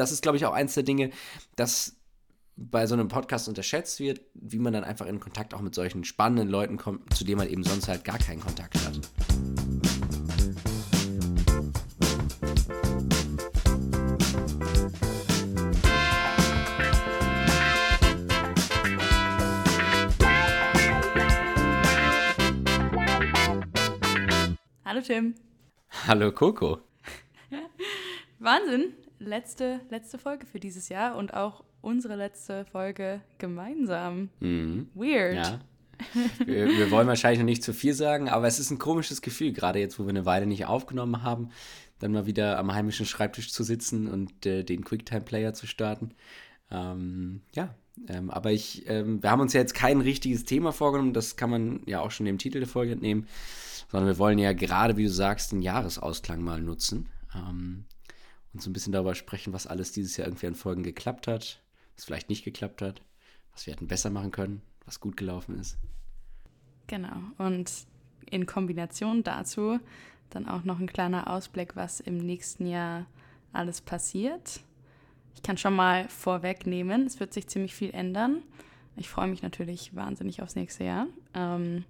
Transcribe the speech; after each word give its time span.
das 0.00 0.12
ist, 0.12 0.22
glaube 0.22 0.38
ich, 0.38 0.46
auch 0.46 0.54
eins 0.54 0.72
der 0.72 0.82
Dinge, 0.82 1.10
das 1.56 1.96
bei 2.56 2.86
so 2.86 2.94
einem 2.94 3.08
Podcast 3.08 3.48
unterschätzt 3.48 4.00
wird, 4.00 4.22
wie 4.32 4.58
man 4.58 4.72
dann 4.72 4.82
einfach 4.82 5.06
in 5.06 5.20
Kontakt 5.20 5.52
auch 5.52 5.60
mit 5.60 5.74
solchen 5.74 6.04
spannenden 6.04 6.48
Leuten 6.48 6.78
kommt, 6.78 7.14
zu 7.14 7.24
denen 7.24 7.36
man 7.38 7.48
eben 7.48 7.64
sonst 7.64 7.86
halt 7.86 8.02
gar 8.04 8.18
keinen 8.18 8.40
Kontakt 8.40 8.76
hat. 8.82 8.98
Hallo 24.86 25.00
Tim. 25.02 25.34
Hallo 26.06 26.32
Coco. 26.32 26.78
Wahnsinn. 28.38 28.94
Letzte, 29.20 29.80
letzte 29.90 30.18
Folge 30.18 30.46
für 30.46 30.58
dieses 30.58 30.88
Jahr 30.88 31.16
und 31.16 31.34
auch 31.34 31.62
unsere 31.80 32.16
letzte 32.16 32.64
Folge 32.64 33.20
gemeinsam. 33.38 34.30
Mhm. 34.40 34.88
Weird. 34.94 35.34
Ja. 35.34 35.60
Wir, 36.46 36.66
wir, 36.66 36.90
wollen 36.90 37.06
wahrscheinlich 37.06 37.40
noch 37.40 37.44
nicht 37.44 37.62
zu 37.62 37.74
viel 37.74 37.92
sagen, 37.92 38.30
aber 38.30 38.46
es 38.46 38.58
ist 38.58 38.70
ein 38.70 38.78
komisches 38.78 39.20
Gefühl, 39.20 39.52
gerade 39.52 39.80
jetzt, 39.80 39.98
wo 39.98 40.04
wir 40.04 40.08
eine 40.08 40.24
Weile 40.24 40.46
nicht 40.46 40.64
aufgenommen 40.64 41.22
haben, 41.22 41.50
dann 41.98 42.12
mal 42.12 42.24
wieder 42.24 42.58
am 42.58 42.72
heimischen 42.72 43.04
Schreibtisch 43.04 43.52
zu 43.52 43.64
sitzen 43.64 44.08
und 44.08 44.46
äh, 44.46 44.64
den 44.64 44.82
Quicktime-Player 44.82 45.52
zu 45.52 45.66
starten. 45.66 46.12
Ähm, 46.70 47.42
ja, 47.54 47.74
ähm, 48.08 48.30
aber 48.30 48.50
ich, 48.50 48.88
ähm, 48.88 49.22
wir 49.22 49.30
haben 49.30 49.42
uns 49.42 49.52
ja 49.52 49.60
jetzt 49.60 49.74
kein 49.74 50.00
richtiges 50.00 50.46
Thema 50.46 50.72
vorgenommen, 50.72 51.12
das 51.12 51.36
kann 51.36 51.50
man 51.50 51.82
ja 51.84 52.00
auch 52.00 52.12
schon 52.12 52.24
dem 52.24 52.38
Titel 52.38 52.60
der 52.60 52.68
Folge 52.68 52.92
entnehmen 52.92 53.26
sondern 53.90 54.08
wir 54.08 54.18
wollen 54.18 54.38
ja 54.38 54.52
gerade, 54.52 54.96
wie 54.96 55.04
du 55.04 55.10
sagst, 55.10 55.52
den 55.52 55.62
Jahresausklang 55.62 56.42
mal 56.42 56.60
nutzen 56.60 57.08
ähm, 57.34 57.84
und 58.52 58.62
so 58.62 58.70
ein 58.70 58.72
bisschen 58.72 58.92
darüber 58.92 59.14
sprechen, 59.14 59.52
was 59.52 59.66
alles 59.66 59.92
dieses 59.92 60.16
Jahr 60.16 60.26
irgendwie 60.28 60.46
an 60.46 60.54
Folgen 60.54 60.82
geklappt 60.82 61.26
hat, 61.26 61.62
was 61.96 62.04
vielleicht 62.04 62.28
nicht 62.28 62.44
geklappt 62.44 62.82
hat, 62.82 63.02
was 63.52 63.66
wir 63.66 63.74
hätten 63.74 63.88
besser 63.88 64.10
machen 64.10 64.30
können, 64.30 64.62
was 64.84 65.00
gut 65.00 65.16
gelaufen 65.16 65.58
ist. 65.58 65.78
Genau, 66.86 67.16
und 67.38 67.70
in 68.30 68.46
Kombination 68.46 69.22
dazu 69.22 69.78
dann 70.30 70.48
auch 70.48 70.64
noch 70.64 70.78
ein 70.78 70.86
kleiner 70.86 71.28
Ausblick, 71.28 71.76
was 71.76 72.00
im 72.00 72.18
nächsten 72.18 72.66
Jahr 72.66 73.06
alles 73.52 73.80
passiert. 73.80 74.60
Ich 75.34 75.42
kann 75.42 75.56
schon 75.56 75.74
mal 75.74 76.08
vorwegnehmen, 76.08 77.06
es 77.06 77.20
wird 77.20 77.32
sich 77.32 77.48
ziemlich 77.48 77.74
viel 77.74 77.90
ändern. 77.90 78.42
Ich 78.96 79.08
freue 79.08 79.28
mich 79.28 79.42
natürlich 79.42 79.94
wahnsinnig 79.94 80.42
aufs 80.42 80.56
nächste 80.56 80.84
Jahr. 80.84 81.06
Ähm, 81.34 81.84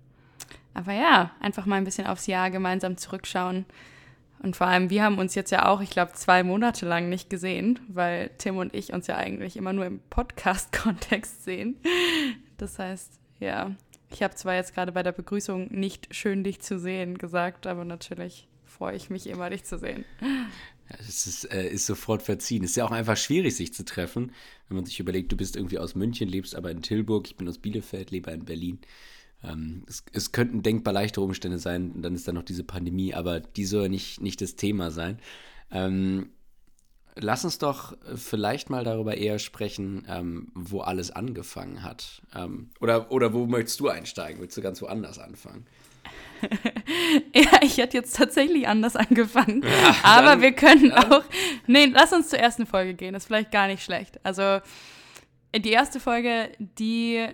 aber 0.74 0.92
ja, 0.92 1.32
einfach 1.40 1.66
mal 1.66 1.76
ein 1.76 1.84
bisschen 1.84 2.06
aufs 2.06 2.26
Jahr 2.26 2.50
gemeinsam 2.50 2.96
zurückschauen. 2.96 3.64
Und 4.42 4.56
vor 4.56 4.66
allem, 4.66 4.88
wir 4.88 5.02
haben 5.02 5.18
uns 5.18 5.34
jetzt 5.34 5.50
ja 5.50 5.68
auch, 5.68 5.82
ich 5.82 5.90
glaube, 5.90 6.12
zwei 6.14 6.42
Monate 6.42 6.86
lang 6.86 7.10
nicht 7.10 7.28
gesehen, 7.28 7.78
weil 7.88 8.30
Tim 8.38 8.56
und 8.56 8.74
ich 8.74 8.92
uns 8.92 9.06
ja 9.06 9.16
eigentlich 9.16 9.56
immer 9.56 9.72
nur 9.74 9.84
im 9.84 10.00
Podcast-Kontext 10.08 11.44
sehen. 11.44 11.76
Das 12.56 12.78
heißt, 12.78 13.20
ja, 13.38 13.74
ich 14.10 14.22
habe 14.22 14.34
zwar 14.34 14.54
jetzt 14.54 14.74
gerade 14.74 14.92
bei 14.92 15.02
der 15.02 15.12
Begrüßung 15.12 15.68
nicht 15.70 16.14
schön 16.14 16.42
dich 16.42 16.60
zu 16.60 16.78
sehen 16.78 17.18
gesagt, 17.18 17.66
aber 17.66 17.84
natürlich 17.84 18.48
freue 18.64 18.96
ich 18.96 19.10
mich 19.10 19.26
immer, 19.26 19.50
dich 19.50 19.64
zu 19.64 19.78
sehen. 19.78 20.04
Das 20.88 21.26
ist, 21.26 21.44
äh, 21.52 21.68
ist 21.68 21.86
sofort 21.86 22.22
verziehen. 22.22 22.64
Es 22.64 22.70
ist 22.70 22.76
ja 22.76 22.84
auch 22.84 22.90
einfach 22.90 23.16
schwierig, 23.16 23.54
sich 23.54 23.74
zu 23.74 23.84
treffen, 23.84 24.32
wenn 24.68 24.76
man 24.76 24.86
sich 24.86 24.98
überlegt, 24.98 25.30
du 25.30 25.36
bist 25.36 25.54
irgendwie 25.54 25.78
aus 25.78 25.94
München, 25.94 26.28
lebst 26.28 26.54
aber 26.54 26.70
in 26.70 26.82
Tilburg, 26.82 27.28
ich 27.28 27.36
bin 27.36 27.48
aus 27.48 27.58
Bielefeld, 27.58 28.10
lebe 28.10 28.30
in 28.30 28.44
Berlin. 28.44 28.78
Ähm, 29.42 29.84
es, 29.88 30.04
es, 30.12 30.32
könnten 30.32 30.62
denkbar 30.62 30.92
leichtere 30.92 31.24
Umstände 31.24 31.58
sein, 31.58 31.92
und 31.92 32.02
dann 32.02 32.14
ist 32.14 32.28
da 32.28 32.32
noch 32.32 32.42
diese 32.42 32.64
Pandemie, 32.64 33.14
aber 33.14 33.40
die 33.40 33.64
soll 33.64 33.88
nicht, 33.88 34.20
nicht 34.20 34.40
das 34.40 34.56
Thema 34.56 34.90
sein. 34.90 35.18
Ähm, 35.70 36.30
lass 37.16 37.44
uns 37.44 37.58
doch 37.58 37.96
vielleicht 38.14 38.70
mal 38.70 38.84
darüber 38.84 39.16
eher 39.16 39.38
sprechen, 39.38 40.04
ähm, 40.08 40.52
wo 40.54 40.80
alles 40.80 41.10
angefangen 41.10 41.82
hat. 41.82 42.22
Ähm, 42.34 42.70
oder, 42.80 43.10
oder 43.10 43.32
wo 43.32 43.46
möchtest 43.46 43.80
du 43.80 43.88
einsteigen? 43.88 44.40
Willst 44.40 44.56
du 44.56 44.62
ganz 44.62 44.82
woanders 44.82 45.18
anfangen? 45.18 45.66
ja, 47.34 47.60
ich 47.62 47.76
hätte 47.78 47.96
jetzt 47.96 48.16
tatsächlich 48.16 48.66
anders 48.66 48.96
angefangen. 48.96 49.62
Ja, 49.70 49.96
aber 50.02 50.26
dann, 50.26 50.42
wir 50.42 50.52
können 50.52 50.90
dann. 50.90 51.12
auch. 51.12 51.24
Nee, 51.66 51.86
lass 51.86 52.12
uns 52.12 52.28
zur 52.28 52.38
ersten 52.38 52.66
Folge 52.66 52.94
gehen. 52.94 53.12
Das 53.12 53.24
ist 53.24 53.26
vielleicht 53.26 53.52
gar 53.52 53.66
nicht 53.66 53.82
schlecht. 53.82 54.18
Also, 54.24 54.60
die 55.54 55.70
erste 55.70 56.00
Folge, 56.00 56.50
die 56.58 57.26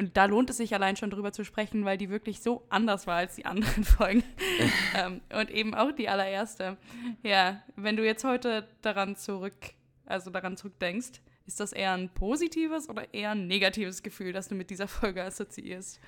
und 0.00 0.16
da 0.16 0.24
lohnt 0.24 0.48
es 0.48 0.56
sich 0.56 0.74
allein 0.74 0.96
schon 0.96 1.10
drüber 1.10 1.30
zu 1.30 1.44
sprechen, 1.44 1.84
weil 1.84 1.98
die 1.98 2.08
wirklich 2.08 2.40
so 2.40 2.64
anders 2.70 3.06
war 3.06 3.16
als 3.16 3.34
die 3.36 3.44
anderen 3.44 3.84
Folgen. 3.98 4.22
ähm, 4.96 5.20
und 5.38 5.50
eben 5.50 5.74
auch 5.74 5.92
die 5.92 6.08
allererste. 6.08 6.78
Ja, 7.22 7.62
wenn 7.76 7.98
du 7.98 8.04
jetzt 8.06 8.24
heute 8.24 8.66
daran 8.80 9.14
zurück, 9.14 9.54
also 10.06 10.30
daran 10.30 10.56
zurückdenkst, 10.56 11.20
ist 11.44 11.60
das 11.60 11.74
eher 11.74 11.92
ein 11.92 12.08
positives 12.08 12.88
oder 12.88 13.12
eher 13.12 13.32
ein 13.32 13.46
negatives 13.46 14.02
Gefühl, 14.02 14.32
das 14.32 14.48
du 14.48 14.54
mit 14.54 14.70
dieser 14.70 14.88
Folge 14.88 15.22
assoziierst? 15.22 16.00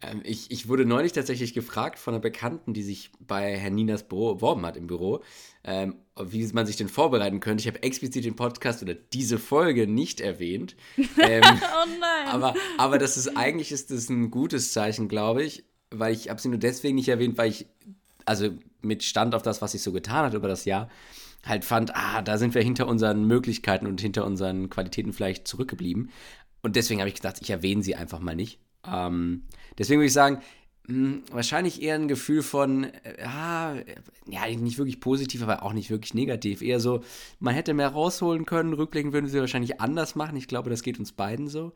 Ähm, 0.00 0.20
ich, 0.24 0.50
ich 0.50 0.68
wurde 0.68 0.84
neulich 0.84 1.12
tatsächlich 1.12 1.54
gefragt 1.54 1.98
von 1.98 2.14
einer 2.14 2.20
Bekannten, 2.20 2.72
die 2.72 2.82
sich 2.82 3.10
bei 3.20 3.56
Herrn 3.56 3.74
Ninas 3.74 4.08
Büro 4.08 4.34
beworben 4.34 4.64
hat 4.64 4.76
im 4.76 4.86
Büro, 4.86 5.22
ähm, 5.64 5.96
wie 6.20 6.46
man 6.52 6.66
sich 6.66 6.76
denn 6.76 6.88
vorbereiten 6.88 7.40
könnte. 7.40 7.62
Ich 7.62 7.66
habe 7.66 7.82
explizit 7.82 8.24
den 8.24 8.36
Podcast 8.36 8.82
oder 8.82 8.94
diese 8.94 9.38
Folge 9.38 9.86
nicht 9.86 10.20
erwähnt. 10.20 10.76
Ähm, 11.20 11.42
oh 11.42 11.88
nein. 12.00 12.28
Aber, 12.28 12.54
aber 12.76 12.98
das 12.98 13.16
ist 13.16 13.36
eigentlich 13.36 13.72
ist 13.72 13.90
das 13.90 14.08
ein 14.08 14.30
gutes 14.30 14.72
Zeichen, 14.72 15.08
glaube 15.08 15.42
ich, 15.42 15.64
weil 15.90 16.12
ich 16.12 16.28
habe 16.28 16.40
sie 16.40 16.48
nur 16.48 16.58
deswegen 16.58 16.94
nicht 16.94 17.08
erwähnt, 17.08 17.36
weil 17.38 17.50
ich, 17.50 17.66
also 18.24 18.50
mit 18.82 19.02
Stand 19.02 19.34
auf 19.34 19.42
das, 19.42 19.60
was 19.60 19.74
ich 19.74 19.82
so 19.82 19.90
getan 19.90 20.24
hat 20.24 20.34
über 20.34 20.48
das 20.48 20.64
Jahr, 20.64 20.88
halt 21.44 21.64
fand, 21.64 21.94
ah, 21.96 22.22
da 22.22 22.38
sind 22.38 22.54
wir 22.54 22.62
hinter 22.62 22.86
unseren 22.86 23.26
Möglichkeiten 23.26 23.86
und 23.86 24.00
hinter 24.00 24.24
unseren 24.24 24.70
Qualitäten 24.70 25.12
vielleicht 25.12 25.48
zurückgeblieben. 25.48 26.10
Und 26.62 26.76
deswegen 26.76 27.00
habe 27.00 27.08
ich 27.08 27.16
gedacht, 27.16 27.38
ich 27.40 27.50
erwähne 27.50 27.82
sie 27.82 27.96
einfach 27.96 28.20
mal 28.20 28.36
nicht. 28.36 28.60
Ähm, 28.86 29.44
deswegen 29.78 30.00
würde 30.00 30.08
ich 30.08 30.12
sagen, 30.12 30.42
hm, 30.88 31.22
wahrscheinlich 31.30 31.82
eher 31.82 31.96
ein 31.96 32.08
Gefühl 32.08 32.42
von, 32.42 32.84
äh, 32.84 33.20
ja, 33.20 33.74
ja, 34.26 34.46
nicht 34.56 34.78
wirklich 34.78 35.00
positiv, 35.00 35.42
aber 35.42 35.62
auch 35.62 35.74
nicht 35.74 35.90
wirklich 35.90 36.14
negativ. 36.14 36.62
Eher 36.62 36.80
so, 36.80 37.02
man 37.40 37.54
hätte 37.54 37.74
mehr 37.74 37.88
rausholen 37.88 38.46
können. 38.46 38.72
Rückblickend 38.72 39.12
würden 39.12 39.26
sie 39.26 39.38
wahrscheinlich 39.38 39.82
anders 39.82 40.14
machen. 40.14 40.36
Ich 40.36 40.48
glaube, 40.48 40.70
das 40.70 40.82
geht 40.82 40.98
uns 40.98 41.12
beiden 41.12 41.48
so. 41.48 41.72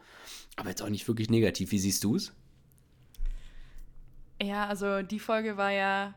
Aber 0.56 0.70
jetzt 0.70 0.82
auch 0.82 0.88
nicht 0.88 1.06
wirklich 1.08 1.28
negativ. 1.28 1.72
Wie 1.72 1.78
siehst 1.78 2.04
du 2.04 2.16
es? 2.16 2.32
Ja, 4.42 4.66
also 4.66 5.02
die 5.02 5.20
Folge 5.20 5.58
war 5.58 5.70
ja 5.70 6.14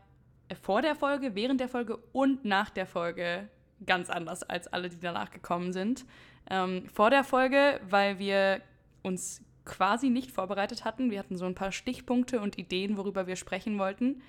vor 0.62 0.80
der 0.80 0.94
Folge, 0.94 1.34
während 1.34 1.60
der 1.60 1.68
Folge 1.68 1.98
und 2.12 2.44
nach 2.44 2.70
der 2.70 2.86
Folge 2.86 3.48
ganz 3.84 4.08
anders 4.08 4.42
als 4.42 4.68
alle, 4.68 4.88
die 4.88 5.00
danach 5.00 5.30
gekommen 5.30 5.72
sind. 5.74 6.06
Ähm, 6.48 6.88
vor 6.88 7.10
der 7.10 7.24
Folge, 7.24 7.80
weil 7.88 8.18
wir 8.18 8.62
uns 9.02 9.42
quasi 9.66 10.08
nicht 10.08 10.30
vorbereitet 10.30 10.84
hatten. 10.84 11.10
Wir 11.10 11.18
hatten 11.18 11.36
so 11.36 11.44
ein 11.44 11.54
paar 11.54 11.72
Stichpunkte 11.72 12.40
und 12.40 12.56
Ideen, 12.56 12.96
worüber 12.96 13.26
wir 13.26 13.36
sprechen 13.36 13.78
wollten. 13.78 14.22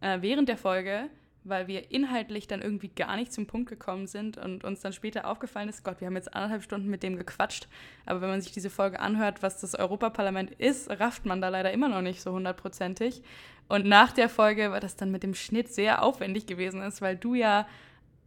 Äh, 0.00 0.18
während 0.20 0.48
der 0.48 0.56
Folge, 0.56 1.08
weil 1.44 1.66
wir 1.66 1.90
inhaltlich 1.90 2.46
dann 2.46 2.62
irgendwie 2.62 2.88
gar 2.88 3.16
nicht 3.16 3.32
zum 3.32 3.46
Punkt 3.46 3.68
gekommen 3.68 4.06
sind 4.06 4.38
und 4.38 4.64
uns 4.64 4.80
dann 4.80 4.92
später 4.92 5.26
aufgefallen 5.28 5.68
ist, 5.68 5.84
Gott, 5.84 6.00
wir 6.00 6.06
haben 6.06 6.16
jetzt 6.16 6.34
anderthalb 6.34 6.62
Stunden 6.62 6.88
mit 6.88 7.02
dem 7.02 7.16
gequatscht. 7.16 7.68
Aber 8.06 8.20
wenn 8.20 8.30
man 8.30 8.40
sich 8.40 8.52
diese 8.52 8.70
Folge 8.70 9.00
anhört, 9.00 9.42
was 9.42 9.60
das 9.60 9.74
Europaparlament 9.74 10.52
ist, 10.52 10.90
rafft 10.90 11.26
man 11.26 11.40
da 11.40 11.48
leider 11.48 11.72
immer 11.72 11.88
noch 11.88 12.02
nicht 12.02 12.22
so 12.22 12.32
hundertprozentig. 12.32 13.22
Und 13.68 13.86
nach 13.86 14.12
der 14.12 14.28
Folge, 14.28 14.70
weil 14.70 14.80
das 14.80 14.96
dann 14.96 15.10
mit 15.10 15.22
dem 15.22 15.34
Schnitt 15.34 15.72
sehr 15.72 16.02
aufwendig 16.02 16.46
gewesen 16.46 16.82
ist, 16.82 17.00
weil 17.00 17.16
du 17.16 17.34
ja 17.34 17.66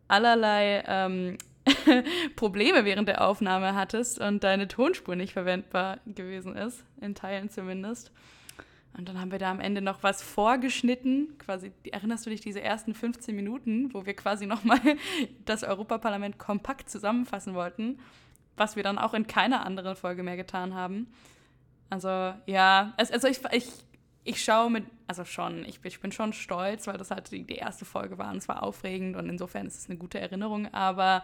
allerlei 0.08 0.84
ähm, 0.88 1.38
Probleme 2.36 2.86
während 2.86 3.08
der 3.08 3.28
Aufnahme 3.28 3.76
hattest 3.76 4.20
und 4.20 4.44
deine 4.44 4.68
Tonspur 4.68 5.16
nicht 5.16 5.34
verwendbar 5.34 6.00
gewesen 6.06 6.56
ist, 6.56 6.84
in 7.02 7.16
Teilen 7.16 7.50
zumindest. 7.50 8.12
Und 8.98 9.10
dann 9.10 9.20
haben 9.20 9.32
wir 9.32 9.40
da 9.40 9.52
am 9.52 9.60
Ende 9.60 9.82
noch 9.82 10.04
was 10.04 10.22
vorgeschnitten. 10.22 11.38
Quasi, 11.38 11.74
erinnerst 11.92 12.26
du 12.26 12.30
dich 12.30 12.40
diese 12.40 12.62
ersten 12.62 12.94
15 12.94 13.36
Minuten, 13.36 13.94
wo 13.94 14.06
wir 14.06 14.16
quasi 14.16 14.46
nochmal 14.46 14.80
das 15.46 15.64
Europaparlament 15.64 16.40
kompakt 16.40 16.90
zusammenfassen 16.90 17.56
wollten, 17.56 18.00
was 18.56 18.76
wir 18.76 18.84
dann 18.84 18.98
auch 18.98 19.14
in 19.14 19.28
keiner 19.28 19.66
anderen 19.66 19.96
Folge 19.96 20.24
mehr 20.24 20.38
getan 20.38 20.76
haben. 20.76 21.08
Also 21.90 22.08
ja, 22.46 22.94
also 22.98 23.28
ich, 23.28 23.42
ich, 23.52 23.70
ich 24.26 24.44
schaue 24.44 24.70
mit, 24.72 24.86
also 25.08 25.24
schon, 25.24 25.64
ich, 25.66 25.80
ich 25.84 26.02
bin 26.02 26.12
schon 26.12 26.34
stolz, 26.34 26.88
weil 26.88 26.98
das 26.98 27.12
halt 27.12 27.32
die, 27.32 27.46
die 27.46 27.56
erste 27.56 27.86
Folge 27.86 28.18
war 28.18 28.32
und 28.32 28.38
es 28.38 28.48
war 28.48 28.64
aufregend 28.64 29.16
und 29.16 29.30
insofern 29.30 29.68
ist 29.68 29.78
es 29.78 29.88
eine 29.88 29.98
gute 29.98 30.20
Erinnerung, 30.20 30.68
aber 30.74 31.24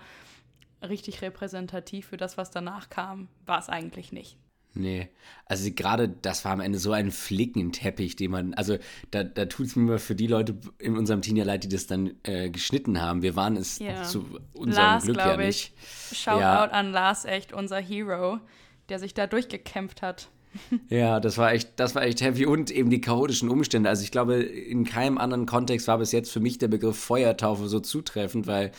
richtig 0.87 1.21
repräsentativ 1.21 2.07
für 2.07 2.17
das, 2.17 2.37
was 2.37 2.51
danach 2.51 2.89
kam, 2.89 3.27
war 3.45 3.59
es 3.59 3.69
eigentlich 3.69 4.11
nicht. 4.11 4.37
Nee, 4.73 5.09
also 5.47 5.69
gerade 5.73 6.07
das 6.07 6.45
war 6.45 6.53
am 6.53 6.61
Ende 6.61 6.79
so 6.79 6.93
ein 6.93 7.11
Flickenteppich, 7.11 8.15
den 8.15 8.31
man, 8.31 8.53
also 8.53 8.77
da, 9.09 9.23
da 9.23 9.45
tut 9.45 9.65
es 9.65 9.75
mir 9.75 9.83
mal 9.83 9.99
für 9.99 10.15
die 10.15 10.27
Leute 10.27 10.55
in 10.77 10.95
unserem 10.95 11.21
Team 11.21 11.35
ja 11.35 11.43
leid, 11.43 11.65
die 11.65 11.69
das 11.69 11.87
dann 11.87 12.13
äh, 12.23 12.49
geschnitten 12.49 13.01
haben. 13.01 13.21
Wir 13.21 13.35
waren 13.35 13.57
es 13.57 13.79
ja. 13.79 14.03
zu 14.03 14.39
unserem 14.53 14.85
Lars, 14.85 15.03
Glück 15.03 15.17
ja 15.17 15.35
nicht. 15.35 15.73
Shoutout 16.13 16.39
ja. 16.39 16.63
an 16.65 16.91
Lars, 16.91 17.25
echt 17.25 17.51
unser 17.51 17.81
Hero, 17.81 18.39
der 18.87 18.99
sich 18.99 19.13
da 19.13 19.27
durchgekämpft 19.27 20.01
hat. 20.01 20.29
Ja, 20.89 21.19
das 21.19 21.37
war 21.37 21.53
echt, 21.53 21.79
das 21.79 21.95
war 21.95 22.03
echt 22.03 22.21
heavy 22.21 22.45
und 22.45 22.71
eben 22.71 22.89
die 22.89 23.01
chaotischen 23.01 23.49
Umstände. 23.49 23.89
Also 23.89 24.03
ich 24.03 24.11
glaube, 24.11 24.35
in 24.35 24.83
keinem 24.83 25.17
anderen 25.17 25.45
Kontext 25.45 25.87
war 25.87 25.97
bis 25.97 26.11
jetzt 26.11 26.31
für 26.31 26.39
mich 26.39 26.57
der 26.57 26.67
Begriff 26.67 26.97
Feuertaufe 26.97 27.67
so 27.67 27.79
zutreffend, 27.79 28.47
weil 28.47 28.71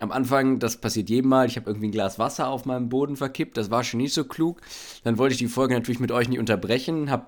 am 0.00 0.10
Anfang, 0.10 0.58
das 0.58 0.78
passiert 0.78 1.10
jedem 1.10 1.30
Mal, 1.30 1.46
ich 1.46 1.56
habe 1.56 1.70
irgendwie 1.70 1.88
ein 1.88 1.92
Glas 1.92 2.18
Wasser 2.18 2.48
auf 2.48 2.64
meinem 2.64 2.88
Boden 2.88 3.16
verkippt, 3.16 3.56
das 3.56 3.70
war 3.70 3.84
schon 3.84 3.98
nicht 3.98 4.14
so 4.14 4.24
klug. 4.24 4.60
Dann 5.04 5.16
wollte 5.16 5.34
ich 5.34 5.38
die 5.38 5.46
Folge 5.46 5.74
natürlich 5.74 6.00
mit 6.00 6.10
euch 6.10 6.28
nicht 6.28 6.40
unterbrechen, 6.40 7.10
habe 7.10 7.26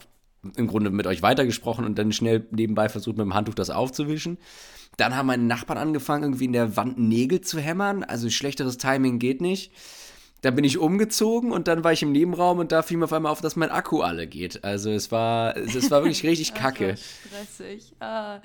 im 0.57 0.67
Grunde 0.67 0.91
mit 0.91 1.07
euch 1.07 1.23
weitergesprochen 1.23 1.85
und 1.85 1.99
dann 1.99 2.13
schnell 2.13 2.47
nebenbei 2.51 2.89
versucht, 2.89 3.17
mit 3.17 3.25
dem 3.25 3.35
Handtuch 3.35 3.55
das 3.55 3.71
aufzuwischen. 3.71 4.39
Dann 4.97 5.17
haben 5.17 5.27
meine 5.27 5.45
Nachbarn 5.45 5.79
angefangen, 5.79 6.25
irgendwie 6.25 6.45
in 6.45 6.53
der 6.53 6.77
Wand 6.77 6.99
Nägel 6.99 7.41
zu 7.41 7.59
hämmern. 7.59 8.05
Also 8.05 8.31
schlechteres 8.31 8.79
Timing 8.79 9.19
geht 9.19 9.41
nicht. 9.41 9.73
Dann 10.45 10.57
bin 10.57 10.65
ich 10.65 10.77
umgezogen 10.77 11.53
und 11.53 11.69
dann 11.69 11.85
war 11.85 11.93
ich 11.93 12.03
im 12.03 12.13
Nebenraum 12.13 12.59
und 12.59 12.71
da 12.71 12.83
fiel 12.83 12.99
mir 12.99 13.05
auf 13.05 13.15
einmal 13.15 13.33
auf, 13.33 13.41
dass 13.41 13.57
mein 13.57 13.71
Akku 13.71 14.03
alle 14.03 14.27
geht. 14.27 14.63
Also 14.63 14.91
es 14.91 15.11
war, 15.11 15.57
es 15.57 15.91
war 15.91 16.03
wirklich 16.03 16.23
richtig 16.23 16.53
kacke. 16.55 16.97
stressig. 16.99 17.95
Ah. 17.99 18.41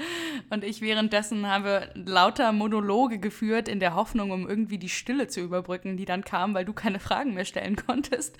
Und 0.50 0.63
ich 0.63 0.80
währenddessen 0.80 1.46
habe 1.46 1.90
lauter 1.96 2.54
Monologe 2.54 3.19
geführt 3.19 3.68
in 3.68 3.81
der 3.81 3.96
Hoffnung, 3.96 4.31
um 4.31 4.48
irgendwie 4.48 4.78
die 4.78 4.88
Stille 4.88 5.28
zu 5.28 5.42
überbrücken, 5.42 5.98
die 5.98 6.06
dann 6.06 6.24
kam, 6.24 6.54
weil 6.54 6.63
du 6.63 6.72
keine 6.72 7.01
Fragen 7.01 7.34
mehr 7.34 7.44
stellen 7.44 7.75
konntest. 7.88 8.38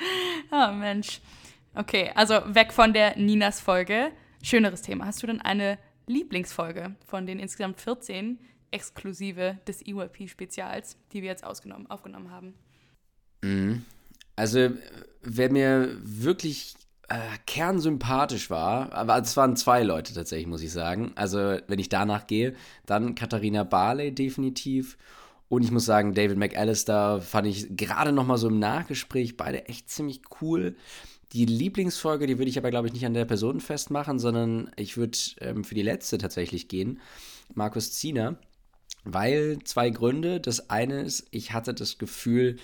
Ah, 0.52 0.70
oh, 0.70 0.76
Mensch. 0.76 1.20
Okay, 1.76 2.12
also 2.16 2.36
weg 2.48 2.72
von 2.72 2.94
der 2.94 3.18
Ninas 3.18 3.60
Folge. 3.60 4.12
Schöneres 4.42 4.84
Thema. 4.84 5.06
Hast 5.06 5.22
du 5.22 5.28
denn 5.28 5.42
eine 5.42 5.78
Lieblingsfolge 6.08 6.96
von 7.06 7.26
den 7.26 7.40
insgesamt 7.40 7.82
14 7.82 8.40
exklusive 8.72 9.58
des 9.68 9.86
EYP-Spezials, 9.86 10.98
die 11.12 11.24
wir 11.24 11.30
jetzt 11.30 11.44
ausgenommen, 11.44 11.88
aufgenommen 11.92 12.32
haben? 12.32 12.54
Mhm. 13.42 13.86
Also, 14.36 14.70
wer 15.22 15.52
mir 15.52 15.98
wirklich 16.02 16.76
äh, 17.10 17.18
kernsympathisch 17.46 18.50
war, 18.50 18.94
aber 18.94 19.18
es 19.20 19.36
waren 19.36 19.56
zwei 19.56 19.84
Leute 19.84 20.14
tatsächlich, 20.14 20.48
muss 20.48 20.62
ich 20.62 20.72
sagen. 20.72 21.12
Also, 21.16 21.58
wenn 21.68 21.80
ich 21.80 21.90
danach 21.90 22.28
gehe, 22.28 22.56
dann 22.86 23.16
Katharina 23.16 23.64
Barley 23.64 24.14
definitiv. 24.14 24.98
Und 25.50 25.64
ich 25.64 25.72
muss 25.72 25.86
sagen, 25.86 26.14
David 26.14 26.38
McAllister 26.38 27.22
fand 27.22 27.48
ich 27.48 27.76
gerade 27.76 28.12
noch 28.12 28.26
mal 28.26 28.38
so 28.38 28.50
im 28.50 28.60
Nachgespräch 28.60 29.36
beide 29.36 29.66
echt 29.66 29.90
ziemlich 29.90 30.22
cool. 30.42 30.76
Die 31.34 31.46
Lieblingsfolge, 31.46 32.28
die 32.28 32.38
würde 32.38 32.50
ich 32.50 32.58
aber, 32.58 32.70
glaube 32.70 32.88
ich, 32.88 32.94
nicht 32.94 33.06
an 33.06 33.14
der 33.14 33.26
Person 33.26 33.60
festmachen, 33.60 34.20
sondern 34.20 34.72
ich 34.76 34.98
würde 34.98 35.18
ähm, 35.42 35.64
für 35.64 35.76
die 35.76 35.82
letzte 35.82 36.18
tatsächlich 36.20 36.68
gehen. 36.68 37.00
Markus 37.56 37.92
Ziener. 37.92 38.38
Weil 39.06 39.60
zwei 39.64 39.90
Gründe. 39.90 40.40
Das 40.40 40.70
eine 40.70 41.02
ist, 41.02 41.28
ich 41.32 41.54
hatte 41.54 41.74
das 41.74 41.98
Gefühl, 41.98 42.58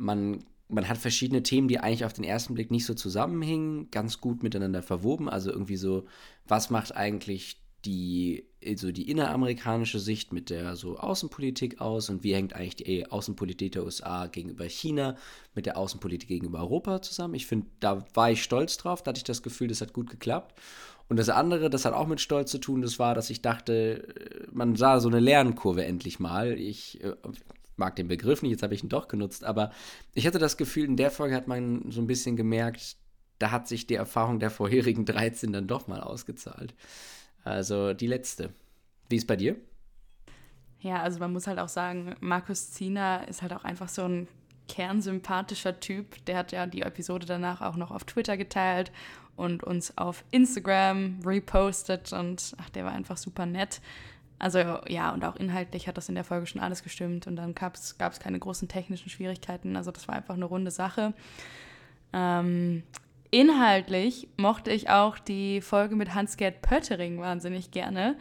man, 0.00 0.44
man 0.68 0.88
hat 0.88 0.98
verschiedene 0.98 1.42
Themen, 1.42 1.68
die 1.68 1.78
eigentlich 1.78 2.04
auf 2.04 2.12
den 2.12 2.24
ersten 2.24 2.54
Blick 2.54 2.70
nicht 2.70 2.86
so 2.86 2.94
zusammenhängen, 2.94 3.90
ganz 3.90 4.20
gut 4.20 4.42
miteinander 4.42 4.82
verwoben. 4.82 5.28
Also 5.28 5.50
irgendwie 5.50 5.76
so, 5.76 6.06
was 6.46 6.70
macht 6.70 6.96
eigentlich 6.96 7.60
die, 7.84 8.46
also 8.64 8.92
die 8.92 9.10
inneramerikanische 9.10 9.98
Sicht 9.98 10.32
mit 10.32 10.50
der 10.50 10.76
so 10.76 10.98
Außenpolitik 10.98 11.80
aus 11.80 12.10
und 12.10 12.24
wie 12.24 12.34
hängt 12.34 12.54
eigentlich 12.54 12.76
die 12.76 13.10
Außenpolitik 13.10 13.72
der 13.72 13.84
USA 13.84 14.26
gegenüber 14.26 14.64
China 14.64 15.16
mit 15.54 15.66
der 15.66 15.78
Außenpolitik 15.78 16.28
gegenüber 16.28 16.60
Europa 16.60 17.00
zusammen. 17.00 17.34
Ich 17.34 17.46
finde, 17.46 17.68
da 17.80 18.04
war 18.14 18.30
ich 18.30 18.42
stolz 18.42 18.76
drauf, 18.76 19.02
da 19.02 19.10
hatte 19.10 19.18
ich 19.18 19.24
das 19.24 19.42
Gefühl, 19.42 19.68
das 19.68 19.80
hat 19.80 19.92
gut 19.92 20.10
geklappt. 20.10 20.58
Und 21.08 21.16
das 21.18 21.28
andere, 21.28 21.70
das 21.70 21.84
hat 21.84 21.92
auch 21.92 22.06
mit 22.06 22.20
Stolz 22.20 22.52
zu 22.52 22.58
tun, 22.58 22.82
das 22.82 23.00
war, 23.00 23.16
dass 23.16 23.30
ich 23.30 23.42
dachte, 23.42 24.46
man 24.52 24.76
sah 24.76 25.00
so 25.00 25.08
eine 25.08 25.18
Lernkurve 25.18 25.84
endlich 25.84 26.20
mal. 26.20 26.52
Ich 26.52 27.02
äh, 27.02 27.14
mag 27.80 27.96
den 27.96 28.06
Begriff 28.06 28.42
nicht, 28.42 28.52
jetzt 28.52 28.62
habe 28.62 28.74
ich 28.74 28.84
ihn 28.84 28.88
doch 28.88 29.08
genutzt, 29.08 29.42
aber 29.42 29.72
ich 30.14 30.26
hatte 30.28 30.38
das 30.38 30.56
Gefühl, 30.56 30.84
in 30.84 30.96
der 30.96 31.10
Folge 31.10 31.34
hat 31.34 31.48
man 31.48 31.90
so 31.90 32.00
ein 32.00 32.06
bisschen 32.06 32.36
gemerkt, 32.36 32.96
da 33.40 33.50
hat 33.50 33.66
sich 33.66 33.88
die 33.88 33.94
Erfahrung 33.94 34.38
der 34.38 34.50
vorherigen 34.50 35.04
13 35.04 35.52
dann 35.52 35.66
doch 35.66 35.88
mal 35.88 36.00
ausgezahlt. 36.00 36.74
Also 37.42 37.94
die 37.94 38.06
letzte. 38.06 38.52
Wie 39.08 39.16
ist 39.16 39.26
bei 39.26 39.36
dir? 39.36 39.56
Ja, 40.80 41.02
also 41.02 41.18
man 41.18 41.32
muss 41.32 41.46
halt 41.46 41.58
auch 41.58 41.68
sagen, 41.68 42.14
Markus 42.20 42.70
Ziener 42.70 43.26
ist 43.28 43.42
halt 43.42 43.52
auch 43.52 43.64
einfach 43.64 43.88
so 43.88 44.02
ein 44.02 44.28
kernsympathischer 44.68 45.80
Typ. 45.80 46.24
Der 46.26 46.36
hat 46.36 46.52
ja 46.52 46.66
die 46.66 46.82
Episode 46.82 47.26
danach 47.26 47.60
auch 47.60 47.76
noch 47.76 47.90
auf 47.90 48.04
Twitter 48.04 48.36
geteilt 48.36 48.92
und 49.36 49.64
uns 49.64 49.96
auf 49.96 50.22
Instagram 50.30 51.20
repostet 51.24 52.12
und 52.12 52.54
ach, 52.58 52.70
der 52.70 52.84
war 52.84 52.92
einfach 52.92 53.16
super 53.16 53.46
nett. 53.46 53.80
Also 54.40 54.58
ja, 54.88 55.12
und 55.12 55.24
auch 55.24 55.36
inhaltlich 55.36 55.86
hat 55.86 55.98
das 55.98 56.08
in 56.08 56.14
der 56.14 56.24
Folge 56.24 56.46
schon 56.46 56.62
alles 56.62 56.82
gestimmt 56.82 57.26
und 57.26 57.36
dann 57.36 57.54
gab 57.54 57.74
es 57.74 58.20
keine 58.20 58.38
großen 58.38 58.68
technischen 58.68 59.10
Schwierigkeiten. 59.10 59.76
Also 59.76 59.90
das 59.90 60.08
war 60.08 60.16
einfach 60.16 60.34
eine 60.34 60.46
runde 60.46 60.70
Sache. 60.70 61.12
Ähm, 62.14 62.82
inhaltlich 63.30 64.28
mochte 64.38 64.72
ich 64.72 64.88
auch 64.88 65.18
die 65.18 65.60
Folge 65.60 65.94
mit 65.94 66.14
Hans-Gerd 66.14 66.62
Pöttering 66.62 67.20
wahnsinnig 67.20 67.70
gerne. 67.70 68.16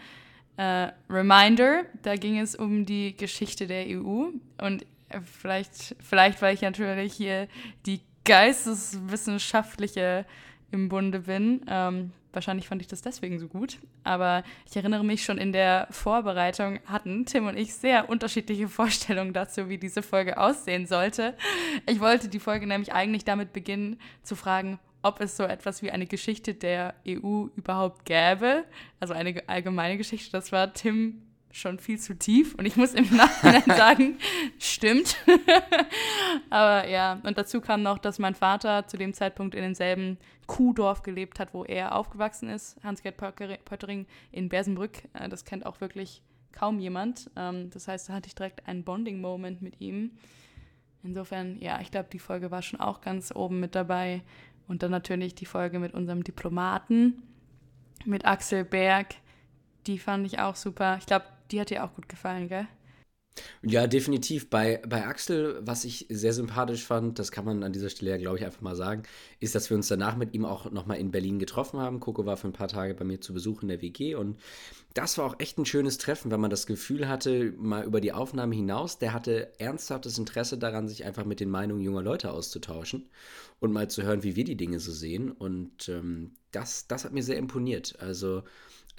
Äh, 0.57 0.89
Reminder, 1.09 1.83
da 2.01 2.17
ging 2.17 2.37
es 2.37 2.53
um 2.53 2.85
die 2.85 3.15
Geschichte 3.15 3.65
der 3.65 3.85
EU 3.87 4.25
und 4.61 4.85
vielleicht, 5.23 5.95
vielleicht, 6.01 6.41
weil 6.41 6.53
ich 6.53 6.61
natürlich 6.61 7.13
hier 7.13 7.47
die 7.85 8.01
geisteswissenschaftliche 8.25 10.25
im 10.71 10.89
Bunde 10.89 11.21
bin, 11.21 11.61
ähm, 11.69 12.11
Wahrscheinlich 12.31 12.67
fand 12.67 12.81
ich 12.81 12.87
das 12.87 13.01
deswegen 13.01 13.39
so 13.39 13.47
gut. 13.47 13.79
Aber 14.03 14.43
ich 14.69 14.75
erinnere 14.75 15.03
mich 15.03 15.23
schon 15.23 15.37
in 15.37 15.51
der 15.51 15.87
Vorbereitung 15.89 16.79
hatten 16.85 17.25
Tim 17.25 17.47
und 17.47 17.57
ich 17.57 17.73
sehr 17.73 18.09
unterschiedliche 18.09 18.67
Vorstellungen 18.69 19.33
dazu, 19.33 19.69
wie 19.69 19.77
diese 19.77 20.01
Folge 20.01 20.37
aussehen 20.37 20.85
sollte. 20.85 21.35
Ich 21.87 21.99
wollte 21.99 22.29
die 22.29 22.39
Folge 22.39 22.67
nämlich 22.67 22.93
eigentlich 22.93 23.25
damit 23.25 23.53
beginnen 23.53 23.99
zu 24.23 24.35
fragen, 24.35 24.79
ob 25.01 25.21
es 25.21 25.37
so 25.37 25.43
etwas 25.43 25.81
wie 25.81 25.91
eine 25.91 26.05
Geschichte 26.05 26.53
der 26.53 26.93
EU 27.07 27.47
überhaupt 27.55 28.05
gäbe. 28.05 28.65
Also 28.99 29.13
eine 29.13 29.41
allgemeine 29.47 29.97
Geschichte. 29.97 30.31
Das 30.31 30.51
war 30.51 30.73
Tim 30.73 31.23
schon 31.51 31.79
viel 31.79 31.99
zu 31.99 32.15
tief 32.15 32.53
und 32.55 32.65
ich 32.65 32.75
muss 32.75 32.93
im 32.93 33.15
Nachhinein 33.15 33.63
sagen, 33.77 34.17
stimmt. 34.59 35.15
Aber 36.49 36.87
ja, 36.87 37.19
und 37.23 37.37
dazu 37.37 37.61
kam 37.61 37.81
noch, 37.81 37.97
dass 37.97 38.19
mein 38.19 38.35
Vater 38.35 38.87
zu 38.87 38.97
dem 38.97 39.13
Zeitpunkt 39.13 39.55
in 39.55 39.63
demselben 39.63 40.17
Kuhdorf 40.49 41.03
gelebt 41.03 41.39
hat, 41.39 41.53
wo 41.53 41.63
er 41.63 41.95
aufgewachsen 41.95 42.49
ist, 42.49 42.83
Hans-Gerd 42.83 43.17
Pöttering 43.17 44.07
in 44.31 44.49
Bersenbrück. 44.49 45.03
Äh, 45.13 45.29
das 45.29 45.45
kennt 45.45 45.65
auch 45.65 45.79
wirklich 45.79 46.23
kaum 46.51 46.79
jemand. 46.79 47.29
Ähm, 47.35 47.69
das 47.69 47.87
heißt, 47.87 48.09
da 48.09 48.13
hatte 48.13 48.27
ich 48.27 48.35
direkt 48.35 48.67
einen 48.67 48.83
Bonding-Moment 48.83 49.61
mit 49.61 49.79
ihm. 49.79 50.11
Insofern, 51.03 51.61
ja, 51.61 51.79
ich 51.81 51.91
glaube, 51.91 52.09
die 52.11 52.19
Folge 52.19 52.49
war 52.49 52.63
schon 52.63 52.79
auch 52.79 52.99
ganz 52.99 53.31
oben 53.33 53.59
mit 53.59 53.75
dabei. 53.75 54.23
Und 54.67 54.81
dann 54.81 54.91
natürlich 54.91 55.35
die 55.35 55.45
Folge 55.45 55.79
mit 55.79 55.93
unserem 55.93 56.23
Diplomaten, 56.23 57.21
mit 58.05 58.25
Axel 58.25 58.65
Berg. 58.65 59.15
Die 59.85 59.99
fand 59.99 60.25
ich 60.25 60.39
auch 60.39 60.55
super. 60.55 60.97
Ich 60.97 61.05
glaube, 61.05 61.25
die 61.51 61.61
hat 61.61 61.69
dir 61.69 61.83
auch 61.83 61.93
gut 61.93 62.09
gefallen, 62.09 62.47
gell? 62.47 62.67
Ja, 63.61 63.87
definitiv. 63.87 64.49
Bei, 64.49 64.81
bei 64.87 65.05
Axel, 65.05 65.59
was 65.61 65.85
ich 65.85 66.05
sehr 66.09 66.33
sympathisch 66.33 66.83
fand, 66.83 67.19
das 67.19 67.31
kann 67.31 67.45
man 67.45 67.63
an 67.63 67.73
dieser 67.73 67.89
Stelle 67.89 68.11
ja, 68.11 68.17
glaube 68.17 68.37
ich, 68.37 68.45
einfach 68.45 68.61
mal 68.61 68.75
sagen, 68.75 69.03
ist, 69.39 69.55
dass 69.55 69.69
wir 69.69 69.77
uns 69.77 69.87
danach 69.87 70.15
mit 70.15 70.33
ihm 70.33 70.45
auch 70.45 70.71
nochmal 70.71 70.97
in 70.97 71.11
Berlin 71.11 71.39
getroffen 71.39 71.79
haben. 71.79 71.99
Coco 71.99 72.25
war 72.25 72.37
für 72.37 72.47
ein 72.47 72.53
paar 72.53 72.67
Tage 72.67 72.93
bei 72.93 73.05
mir 73.05 73.21
zu 73.21 73.33
Besuch 73.33 73.61
in 73.61 73.67
der 73.67 73.81
WG 73.81 74.15
und 74.15 74.37
das 74.93 75.17
war 75.17 75.25
auch 75.25 75.35
echt 75.39 75.57
ein 75.57 75.65
schönes 75.65 75.97
Treffen, 75.97 76.31
weil 76.31 76.39
man 76.39 76.49
das 76.49 76.65
Gefühl 76.65 77.07
hatte, 77.07 77.53
mal 77.57 77.85
über 77.85 78.01
die 78.01 78.11
Aufnahme 78.11 78.55
hinaus, 78.55 78.97
der 78.97 79.13
hatte 79.13 79.53
ernsthaftes 79.59 80.17
Interesse 80.17 80.57
daran, 80.57 80.87
sich 80.87 81.05
einfach 81.05 81.25
mit 81.25 81.39
den 81.39 81.49
Meinungen 81.49 81.81
junger 81.81 82.01
Leute 82.01 82.31
auszutauschen 82.31 83.07
und 83.59 83.71
mal 83.71 83.89
zu 83.89 84.03
hören, 84.03 84.23
wie 84.23 84.35
wir 84.35 84.45
die 84.45 84.57
Dinge 84.57 84.79
so 84.79 84.91
sehen. 84.91 85.31
Und 85.31 85.89
ähm, 85.89 86.31
das, 86.51 86.87
das 86.87 87.05
hat 87.05 87.13
mir 87.13 87.23
sehr 87.23 87.37
imponiert. 87.37 87.95
Also 87.99 88.43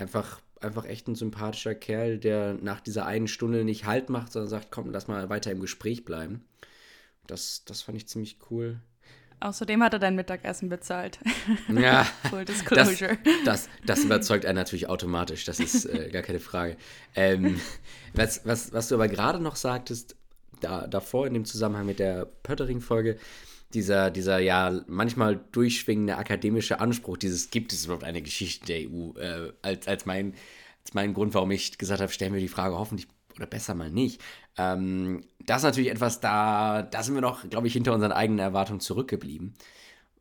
einfach 0.01 0.41
einfach 0.61 0.85
echt 0.85 1.09
ein 1.09 1.15
sympathischer 1.15 1.75
Kerl, 1.75 2.19
der 2.19 2.55
nach 2.55 2.81
dieser 2.81 3.07
einen 3.07 3.29
Stunde 3.29 3.65
nicht 3.65 3.87
Halt 3.87 4.11
macht, 4.11 4.33
sondern 4.33 4.51
sagt, 4.51 4.71
komm, 4.71 4.91
lass 4.91 5.09
mal 5.09 5.29
weiter 5.29 5.51
im 5.51 5.61
Gespräch 5.61 6.05
bleiben. 6.05 6.45
Das, 7.27 7.65
das 7.65 7.83
fand 7.83 7.97
ich 7.97 8.09
ziemlich 8.09 8.39
cool. 8.51 8.81
Außerdem 9.41 9.83
hat 9.83 9.95
er 9.95 9.99
dein 9.99 10.17
Mittagessen 10.17 10.69
bezahlt. 10.69 11.19
Ja. 11.69 12.05
Full 12.29 12.45
Disclosure. 12.45 13.17
Das, 13.47 13.67
das, 13.67 13.69
das, 13.87 14.05
überzeugt 14.05 14.45
einen 14.45 14.57
natürlich 14.57 14.89
automatisch, 14.89 15.47
das 15.47 15.61
ist 15.61 15.87
äh, 15.87 16.11
gar 16.11 16.23
keine 16.23 16.41
Frage. 16.41 16.77
Ähm, 17.15 17.59
was, 18.13 18.45
was, 18.45 18.75
was 18.75 18.89
du 18.89 18.97
aber 18.97 19.09
gerade 19.09 19.41
noch 19.41 19.57
sagtest, 19.57 20.15
da, 20.61 20.87
davor 20.87 21.27
in 21.27 21.33
dem 21.33 21.47
Zusammenhang 21.47 21.87
mit 21.87 22.01
der 22.01 22.27
Pöttering-Folge, 22.27 23.19
dieser, 23.75 24.11
dieser 24.11 24.39
ja 24.39 24.83
manchmal 24.87 25.41
durchschwingende 25.53 26.17
akademische 26.17 26.81
Anspruch, 26.81 27.17
dieses 27.17 27.51
gibt 27.51 27.73
es 27.73 27.85
überhaupt 27.85 28.05
eine 28.05 28.23
Geschichte 28.23 28.67
der 28.67 28.91
EU, 28.91 29.17
äh, 29.19 29.53
als, 29.63 29.87
als, 29.87 30.07
mein, 30.07 30.35
als 30.85 30.95
mein 30.95 31.15
Grund, 31.15 31.35
warum 31.35 31.51
ich 31.51 31.79
gesagt 31.79 32.01
habe, 32.01 32.13
stellen 32.13 32.33
wir 32.33 32.41
die 32.41 32.49
Frage 32.49 32.77
hoffentlich 32.77 33.07
oder 33.37 33.47
besser 33.47 33.75
mal 33.75 33.91
nicht. 33.91 34.21
Ähm, 34.59 35.23
das 35.39 35.59
ist 35.59 35.65
natürlich 35.65 35.91
etwas, 35.91 36.21
da, 36.21 36.83
da 36.83 37.03
sind 37.03 37.15
wir 37.15 37.23
noch, 37.23 37.49
glaube 37.49 37.67
ich, 37.67 37.73
hinter 37.73 37.95
unseren 37.95 38.13
eigenen 38.13 38.41
Erwartungen 38.41 38.81
zurückgeblieben. 38.81 39.55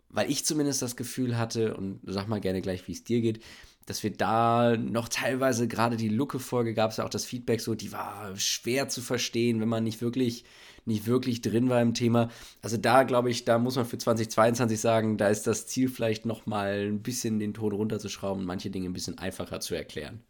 Weil 0.09 0.29
ich 0.31 0.45
zumindest 0.45 0.81
das 0.81 0.95
Gefühl 0.95 1.37
hatte, 1.37 1.75
und 1.75 1.99
sag 2.03 2.27
mal 2.27 2.39
gerne 2.39 2.61
gleich, 2.61 2.87
wie 2.87 2.93
es 2.93 3.03
dir 3.03 3.21
geht, 3.21 3.43
dass 3.85 4.03
wir 4.03 4.11
da 4.11 4.77
noch 4.77 5.09
teilweise, 5.09 5.67
gerade 5.67 5.97
die 5.97 6.09
Lucke-Folge 6.09 6.73
gab 6.73 6.91
es 6.91 6.97
ja 6.97 7.05
auch 7.05 7.09
das 7.09 7.25
Feedback 7.25 7.59
so, 7.59 7.75
die 7.75 7.91
war 7.91 8.35
schwer 8.37 8.87
zu 8.87 9.01
verstehen, 9.01 9.59
wenn 9.61 9.69
man 9.69 9.83
nicht 9.83 10.01
wirklich 10.01 10.45
nicht 10.89 11.07
wirklich 11.07 11.41
drin 11.41 11.69
war 11.69 11.81
im 11.81 11.93
Thema. 11.93 12.29
Also 12.61 12.75
da 12.75 13.03
glaube 13.03 13.29
ich, 13.29 13.45
da 13.45 13.57
muss 13.57 13.77
man 13.77 13.85
für 13.85 13.97
2022 13.97 14.79
sagen, 14.79 15.17
da 15.17 15.29
ist 15.29 15.47
das 15.47 15.67
Ziel 15.67 15.87
vielleicht 15.87 16.25
noch 16.25 16.45
mal 16.45 16.87
ein 16.87 17.01
bisschen 17.01 17.39
den 17.39 17.53
Ton 17.53 17.71
runterzuschrauben 17.71 18.41
und 18.41 18.45
manche 18.45 18.69
Dinge 18.69 18.89
ein 18.89 18.93
bisschen 18.93 19.17
einfacher 19.17 19.61
zu 19.61 19.75
erklären. 19.75 20.21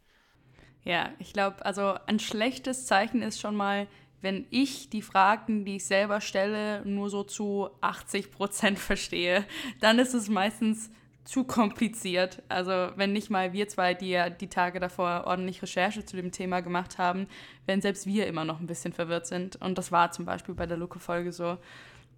Ja, 0.84 1.10
ich 1.18 1.32
glaube, 1.32 1.64
also 1.64 1.94
ein 2.06 2.20
schlechtes 2.20 2.86
Zeichen 2.86 3.22
ist 3.22 3.40
schon 3.40 3.56
mal, 3.56 3.86
wenn 4.22 4.46
ich 4.50 4.90
die 4.90 5.02
Fragen, 5.02 5.64
die 5.64 5.76
ich 5.76 5.86
selber 5.86 6.20
stelle, 6.20 6.84
nur 6.86 7.10
so 7.10 7.22
zu 7.22 7.70
80 7.80 8.30
Prozent 8.30 8.78
verstehe, 8.90 9.44
dann 9.80 9.98
ist 9.98 10.14
es 10.14 10.28
meistens 10.28 10.90
zu 11.24 11.44
kompliziert. 11.44 12.42
Also 12.48 12.90
wenn 12.96 13.12
nicht 13.12 13.30
mal 13.30 13.52
wir 13.52 13.68
zwei, 13.68 13.94
die 13.94 14.10
ja 14.10 14.30
die 14.30 14.48
Tage 14.48 14.80
davor 14.80 15.24
ordentlich 15.26 15.62
Recherche 15.62 16.04
zu 16.04 16.16
dem 16.16 16.32
Thema 16.32 16.60
gemacht 16.60 16.98
haben, 16.98 17.26
wenn 17.66 17.80
selbst 17.80 18.06
wir 18.06 18.26
immer 18.26 18.44
noch 18.44 18.60
ein 18.60 18.66
bisschen 18.66 18.92
verwirrt 18.92 19.26
sind. 19.26 19.56
Und 19.56 19.78
das 19.78 19.92
war 19.92 20.10
zum 20.12 20.24
Beispiel 20.24 20.54
bei 20.54 20.66
der 20.66 20.76
Luke-Folge 20.76 21.32
so. 21.32 21.58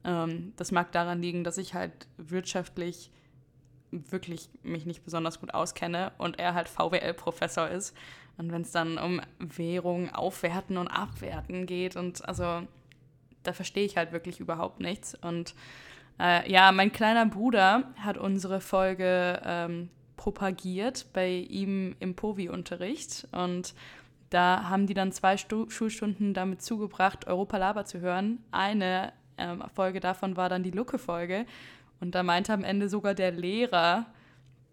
Ähm, 0.04 0.52
das 0.56 0.73
mag 0.73 0.92
daran 0.92 1.21
liegen, 1.21 1.44
dass 1.44 1.59
ich 1.59 1.75
halt 1.75 2.06
wirtschaftlich 2.16 3.11
wirklich 3.90 4.49
mich 4.62 4.87
nicht 4.87 5.04
besonders 5.04 5.40
gut 5.40 5.52
auskenne 5.52 6.12
und 6.16 6.38
er 6.38 6.54
halt 6.54 6.68
VWL-Professor 6.68 7.68
ist. 7.68 7.94
Und 8.38 8.50
wenn 8.50 8.62
es 8.62 8.73
dann 8.73 8.97
um 8.97 9.21
Währung 9.38 10.11
aufwerten 10.11 10.78
und 10.78 10.88
abwerten 10.88 11.66
geht 11.66 11.97
und 11.97 12.26
also 12.26 12.62
da 13.42 13.52
verstehe 13.52 13.85
ich 13.85 13.97
halt 13.97 14.12
wirklich 14.12 14.40
überhaupt 14.40 14.80
nichts. 14.80 15.14
Und 15.14 15.54
äh, 16.21 16.50
ja, 16.50 16.73
mein 16.73 16.92
kleiner 16.92 17.26
Bruder 17.26 17.92
hat 17.97 18.19
unsere 18.19 18.61
Folge 18.61 19.40
ähm, 19.45 19.88
propagiert 20.16 21.07
bei 21.12 21.28
ihm 21.31 21.97
im 22.00 22.14
Povi-Unterricht 22.14 23.26
und 23.33 23.75
da 24.31 24.71
haben 24.71 24.87
die 24.87 24.95
dann 24.95 25.12
zwei 25.12 25.37
Stu 25.37 25.69
Schulstunden 25.69 26.33
damit 26.33 26.62
zugebracht, 26.62 27.26
Europa 27.26 27.59
Laber 27.59 27.85
zu 27.85 28.00
hören. 28.00 28.38
Eine 28.50 29.12
ähm, 29.37 29.62
Folge 29.75 30.00
davon 30.00 30.38
war 30.38 30.49
dann 30.49 30.62
die 30.62 30.71
Lucke-Folge. 30.71 31.45
Und 32.00 32.14
da 32.14 32.23
meinte 32.23 32.52
am 32.52 32.64
Ende 32.64 32.88
sogar 32.88 33.14
der 33.14 33.31
Lehrer, 33.31 34.07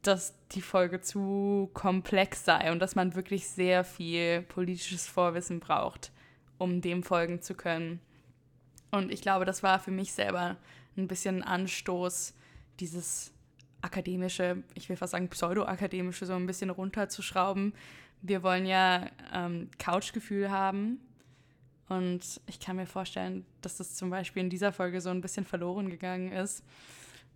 dass 0.01 0.33
die 0.51 0.61
Folge 0.61 1.01
zu 1.01 1.69
komplex 1.73 2.45
sei 2.45 2.71
und 2.71 2.79
dass 2.79 2.95
man 2.95 3.15
wirklich 3.15 3.49
sehr 3.49 3.83
viel 3.83 4.43
politisches 4.43 5.07
Vorwissen 5.07 5.59
braucht, 5.59 6.11
um 6.57 6.79
dem 6.79 7.03
folgen 7.03 7.41
zu 7.41 7.53
können. 7.53 7.99
Und 8.91 9.11
ich 9.11 9.21
glaube, 9.21 9.45
das 9.45 9.61
war 9.61 9.79
für 9.79 9.91
mich 9.91 10.13
selber 10.13 10.55
ein 10.97 11.07
bisschen 11.07 11.43
Anstoß, 11.43 12.33
dieses 12.79 13.31
akademische, 13.81 14.63
ich 14.75 14.89
will 14.89 14.97
fast 14.97 15.11
sagen 15.11 15.29
pseudo-akademische, 15.29 16.25
so 16.25 16.33
ein 16.33 16.45
bisschen 16.45 16.69
runterzuschrauben. 16.69 17.73
Wir 18.21 18.43
wollen 18.43 18.65
ja 18.65 19.07
ähm, 19.33 19.69
Couchgefühl 19.77 20.49
haben. 20.49 20.99
Und 21.87 22.41
ich 22.45 22.59
kann 22.59 22.75
mir 22.75 22.85
vorstellen, 22.85 23.45
dass 23.61 23.77
das 23.77 23.95
zum 23.95 24.09
Beispiel 24.09 24.43
in 24.43 24.49
dieser 24.49 24.71
Folge 24.71 25.01
so 25.01 25.09
ein 25.09 25.21
bisschen 25.21 25.45
verloren 25.45 25.89
gegangen 25.89 26.31
ist. 26.31 26.63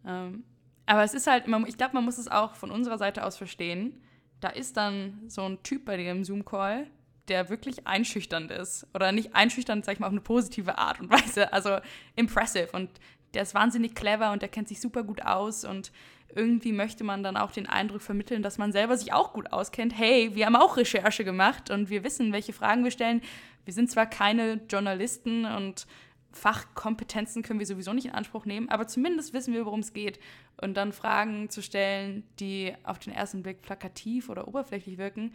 Ähm, 0.06 0.44
aber 0.86 1.04
es 1.04 1.14
ist 1.14 1.28
halt, 1.28 1.46
ich 1.68 1.78
glaube, 1.78 1.94
man 1.94 2.06
muss 2.06 2.18
es 2.18 2.28
auch 2.28 2.56
von 2.56 2.70
unserer 2.70 2.98
Seite 2.98 3.26
aus 3.26 3.38
verstehen. 3.38 4.02
Da 4.42 4.50
ist 4.50 4.78
dann 4.78 5.24
so 5.28 5.44
ein 5.44 5.64
Typ 5.64 5.86
bei 5.86 5.96
im 6.04 6.24
Zoom-Call, 6.24 6.88
der 7.30 7.50
wirklich 7.50 7.88
einschüchternd 7.88 8.52
ist. 8.52 8.86
Oder 8.94 9.12
nicht 9.12 9.34
einschüchternd, 9.34 9.86
sag 9.86 9.94
ich 9.94 10.00
mal, 10.00 10.08
auf 10.08 10.12
eine 10.12 10.22
positive 10.22 10.78
Art 10.78 11.00
und 11.00 11.10
Weise. 11.10 11.52
Also 11.54 11.80
impressive. 12.16 12.70
Und 12.74 12.90
der 13.34 13.44
ist 13.44 13.54
wahnsinnig 13.54 13.96
clever 13.96 14.32
und 14.32 14.42
der 14.42 14.50
kennt 14.50 14.68
sich 14.68 14.80
super 14.80 15.04
gut 15.04 15.24
aus. 15.24 15.66
Und 15.66 15.92
irgendwie 16.36 16.72
möchte 16.72 17.04
man 17.04 17.24
dann 17.24 17.38
auch 17.38 17.52
den 17.52 17.68
Eindruck 17.68 18.02
vermitteln, 18.02 18.44
dass 18.44 18.58
man 18.58 18.72
selber 18.72 18.98
sich 18.98 19.13
auch 19.13 19.34
gut 19.34 19.52
auskennt. 19.52 19.98
Hey, 19.98 20.36
wir 20.36 20.46
haben 20.46 20.56
auch 20.56 20.78
Recherche 20.78 21.24
gemacht 21.24 21.70
und 21.70 21.90
wir 21.90 22.04
wissen, 22.04 22.32
welche 22.34 22.54
Fragen 22.54 22.84
wir 22.84 22.92
stellen. 22.92 23.22
Wir 23.66 23.74
sind 23.74 23.90
zwar 23.90 24.06
keine 24.06 24.62
Journalisten 24.70 25.46
und 25.46 25.88
Fachkompetenzen 26.32 27.44
können 27.44 27.60
wir 27.60 27.68
sowieso 27.68 27.94
nicht 27.94 28.06
in 28.06 28.12
Anspruch 28.12 28.46
nehmen, 28.46 28.70
aber 28.70 28.88
zumindest 28.88 29.34
wissen 29.34 29.54
wir, 29.54 29.66
worum 29.66 29.82
es 29.82 29.94
geht. 29.94 30.20
Und 30.60 30.75
dann 30.75 30.92
Fragen 30.92 31.50
zu 31.50 31.62
stellen, 31.62 32.24
die 32.40 32.74
auf 32.84 32.98
den 32.98 33.13
ersten 33.13 33.44
Blick 33.44 33.62
plakativ 33.62 34.30
oder 34.30 34.48
oberflächlich 34.48 34.98
wirken, 34.98 35.34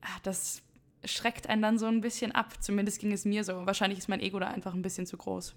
ah, 0.00 0.18
das 0.24 0.62
schreckt 1.04 1.48
einen 1.48 1.62
dann 1.62 1.78
so 1.78 1.86
ein 1.86 2.00
bisschen 2.00 2.32
ab. 2.32 2.62
Zumindest 2.62 3.00
ging 3.00 3.12
es 3.12 3.24
mir 3.24 3.44
so. 3.44 3.64
Wahrscheinlich 3.66 3.98
ist 3.98 4.08
mein 4.08 4.20
Ego 4.20 4.38
da 4.40 4.48
einfach 4.48 4.74
ein 4.74 4.82
bisschen 4.82 5.06
zu 5.06 5.16
groß. 5.16 5.54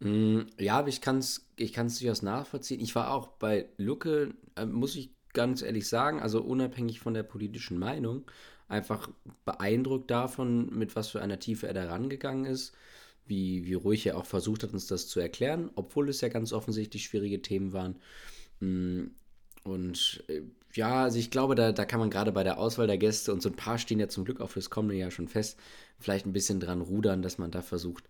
Mm, 0.00 0.40
ja, 0.58 0.86
ich 0.86 1.00
kann 1.00 1.18
es 1.18 1.46
ich 1.56 1.72
kann's 1.72 1.98
durchaus 1.98 2.22
nachvollziehen. 2.22 2.80
Ich 2.80 2.94
war 2.94 3.12
auch 3.12 3.28
bei 3.28 3.68
Lucke, 3.76 4.34
äh, 4.56 4.66
muss 4.66 4.96
ich 4.96 5.10
ganz 5.32 5.62
ehrlich 5.62 5.88
sagen, 5.88 6.20
also 6.20 6.42
unabhängig 6.42 7.00
von 7.00 7.14
der 7.14 7.22
politischen 7.22 7.78
Meinung, 7.78 8.24
einfach 8.68 9.08
beeindruckt 9.44 10.10
davon, 10.10 10.70
mit 10.76 10.96
was 10.96 11.08
für 11.08 11.22
einer 11.22 11.38
Tiefe 11.38 11.68
er 11.68 11.74
da 11.74 11.84
rangegangen 11.88 12.46
ist 12.46 12.74
wie, 13.30 13.64
wie 13.64 13.74
ruhig 13.74 14.06
er 14.06 14.18
auch 14.18 14.26
versucht 14.26 14.62
hat, 14.62 14.72
uns 14.74 14.86
das 14.88 15.08
zu 15.08 15.20
erklären, 15.20 15.70
obwohl 15.76 16.08
es 16.10 16.20
ja 16.20 16.28
ganz 16.28 16.52
offensichtlich 16.52 17.04
schwierige 17.04 17.40
Themen 17.40 17.72
waren. 17.72 17.96
Mm, 18.60 19.06
und 19.64 20.24
äh, 20.28 20.42
ja, 20.74 21.04
also 21.04 21.18
ich 21.18 21.30
glaube, 21.30 21.54
da, 21.54 21.72
da 21.72 21.84
kann 21.84 22.00
man 22.00 22.10
gerade 22.10 22.32
bei 22.32 22.44
der 22.44 22.58
Auswahl 22.58 22.86
der 22.86 22.98
Gäste 22.98 23.32
und 23.32 23.40
so 23.42 23.48
ein 23.48 23.56
paar 23.56 23.78
stehen 23.78 24.00
ja 24.00 24.08
zum 24.08 24.24
Glück 24.24 24.40
auch 24.40 24.50
fürs 24.50 24.70
kommende 24.70 24.96
Jahr 24.96 25.10
schon 25.10 25.28
fest, 25.28 25.58
vielleicht 25.98 26.26
ein 26.26 26.32
bisschen 26.32 26.60
dran 26.60 26.80
rudern, 26.80 27.22
dass 27.22 27.38
man 27.38 27.50
da 27.50 27.62
versucht, 27.62 28.08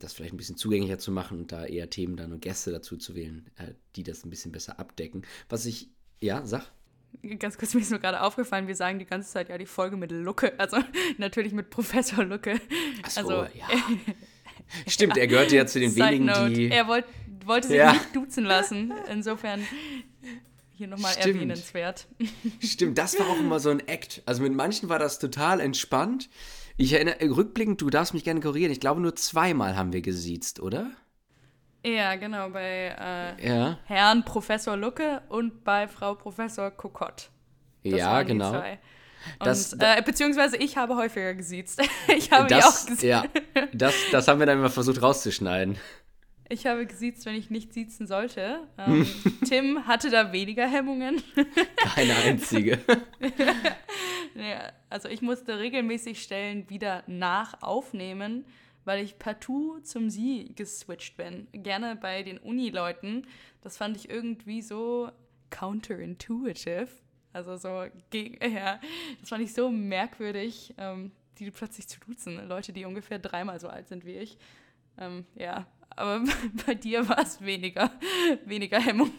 das 0.00 0.12
vielleicht 0.12 0.34
ein 0.34 0.38
bisschen 0.38 0.56
zugänglicher 0.56 0.98
zu 0.98 1.12
machen 1.12 1.38
und 1.38 1.52
da 1.52 1.64
eher 1.64 1.88
Themen 1.88 2.16
dann 2.16 2.32
und 2.32 2.42
Gäste 2.42 2.72
dazu 2.72 2.96
zu 2.96 3.14
wählen, 3.14 3.48
äh, 3.56 3.74
die 3.94 4.02
das 4.02 4.24
ein 4.24 4.30
bisschen 4.30 4.50
besser 4.50 4.80
abdecken. 4.80 5.22
Was 5.48 5.66
ich, 5.66 5.88
ja, 6.20 6.44
sag 6.44 6.72
ganz 7.38 7.58
kurz, 7.58 7.74
mir 7.74 7.80
ist 7.80 7.90
nur 7.90 8.00
gerade 8.00 8.20
aufgefallen, 8.20 8.66
wir 8.66 8.76
sagen 8.76 8.98
die 8.98 9.06
ganze 9.06 9.30
Zeit 9.30 9.48
ja 9.48 9.58
die 9.58 9.66
Folge 9.66 9.96
mit 9.96 10.10
Lucke, 10.10 10.58
also 10.58 10.78
natürlich 11.18 11.52
mit 11.52 11.70
Professor 11.70 12.24
Lucke. 12.24 12.60
Ach 13.02 13.10
so, 13.10 13.20
also, 13.20 13.54
ja. 13.54 13.66
Stimmt, 14.86 15.16
er 15.16 15.26
gehört 15.26 15.52
ja 15.52 15.66
zu 15.66 15.78
den 15.78 15.90
Side 15.90 16.06
wenigen, 16.06 16.26
Note. 16.26 16.50
die... 16.50 16.68
Er 16.68 16.88
wollt, 16.88 17.04
wollte 17.44 17.68
sich 17.68 17.76
ja. 17.76 17.92
nicht 17.92 18.16
duzen 18.16 18.44
lassen, 18.44 18.92
insofern 19.10 19.60
hier 20.74 20.88
nochmal 20.88 21.14
erwähnenswert. 21.16 22.06
Stimmt, 22.60 22.98
das 22.98 23.18
war 23.18 23.28
auch 23.28 23.38
immer 23.38 23.60
so 23.60 23.70
ein 23.70 23.86
Act. 23.86 24.22
Also 24.26 24.42
mit 24.42 24.54
manchen 24.54 24.88
war 24.88 24.98
das 24.98 25.18
total 25.18 25.60
entspannt. 25.60 26.28
Ich 26.78 26.92
erinnere, 26.92 27.16
rückblickend, 27.20 27.80
du 27.80 27.88
darfst 27.88 28.12
mich 28.12 28.24
gerne 28.24 28.40
korrigieren, 28.40 28.70
ich 28.70 28.80
glaube 28.80 29.00
nur 29.00 29.16
zweimal 29.16 29.76
haben 29.76 29.92
wir 29.92 30.02
gesiezt, 30.02 30.60
oder? 30.60 30.90
Ja, 31.84 32.16
genau, 32.16 32.50
bei 32.50 32.96
äh, 32.98 33.48
ja. 33.48 33.78
Herrn 33.84 34.24
Professor 34.24 34.76
Lucke 34.76 35.22
und 35.28 35.64
bei 35.64 35.88
Frau 35.88 36.14
Professor 36.14 36.70
Kokott. 36.70 37.30
ja, 37.82 38.22
genau. 38.24 38.62
Und, 39.38 39.46
das, 39.46 39.72
äh, 39.72 40.02
beziehungsweise 40.04 40.56
ich 40.56 40.76
habe 40.76 40.96
häufiger 40.96 41.34
gesiezt. 41.34 41.80
ich 42.16 42.30
habe 42.30 42.48
das, 42.48 42.64
auch 42.64 42.86
gesiezt. 42.86 43.02
Ja, 43.02 43.24
das, 43.72 43.94
das 44.12 44.28
haben 44.28 44.38
wir 44.38 44.46
dann 44.46 44.58
immer 44.58 44.70
versucht 44.70 45.00
rauszuschneiden. 45.00 45.76
Ich 46.48 46.66
habe 46.66 46.86
gesiezt, 46.86 47.26
wenn 47.26 47.34
ich 47.34 47.50
nicht 47.50 47.72
siezen 47.72 48.06
sollte. 48.06 48.60
Ähm, 48.78 49.06
Tim 49.48 49.86
hatte 49.86 50.10
da 50.10 50.32
weniger 50.32 50.66
Hemmungen. 50.66 51.22
Keine 51.94 52.14
einzige. 52.16 52.78
Ja, 54.36 54.72
also 54.90 55.08
ich 55.08 55.22
musste 55.22 55.58
regelmäßig 55.58 56.22
Stellen 56.22 56.68
wieder 56.70 57.02
nach 57.06 57.62
aufnehmen 57.62 58.44
weil 58.86 59.04
ich 59.04 59.18
partout 59.18 59.80
zum 59.80 60.08
Sie 60.08 60.52
geswitcht 60.54 61.16
bin. 61.16 61.48
Gerne 61.52 61.96
bei 61.96 62.22
den 62.22 62.38
Uni-Leuten. 62.38 63.26
Das 63.60 63.76
fand 63.76 63.96
ich 63.96 64.08
irgendwie 64.08 64.62
so 64.62 65.10
counterintuitive. 65.50 66.88
Also 67.32 67.56
so, 67.56 67.68
ja, 68.14 68.80
das 69.20 69.28
fand 69.28 69.42
ich 69.42 69.52
so 69.52 69.70
merkwürdig, 69.70 70.72
ähm, 70.78 71.10
die 71.38 71.50
plötzlich 71.50 71.88
zu 71.88 71.98
duzen. 71.98 72.48
Leute, 72.48 72.72
die 72.72 72.84
ungefähr 72.84 73.18
dreimal 73.18 73.58
so 73.58 73.68
alt 73.68 73.88
sind 73.88 74.06
wie 74.06 74.14
ich. 74.14 74.38
Ähm, 74.98 75.26
ja, 75.34 75.66
aber 75.90 76.24
bei 76.66 76.74
dir 76.74 77.08
war 77.08 77.20
es 77.20 77.40
weniger, 77.40 77.90
weniger 78.44 78.78
Hemmung. 78.78 79.10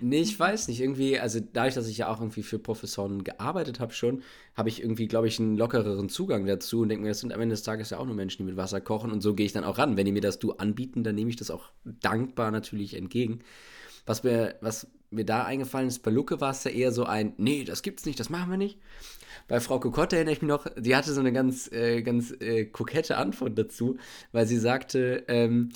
Nee, 0.00 0.20
ich 0.20 0.38
weiß 0.38 0.68
nicht. 0.68 0.80
Irgendwie, 0.80 1.18
also 1.18 1.40
dadurch, 1.40 1.74
dass 1.74 1.88
ich 1.88 1.98
ja 1.98 2.08
auch 2.08 2.20
irgendwie 2.20 2.42
für 2.42 2.58
Professoren 2.58 3.24
gearbeitet 3.24 3.80
habe 3.80 3.92
schon, 3.92 4.22
habe 4.54 4.68
ich 4.68 4.82
irgendwie, 4.82 5.06
glaube 5.06 5.28
ich, 5.28 5.38
einen 5.38 5.56
lockereren 5.56 6.08
Zugang 6.08 6.46
dazu 6.46 6.80
und 6.80 6.88
denke 6.88 7.02
mir, 7.02 7.10
das 7.10 7.20
sind 7.20 7.32
am 7.32 7.40
Ende 7.40 7.54
des 7.54 7.62
Tages 7.62 7.90
ja 7.90 7.98
auch 7.98 8.06
nur 8.06 8.14
Menschen, 8.14 8.38
die 8.38 8.44
mit 8.44 8.56
Wasser 8.56 8.80
kochen 8.80 9.12
und 9.12 9.20
so 9.20 9.34
gehe 9.34 9.46
ich 9.46 9.52
dann 9.52 9.64
auch 9.64 9.78
ran. 9.78 9.96
Wenn 9.96 10.06
die 10.06 10.12
mir 10.12 10.20
das 10.20 10.38
Du 10.38 10.52
anbieten, 10.52 11.04
dann 11.04 11.14
nehme 11.14 11.30
ich 11.30 11.36
das 11.36 11.50
auch 11.50 11.70
dankbar 11.84 12.50
natürlich 12.50 12.94
entgegen. 12.94 13.40
Was 14.06 14.22
mir, 14.22 14.56
was 14.60 14.88
mir 15.10 15.24
da 15.24 15.44
eingefallen 15.44 15.88
ist, 15.88 16.02
bei 16.02 16.10
Lucke 16.10 16.40
war 16.40 16.50
es 16.50 16.64
ja 16.64 16.70
eher 16.70 16.92
so 16.92 17.04
ein, 17.04 17.34
nee, 17.36 17.64
das 17.64 17.82
gibt's 17.82 18.04
nicht, 18.04 18.18
das 18.18 18.28
machen 18.28 18.50
wir 18.50 18.58
nicht. 18.58 18.78
Bei 19.46 19.60
Frau 19.60 19.78
Kokotte 19.78 20.16
erinnere 20.16 20.34
ich 20.34 20.42
mich 20.42 20.48
noch, 20.48 20.66
die 20.76 20.96
hatte 20.96 21.12
so 21.12 21.20
eine 21.20 21.32
ganz, 21.32 21.70
äh, 21.70 22.02
ganz 22.02 22.32
äh, 22.40 22.64
kokette 22.64 23.16
Antwort 23.16 23.58
dazu, 23.58 23.98
weil 24.32 24.46
sie 24.46 24.58
sagte, 24.58 25.24
ähm, 25.28 25.70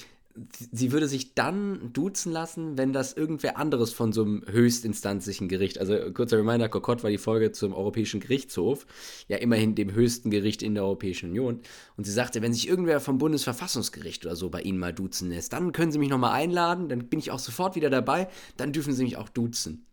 sie 0.73 0.93
würde 0.93 1.09
sich 1.09 1.35
dann 1.35 1.93
duzen 1.93 2.33
lassen, 2.33 2.79
wenn 2.79 2.93
das 2.93 3.13
irgendwer 3.13 3.57
anderes 3.57 3.93
von 3.93 4.13
so 4.13 4.23
einem 4.23 4.45
höchstinstanzlichen 4.47 5.49
Gericht, 5.49 5.79
also 5.79 5.95
kurzer 6.13 6.39
Reminder, 6.39 6.69
Kokott 6.69 7.03
war 7.03 7.11
die 7.11 7.19
Folge 7.19 7.53
zum 7.53 7.73
Europäischen 7.73 8.21
Gerichtshof, 8.21 8.87
ja 9.29 9.39
immerhin 9.39 9.75
dem 9.75 9.93
höchsten 9.93 10.31
Gericht 10.31 10.63
in 10.63 10.75
der 10.75 10.85
Europäischen 10.85 11.31
Union. 11.31 11.61
Und 11.97 12.05
sie 12.05 12.13
sagte, 12.13 12.43
wenn 12.43 12.53
sich 12.53 12.69
irgendwer 12.69 13.01
vom 13.01 13.19
Bundesverfassungsgericht 13.19 14.25
oder 14.27 14.37
so 14.37 14.51
bei 14.51 14.63
Ihnen 14.63 14.79
mal 14.79 14.93
duzen 14.93 15.31
lässt, 15.31 15.53
dann 15.53 15.73
können 15.73 15.93
Sie 15.93 15.99
mich 15.99 16.11
nochmal 16.11 16.33
einladen, 16.33 16.89
dann 16.89 17.09
bin 17.09 17.19
ich 17.19 17.31
auch 17.31 17.39
sofort 17.39 17.77
wieder 17.77 17.91
dabei, 17.91 18.29
dann 18.57 18.73
dürfen 18.73 18.93
Sie 18.93 19.05
mich 19.05 19.17
auch 19.17 19.29
duzen. 19.29 19.87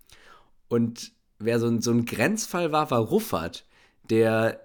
Und 0.68 1.14
wer 1.40 1.60
so 1.60 1.68
ein, 1.68 1.82
so 1.82 1.92
ein 1.92 2.06
Grenzfall 2.06 2.72
war, 2.72 2.92
war 2.92 3.00
Ruffert, 3.00 3.66
der 4.10 4.64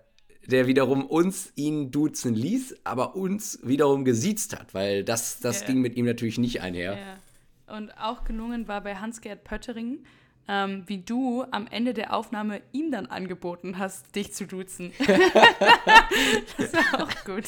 der 0.50 0.66
wiederum 0.66 1.06
uns 1.06 1.52
ihn 1.56 1.90
duzen 1.90 2.34
ließ, 2.34 2.76
aber 2.84 3.16
uns 3.16 3.58
wiederum 3.62 4.04
gesiezt 4.04 4.58
hat, 4.58 4.74
weil 4.74 5.04
das, 5.04 5.40
das 5.40 5.60
ja. 5.62 5.68
ging 5.68 5.80
mit 5.80 5.96
ihm 5.96 6.04
natürlich 6.04 6.38
nicht 6.38 6.60
einher. 6.60 6.98
Ja. 6.98 7.76
Und 7.76 7.96
auch 7.98 8.24
gelungen 8.24 8.68
war 8.68 8.82
bei 8.82 8.96
Hans-Gerd 8.96 9.44
Pöttering, 9.44 10.00
ähm, 10.48 10.82
wie 10.86 10.98
du 10.98 11.44
am 11.52 11.68
Ende 11.68 11.94
der 11.94 12.12
Aufnahme 12.12 12.60
ihm 12.72 12.90
dann 12.90 13.06
angeboten 13.06 13.78
hast, 13.78 14.16
dich 14.16 14.32
zu 14.32 14.46
duzen. 14.46 14.92
das 14.98 16.72
war 16.72 17.02
auch 17.04 17.24
gut. 17.24 17.44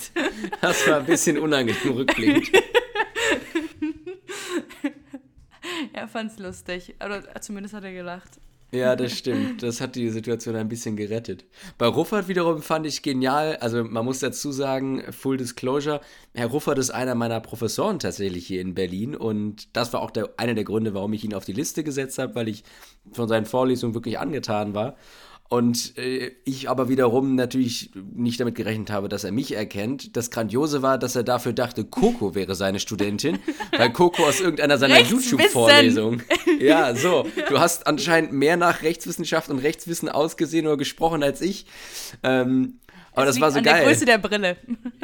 Das 0.61 0.87
war 0.87 1.01
ein 1.01 1.07
bisschen 1.07 1.39
unangenehm 1.39 1.93
rückblickend. 1.93 2.53
er 5.93 6.07
fand 6.07 6.31
es 6.31 6.39
lustig, 6.39 6.95
oder 7.05 7.41
zumindest 7.41 7.75
hat 7.75 7.83
er 7.83 7.93
gelacht. 7.93 8.39
Ja, 8.75 8.97
das 8.97 9.13
stimmt. 9.13 9.63
Das 9.63 9.83
hat 9.83 9.97
die 9.97 10.09
Situation 10.09 10.57
ein 10.57 10.69
bisschen 10.69 10.97
gerettet. 10.97 11.45
Bei 11.77 11.87
Ruffert 11.87 12.27
wiederum 12.27 12.63
fand 12.63 12.87
ich 12.87 13.03
genial, 13.03 13.57
also 13.57 13.85
man 13.85 14.03
muss 14.03 14.21
dazu 14.21 14.51
sagen, 14.51 15.03
Full 15.13 15.37
Disclosure, 15.37 16.01
Herr 16.33 16.47
Ruffert 16.47 16.79
ist 16.79 16.89
einer 16.91 17.15
meiner 17.15 17.41
Professoren 17.41 17.99
tatsächlich 17.99 18.47
hier 18.47 18.63
in 18.63 18.73
Berlin 18.73 19.15
und 19.15 19.77
das 19.77 19.93
war 19.93 20.01
auch 20.01 20.11
der, 20.11 20.31
einer 20.39 20.55
der 20.55 20.65
Gründe, 20.65 20.95
warum 20.95 21.13
ich 21.13 21.23
ihn 21.23 21.35
auf 21.35 21.45
die 21.45 21.53
Liste 21.53 21.85
gesetzt 21.85 22.19
habe, 22.19 22.35
weil 22.35 22.49
ich 22.49 22.65
von 23.13 23.29
seinen 23.29 23.45
Vorlesungen 23.45 23.93
wirklich 23.95 24.19
angetan 24.19 24.75
war. 24.75 24.97
Und 25.53 25.99
äh, 25.99 26.33
ich 26.47 26.71
aber 26.71 26.89
wiederum 26.89 27.35
natürlich 27.35 27.91
nicht 28.15 28.41
damit 28.41 28.55
gerechnet 28.55 28.91
habe, 28.91 29.11
dass 29.11 29.23
er 29.23 29.33
mich 29.33 29.55
erkennt. 29.55 30.17
Das 30.17 30.31
Grandiose 30.31 30.81
war, 30.81 30.97
dass 30.97 31.15
er 31.15 31.25
dafür 31.25 31.53
dachte, 31.53 31.85
Coco 31.85 32.35
wäre 32.35 32.55
seine 32.55 32.81
Studentin, 32.81 33.39
weil 33.77 33.93
Coco 33.93 34.25
aus 34.25 34.41
irgendeiner 34.41 34.79
seiner 34.79 35.01
YouTube-Vorlesungen. 35.01 36.23
Ja, 36.59 36.95
so. 36.95 37.27
Du 37.49 37.59
hast 37.59 37.87
anscheinend 37.87 38.33
mehr 38.33 38.57
nach 38.57 38.83
Rechtswissenschaft 38.83 39.51
und 39.51 39.59
Rechtswissen 39.59 40.09
ausgesehen 40.09 40.67
oder 40.67 40.79
gesprochen 40.79 41.23
als 41.23 41.43
ich. 41.43 41.67
Ähm, 42.23 42.79
aber 43.13 43.27
das, 43.27 43.35
das 43.35 43.43
war 43.43 43.51
so 43.51 43.59
an 43.59 43.65
geil. 43.65 43.81
Der 43.81 43.85
Größe 43.85 44.05
der 44.07 44.19
Brille. 44.19 44.57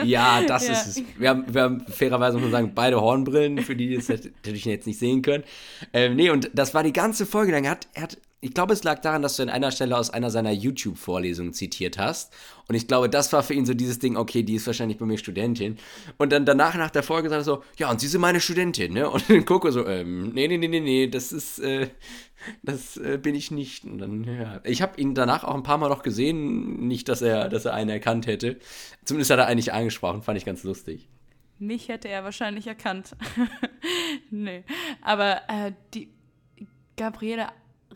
Ja, 0.03 0.41
das 0.43 0.67
ja. 0.67 0.73
ist 0.73 0.87
es. 0.87 1.03
Wir 1.19 1.29
haben, 1.29 1.45
wir 1.53 1.63
haben 1.63 1.85
fairerweise 1.89 2.37
muss 2.37 2.45
man 2.45 2.53
sagen, 2.53 2.73
beide 2.75 3.01
Hornbrillen, 3.01 3.59
für 3.59 3.77
die 3.77 3.97
das 3.97 4.09
natürlich 4.09 4.65
jetzt 4.65 4.87
nicht 4.87 4.99
sehen 4.99 5.21
können. 5.21 5.45
Ähm, 5.93 6.17
nee, 6.17 6.31
und 6.31 6.51
das 6.55 6.73
war 6.73 6.85
die 6.85 6.93
ganze 6.95 7.27
Folge 7.27 7.53
lang. 7.53 7.65
Er 7.65 7.73
hat, 7.73 7.89
er 7.93 8.03
hat 8.05 8.19
ich 8.41 8.55
glaube, 8.55 8.73
es 8.73 8.85
lag 8.85 9.01
daran, 9.01 9.23
dass 9.23 9.37
du 9.37 9.43
an 9.43 9.49
einer 9.49 9.73
Stelle 9.73 9.97
aus 9.97 10.11
einer 10.11 10.31
seiner 10.31 10.53
YouTube-Vorlesungen 10.53 11.53
zitiert 11.53 11.99
hast. 11.99 12.33
Und 12.69 12.77
ich 12.77 12.87
glaube, 12.87 13.09
das 13.09 13.33
war 13.33 13.43
für 13.43 13.55
ihn 13.55 13.67
so 13.67 13.75
dieses 13.75 13.99
Ding, 13.99 14.17
okay, 14.17 14.45
die 14.45 14.55
ist 14.55 14.67
wahrscheinlich 14.67 14.99
bei 14.99 15.07
mir 15.07 15.19
Studentin. 15.19 15.77
Und 16.19 16.31
dann 16.31 16.47
danach, 16.47 16.77
nach 16.77 16.91
der 16.91 17.03
Folge, 17.03 17.31
sagt 17.31 17.41
er 17.41 17.45
so, 17.45 17.65
ja, 17.79 17.91
und 17.91 18.01
sie 18.01 18.07
sind 18.07 18.21
meine 18.21 18.41
Studentin, 18.41 18.93
ne? 18.93 19.11
Und 19.11 19.29
dann 19.29 19.45
Coco 19.45 19.73
so, 19.73 19.87
ähm, 19.87 20.31
nee, 20.35 20.47
nee, 20.47 20.57
nee, 20.57 20.69
nee, 20.69 20.79
nee, 20.79 21.09
das 21.09 21.33
ist, 21.33 21.59
äh, 21.59 21.89
das 22.63 22.97
äh, 22.97 23.19
bin 23.21 23.35
ich 23.35 23.51
nicht. 23.51 23.85
Und 23.85 23.99
dann, 23.99 24.23
ja. 24.23 24.61
Ich 24.63 24.83
habe 24.83 25.01
ihn 25.01 25.17
danach 25.17 25.43
auch 25.43 25.55
ein 25.55 25.65
paar 25.65 25.79
Mal 25.79 25.89
noch 25.89 26.05
gesehen, 26.05 26.87
nicht, 26.87 27.09
dass 27.09 27.23
er, 27.23 27.49
dass 27.49 27.65
er 27.65 27.75
einen 27.75 27.91
erkannt 27.91 28.29
hätte. 28.29 28.59
Zumindest 29.05 29.33
hat 29.33 29.41
er 29.41 29.47
eigentlich 29.47 29.73
angesprochen, 29.73 30.23
fand 30.23 30.39
ich 30.39 30.45
ganz 30.45 30.63
lustig. 30.63 31.09
Mich 31.59 31.89
hätte 31.89 32.09
er 32.09 32.23
wahrscheinlich 32.23 32.69
erkannt. 32.69 33.17
nee. 34.31 34.63
Aber 35.03 35.41
äh, 35.49 35.73
die 35.93 36.09
Gabriele 36.97 37.49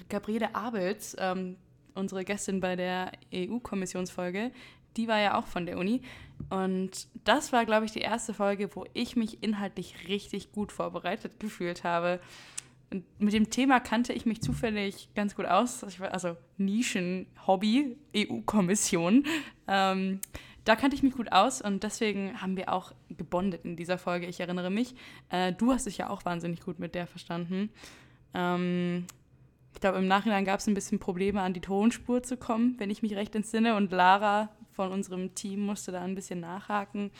Gabriele 0.08 0.54
Abels, 0.54 1.16
ähm, 1.18 1.56
unsere 1.94 2.24
Gästin 2.24 2.60
bei 2.60 2.76
der 2.76 3.12
EU-Kommissionsfolge, 3.34 4.50
die 4.96 5.08
war 5.08 5.20
ja 5.20 5.38
auch 5.38 5.46
von 5.46 5.66
der 5.66 5.78
Uni. 5.78 6.02
Und 6.50 7.08
das 7.24 7.52
war, 7.52 7.64
glaube 7.64 7.86
ich, 7.86 7.92
die 7.92 8.00
erste 8.00 8.34
Folge, 8.34 8.74
wo 8.74 8.84
ich 8.92 9.16
mich 9.16 9.42
inhaltlich 9.42 10.08
richtig 10.08 10.52
gut 10.52 10.72
vorbereitet 10.72 11.40
gefühlt 11.40 11.84
habe. 11.84 12.20
Und 12.90 13.04
mit 13.18 13.32
dem 13.32 13.48
Thema 13.48 13.80
kannte 13.80 14.12
ich 14.12 14.26
mich 14.26 14.42
zufällig 14.42 15.08
ganz 15.14 15.34
gut 15.34 15.46
aus. 15.46 15.82
Also 16.02 16.36
Nischen-Hobby, 16.58 17.96
EU-Kommission. 18.14 19.24
Ähm, 19.66 20.20
da 20.64 20.76
kannte 20.76 20.94
ich 20.94 21.02
mich 21.02 21.14
gut 21.14 21.32
aus 21.32 21.60
und 21.60 21.82
deswegen 21.82 22.40
haben 22.40 22.56
wir 22.56 22.72
auch 22.72 22.92
gebondet 23.08 23.64
in 23.64 23.76
dieser 23.76 23.98
Folge. 23.98 24.26
Ich 24.26 24.38
erinnere 24.40 24.70
mich. 24.70 24.94
Äh, 25.30 25.52
du 25.52 25.72
hast 25.72 25.86
dich 25.86 25.98
ja 25.98 26.10
auch 26.10 26.24
wahnsinnig 26.24 26.60
gut 26.60 26.78
mit 26.78 26.94
der 26.94 27.06
verstanden. 27.06 27.70
Ähm, 28.34 29.06
ich 29.74 29.80
glaube, 29.80 29.98
im 29.98 30.06
Nachhinein 30.06 30.44
gab 30.44 30.60
es 30.60 30.66
ein 30.66 30.74
bisschen 30.74 30.98
Probleme, 30.98 31.40
an 31.40 31.54
die 31.54 31.60
Tonspur 31.60 32.22
zu 32.22 32.36
kommen, 32.36 32.74
wenn 32.78 32.90
ich 32.90 33.02
mich 33.02 33.14
recht 33.14 33.34
entsinne. 33.34 33.76
Und 33.76 33.90
Lara 33.90 34.50
von 34.70 34.92
unserem 34.92 35.34
Team 35.34 35.60
musste 35.60 35.92
da 35.92 36.02
ein 36.02 36.14
bisschen 36.14 36.40
nachhaken. 36.40 37.10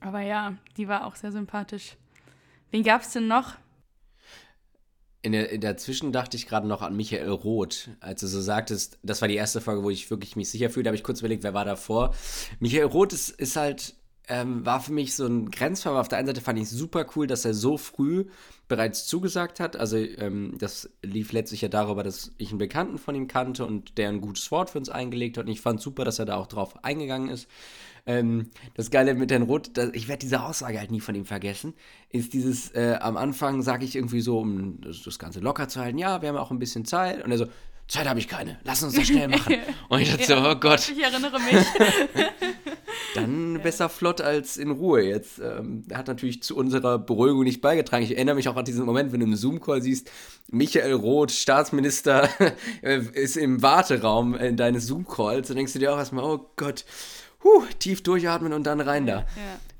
Aber 0.00 0.20
ja, 0.20 0.56
die 0.76 0.88
war 0.88 1.06
auch 1.06 1.16
sehr 1.16 1.32
sympathisch. 1.32 1.96
Wen 2.70 2.82
gab 2.82 3.02
es 3.02 3.12
denn 3.12 3.28
noch? 3.28 3.56
In 5.22 5.32
der, 5.32 5.50
in 5.50 5.60
der 5.60 5.76
Zwischen 5.76 6.12
dachte 6.12 6.38
ich 6.38 6.46
gerade 6.46 6.66
noch 6.66 6.80
an 6.80 6.96
Michael 6.96 7.28
Roth, 7.28 7.90
als 8.00 8.22
du 8.22 8.26
so 8.26 8.40
sagtest, 8.40 8.98
das 9.02 9.20
war 9.20 9.28
die 9.28 9.34
erste 9.34 9.60
Folge, 9.60 9.82
wo 9.82 9.90
ich 9.90 10.10
wirklich 10.10 10.34
mich 10.34 10.48
sicher 10.48 10.70
fühle. 10.70 10.84
Da 10.84 10.88
habe 10.88 10.96
ich 10.96 11.04
kurz 11.04 11.20
überlegt, 11.20 11.42
wer 11.42 11.52
war 11.52 11.66
davor. 11.66 12.14
Michael 12.58 12.86
Roth 12.86 13.12
ist, 13.12 13.28
ist 13.28 13.56
halt 13.56 13.94
ähm, 14.30 14.64
war 14.64 14.80
für 14.80 14.92
mich 14.92 15.14
so 15.14 15.26
ein 15.26 15.50
Grenzfall. 15.50 15.96
Auf 15.96 16.08
der 16.08 16.18
einen 16.18 16.28
Seite 16.28 16.40
fand 16.40 16.58
ich 16.58 16.70
super 16.70 17.04
cool, 17.14 17.26
dass 17.26 17.44
er 17.44 17.52
so 17.52 17.76
früh 17.76 18.26
bereits 18.68 19.06
zugesagt 19.06 19.58
hat. 19.58 19.76
Also 19.76 19.96
ähm, 19.96 20.54
das 20.56 20.88
lief 21.02 21.32
letztlich 21.32 21.62
ja 21.62 21.68
darüber, 21.68 22.04
dass 22.04 22.30
ich 22.38 22.50
einen 22.50 22.58
Bekannten 22.58 22.98
von 22.98 23.16
ihm 23.16 23.26
kannte 23.26 23.66
und 23.66 23.98
der 23.98 24.08
ein 24.08 24.20
gutes 24.20 24.50
Wort 24.52 24.70
für 24.70 24.78
uns 24.78 24.88
eingelegt 24.88 25.36
hat. 25.36 25.46
Und 25.46 25.50
ich 25.50 25.60
fand 25.60 25.80
super, 25.80 26.04
dass 26.04 26.20
er 26.20 26.26
da 26.26 26.36
auch 26.36 26.46
drauf 26.46 26.84
eingegangen 26.84 27.28
ist. 27.28 27.48
Ähm, 28.06 28.50
das 28.74 28.90
Geile 28.90 29.14
mit 29.14 29.32
Herrn 29.32 29.42
Roth, 29.42 29.76
das, 29.76 29.90
ich 29.92 30.06
werde 30.06 30.20
diese 30.20 30.42
Aussage 30.42 30.78
halt 30.78 30.92
nie 30.92 31.00
von 31.00 31.14
ihm 31.14 31.26
vergessen, 31.26 31.74
ist 32.08 32.32
dieses, 32.32 32.70
äh, 32.70 32.96
am 33.00 33.16
Anfang 33.16 33.62
sage 33.62 33.84
ich 33.84 33.96
irgendwie 33.96 34.20
so, 34.20 34.38
um 34.38 34.80
das, 34.80 35.02
das, 35.02 35.18
Ganze 35.18 35.40
locker 35.40 35.68
zu 35.68 35.80
halten, 35.80 35.98
ja, 35.98 36.22
wir 36.22 36.30
haben 36.30 36.36
auch 36.36 36.50
ein 36.50 36.58
bisschen 36.58 36.84
Zeit. 36.84 37.22
Und 37.22 37.30
er 37.32 37.38
so, 37.38 37.46
Zeit 37.88 38.08
habe 38.08 38.20
ich 38.20 38.28
keine, 38.28 38.58
lass 38.62 38.82
uns 38.82 38.94
das 38.94 39.08
schnell 39.08 39.28
machen. 39.28 39.56
Und 39.88 40.00
ich 40.00 40.10
dachte 40.10 40.32
ja, 40.32 40.42
so, 40.42 40.50
oh 40.50 40.54
Gott. 40.54 40.88
Ich 40.88 41.02
erinnere 41.02 41.38
mich. 41.40 41.66
Dann 43.14 43.54
ja. 43.56 43.60
besser 43.60 43.88
flott 43.88 44.20
als 44.20 44.56
in 44.56 44.70
Ruhe. 44.70 45.02
Jetzt 45.02 45.38
ähm, 45.38 45.84
hat 45.92 46.08
natürlich 46.08 46.42
zu 46.42 46.56
unserer 46.56 46.98
Beruhigung 46.98 47.44
nicht 47.44 47.60
beigetragen. 47.60 48.04
Ich 48.04 48.14
erinnere 48.14 48.34
mich 48.34 48.48
auch 48.48 48.56
an 48.56 48.64
diesen 48.64 48.84
Moment, 48.84 49.12
wenn 49.12 49.20
du 49.20 49.26
im 49.26 49.36
Zoom-Call 49.36 49.82
siehst, 49.82 50.10
Michael 50.48 50.92
Roth, 50.92 51.30
Staatsminister, 51.30 52.28
ist 52.82 53.36
im 53.36 53.62
Warteraum 53.62 54.34
in 54.34 54.56
deines 54.56 54.86
Zoom-Calls. 54.86 55.48
Da 55.48 55.54
denkst 55.54 55.72
du 55.72 55.78
dir 55.78 55.92
auch 55.92 55.98
erstmal, 55.98 56.24
oh 56.24 56.50
Gott, 56.56 56.84
huh, 57.42 57.64
tief 57.78 58.02
durchatmen 58.02 58.52
und 58.52 58.64
dann 58.64 58.80
rein 58.80 59.06
da. 59.06 59.26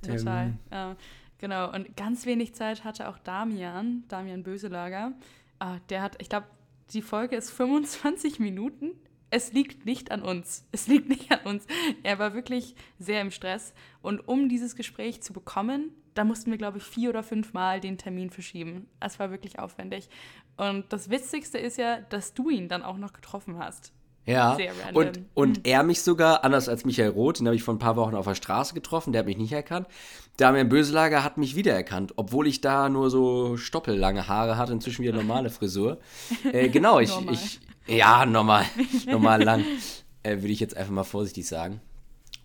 Ja, 0.03 0.17
total. 0.17 0.47
Ähm, 0.47 0.59
ja, 0.73 0.97
genau. 1.39 1.73
Und 1.73 1.97
ganz 1.97 2.27
wenig 2.27 2.55
Zeit 2.55 2.85
hatte 2.85 3.09
auch 3.09 3.19
Damian, 3.19 4.05
Damian 4.09 4.43
Böselager. 4.43 5.13
Ah, 5.59 5.77
der 5.89 6.03
hat, 6.03 6.17
ich 6.21 6.29
glaube, 6.29 6.47
die 6.93 7.03
Folge 7.03 7.37
ist 7.37 7.51
25 7.51 8.41
Minuten 8.41 8.93
es 9.31 9.53
liegt 9.53 9.87
nicht 9.87 10.11
an 10.11 10.23
uns. 10.23 10.67
Es 10.73 10.87
liegt 10.87 11.09
nicht 11.09 11.31
an 11.31 11.41
uns. 11.45 11.67
Er 12.03 12.19
war 12.19 12.35
wirklich 12.35 12.75
sehr 12.99 13.21
im 13.21 13.31
Stress. 13.31 13.73
Und 14.03 14.27
um 14.27 14.49
dieses 14.49 14.77
Gespräch 14.77 15.23
zu 15.23 15.33
bekommen, 15.33 15.91
da 16.15 16.25
mussten 16.25 16.51
wir, 16.51 16.59
glaube 16.59 16.79
ich, 16.79 16.85
vier 16.85 17.11
oder 17.11 17.23
fünf 17.23 17.53
Mal 17.53 17.81
den 17.81 17.97
Termin 17.99 18.31
verschieben. 18.31 18.89
Es 18.99 19.19
war 19.19 19.31
wirklich 19.31 19.59
aufwendig. 19.59 20.09
Und 20.57 20.93
das 20.93 21.11
Witzigste 21.11 21.59
ist 21.59 21.79
ja, 21.79 22.01
dass 22.01 22.35
du 22.35 22.51
ihn 22.51 22.69
dann 22.69 22.83
auch 22.83 22.97
noch 22.97 23.13
getroffen 23.13 23.59
hast. 23.59 23.93
Ja, 24.27 24.57
und, 24.93 25.21
und 25.35 25.59
mhm. 25.59 25.63
er 25.65 25.83
mich 25.83 26.03
sogar, 26.03 26.45
anders 26.45 26.69
als 26.69 26.85
Michael 26.85 27.11
Roth, 27.11 27.41
den 27.41 27.47
habe 27.47 27.57
ich 27.57 27.63
vor 27.63 27.75
ein 27.75 27.79
paar 27.79 27.97
Wochen 27.97 28.15
auf 28.15 28.27
der 28.27 28.35
Straße 28.35 28.75
getroffen, 28.75 29.13
der 29.13 29.21
hat 29.21 29.27
mich 29.27 29.39
nicht 29.39 29.53
erkannt. 29.53 29.89
Damian 30.37 30.69
Böselager 30.69 31.25
hat 31.25 31.39
mich 31.39 31.57
wiedererkannt, 31.57 32.13
obwohl 32.17 32.47
ich 32.47 32.61
da 32.61 32.89
nur 32.89 33.11
so 33.11 33.57
stoppellange 33.57 34.29
Haare 34.29 34.57
hatte, 34.57 34.73
inzwischen 34.73 35.03
wieder 35.03 35.15
normale 35.15 35.51
Frisur. 35.51 35.99
äh, 36.53 36.69
genau, 36.69 37.01
ich, 37.01 37.11
ich, 37.31 37.61
ja, 37.87 38.25
normal. 38.27 38.67
normal 39.07 39.43
lang. 39.43 39.65
Äh, 40.23 40.37
Würde 40.37 40.49
ich 40.49 40.61
jetzt 40.61 40.77
einfach 40.77 40.93
mal 40.93 41.05
vorsichtig 41.05 41.47
sagen 41.49 41.81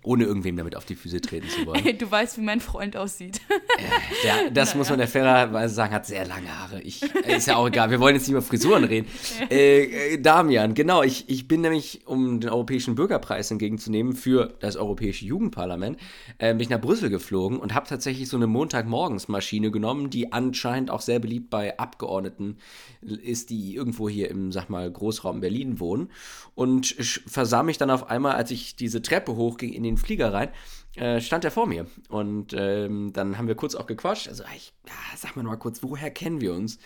ohne 0.06 0.26
irgendwem 0.26 0.56
damit 0.56 0.76
auf 0.76 0.86
die 0.86 0.96
Füße 0.96 1.22
treten 1.22 1.50
zu 1.50 1.65
wollen. 1.65 1.84
Du 2.06 2.12
weißt, 2.12 2.38
wie 2.38 2.41
mein 2.41 2.60
Freund 2.60 2.98
aussieht. 2.98 3.41
Äh, 3.50 3.84
der, 4.24 4.52
das 4.52 4.70
naja. 4.70 4.78
muss 4.78 4.89
man 4.89 5.00
der 5.00 5.08
fairerweise 5.08 5.74
sagen, 5.74 5.94
hat 5.94 6.06
sehr 6.06 6.26
lange 6.28 6.48
Haare. 6.48 6.82
Ich, 6.82 7.02
äh, 7.26 7.38
ist 7.38 7.48
ja 7.48 7.56
auch 7.56 7.68
egal, 7.68 7.89
wir 7.89 8.00
wollen 8.00 8.15
jetzt 8.15 8.24
nicht 8.24 8.32
über 8.32 8.41
Frisuren 8.41 8.84
reden. 8.84 9.08
Äh, 9.50 10.13
äh, 10.13 10.22
Damian, 10.22 10.74
genau, 10.74 11.04
ich, 11.04 11.30
ich 11.30 11.48
bin 11.48 11.62
nämlich, 11.62 12.02
um 12.06 12.39
den 12.39 12.50
Europäischen 12.50 12.96
Bürgerpreis 12.96 13.50
entgegenzunehmen 13.52 14.13
für 14.13 14.54
das 14.60 14.76
Europäische 14.76 15.26
Jugendparlament, 15.26 16.00
äh, 16.38 16.52
bin 16.54 16.62
ich 16.62 16.70
nach 16.70 16.82
Brüssel 16.82 17.10
geflogen 17.10 17.60
und 17.60 17.74
habe 17.74 17.88
tatsächlich 17.88 18.28
so 18.30 18.38
eine 18.38 18.48
Montagmorgensmaschine 18.48 19.72
genommen, 19.72 20.10
die 20.10 20.32
anscheinend 20.32 20.91
auch 20.91 21.02
sehr 21.02 21.20
beliebt 21.20 21.50
bei 21.50 21.78
Abgeordneten 21.78 22.58
ist, 23.02 23.50
die 23.50 23.76
irgendwo 23.76 24.10
hier 24.10 24.30
im, 24.30 24.52
sag 24.52 24.70
mal, 24.70 24.89
Großraum 24.91 25.39
Berlin 25.39 25.80
wohnen. 25.80 26.10
Und 26.56 26.96
versah 27.28 27.63
mich 27.63 27.78
dann 27.78 27.89
auf 27.89 28.10
einmal, 28.10 28.36
als 28.36 28.52
ich 28.52 28.76
diese 28.76 29.02
Treppe 29.02 29.36
hochging, 29.36 29.74
in 29.74 29.84
den 29.84 29.94
den 29.95 30.03
Flieger 30.03 30.34
rein, 30.34 30.49
äh, 30.95 31.19
stand 31.19 31.43
er 31.43 31.51
vor 31.51 31.67
mir. 31.67 31.88
Und 32.10 32.53
ähm, 32.58 33.12
dann 33.13 33.38
haben 33.38 33.47
wir 33.47 33.55
kurz 33.55 33.75
auch 33.75 33.88
gequatscht. 33.88 34.27
Also, 34.27 34.43
ich, 34.55 34.73
ja, 34.88 34.93
sag 35.17 35.36
mal 35.36 35.43
mal 35.43 35.58
kurz, 35.58 35.84
woher 35.84 36.12
kennen 36.12 36.41
wir 36.41 36.53
uns? 36.53 36.79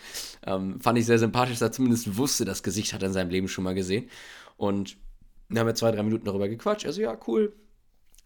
Ähm, 0.46 0.80
fand 0.80 0.98
ich 0.98 1.06
sehr 1.06 1.18
sympathisch, 1.18 1.58
dass 1.58 1.68
er 1.68 1.72
zumindest 1.72 2.16
wusste, 2.16 2.44
das 2.44 2.62
Gesicht 2.62 2.92
hat 2.92 3.02
er 3.02 3.08
in 3.08 3.14
seinem 3.14 3.30
Leben 3.30 3.48
schon 3.48 3.64
mal 3.64 3.74
gesehen. 3.74 4.08
Und 4.56 4.96
dann 5.48 5.60
haben 5.60 5.66
wir 5.66 5.74
zwei, 5.74 5.90
drei 5.90 6.02
Minuten 6.02 6.24
darüber 6.24 6.48
gequatscht. 6.48 6.86
Also, 6.86 7.00
ja, 7.00 7.16
cool. 7.26 7.52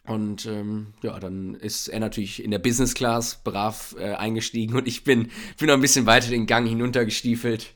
Und 0.06 0.44
ähm, 0.44 0.88
ja, 1.02 1.18
dann 1.18 1.54
ist 1.54 1.88
er 1.88 1.98
natürlich 1.98 2.42
in 2.42 2.50
der 2.50 2.58
Business 2.58 2.94
Class 2.94 3.40
brav 3.42 3.96
äh, 3.98 4.12
eingestiegen 4.12 4.76
und 4.76 4.86
ich 4.86 5.02
bin, 5.02 5.30
bin 5.58 5.68
noch 5.68 5.74
ein 5.74 5.80
bisschen 5.80 6.04
weiter 6.04 6.28
den 6.28 6.46
Gang 6.46 6.68
hinuntergestiefelt. 6.68 7.72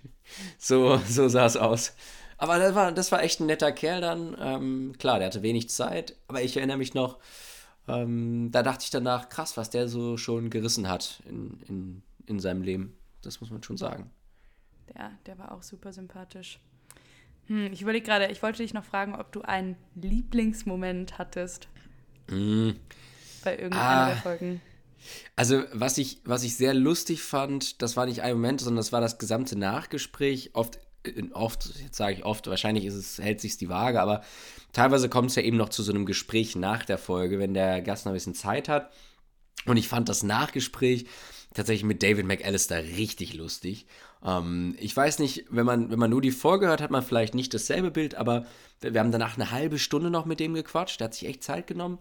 So, 0.58 1.00
so 1.08 1.28
sah 1.28 1.46
es 1.46 1.56
aus. 1.56 1.94
Aber 2.38 2.58
das 2.58 2.74
war, 2.74 2.92
das 2.92 3.12
war 3.12 3.22
echt 3.22 3.40
ein 3.40 3.46
netter 3.46 3.72
Kerl 3.72 4.00
dann. 4.00 4.36
Ähm, 4.40 4.94
klar, 4.98 5.18
der 5.18 5.26
hatte 5.26 5.42
wenig 5.42 5.68
Zeit, 5.70 6.16
aber 6.28 6.42
ich 6.42 6.56
erinnere 6.56 6.78
mich 6.78 6.94
noch, 6.94 7.18
ähm, 7.88 8.50
da 8.52 8.62
dachte 8.62 8.84
ich 8.84 8.90
danach, 8.90 9.28
krass, 9.28 9.56
was 9.56 9.70
der 9.70 9.88
so 9.88 10.16
schon 10.16 10.48
gerissen 10.48 10.88
hat 10.88 11.22
in, 11.28 11.60
in, 11.68 12.02
in 12.26 12.40
seinem 12.40 12.62
Leben. 12.62 12.96
Das 13.22 13.40
muss 13.40 13.50
man 13.50 13.62
schon 13.62 13.76
sagen. 13.76 14.10
der, 14.94 15.10
der 15.26 15.38
war 15.38 15.52
auch 15.52 15.62
super 15.62 15.92
sympathisch. 15.92 16.60
Hm, 17.46 17.72
ich 17.72 17.82
überlege 17.82 18.06
gerade, 18.06 18.26
ich 18.30 18.42
wollte 18.42 18.62
dich 18.62 18.74
noch 18.74 18.84
fragen, 18.84 19.14
ob 19.14 19.32
du 19.32 19.42
einen 19.42 19.76
Lieblingsmoment 19.94 21.18
hattest. 21.18 21.68
Mm. 22.30 22.70
Bei 23.42 23.56
irgendeiner 23.56 23.82
ah. 23.82 24.06
der 24.08 24.16
Folgen. 24.16 24.60
Also, 25.36 25.62
was 25.72 25.96
ich, 25.98 26.20
was 26.24 26.42
ich 26.42 26.56
sehr 26.56 26.74
lustig 26.74 27.22
fand, 27.22 27.80
das 27.80 27.96
war 27.96 28.06
nicht 28.06 28.22
ein 28.22 28.34
Moment, 28.34 28.60
sondern 28.60 28.78
das 28.78 28.92
war 28.92 29.00
das 29.00 29.18
gesamte 29.18 29.56
Nachgespräch. 29.56 30.50
Oft, 30.54 30.78
oft 31.32 31.70
jetzt 31.82 31.96
sage 31.96 32.16
ich 32.16 32.24
oft, 32.24 32.46
wahrscheinlich 32.46 32.84
ist 32.84 32.94
es, 32.94 33.18
hält 33.18 33.40
sich 33.40 33.56
die 33.56 33.68
Waage, 33.68 34.00
aber 34.00 34.22
teilweise 34.72 35.08
kommt 35.08 35.30
es 35.30 35.36
ja 35.36 35.42
eben 35.42 35.56
noch 35.56 35.68
zu 35.68 35.82
so 35.82 35.92
einem 35.92 36.06
Gespräch 36.06 36.56
nach 36.56 36.84
der 36.84 36.98
Folge, 36.98 37.38
wenn 37.38 37.54
der 37.54 37.82
Gast 37.82 38.04
noch 38.04 38.12
ein 38.12 38.16
bisschen 38.16 38.34
Zeit 38.34 38.68
hat. 38.68 38.90
Und 39.66 39.76
ich 39.76 39.88
fand 39.88 40.08
das 40.08 40.22
Nachgespräch 40.22 41.06
tatsächlich 41.54 41.84
mit 41.84 42.02
David 42.02 42.26
McAllister 42.26 42.82
richtig 42.82 43.34
lustig. 43.34 43.86
Ähm, 44.24 44.76
ich 44.78 44.96
weiß 44.96 45.18
nicht, 45.18 45.46
wenn 45.50 45.66
man, 45.66 45.90
wenn 45.90 45.98
man 45.98 46.10
nur 46.10 46.20
die 46.20 46.30
Folge 46.30 46.66
hört, 46.66 46.80
hat 46.80 46.90
man 46.90 47.02
vielleicht 47.02 47.34
nicht 47.34 47.52
dasselbe 47.54 47.90
Bild, 47.90 48.14
aber 48.14 48.46
wir 48.80 49.00
haben 49.00 49.12
danach 49.12 49.36
eine 49.36 49.50
halbe 49.50 49.78
Stunde 49.78 50.10
noch 50.10 50.24
mit 50.26 50.40
dem 50.40 50.54
gequatscht. 50.54 51.00
Der 51.00 51.06
hat 51.06 51.14
sich 51.14 51.28
echt 51.28 51.42
Zeit 51.42 51.66
genommen 51.66 51.98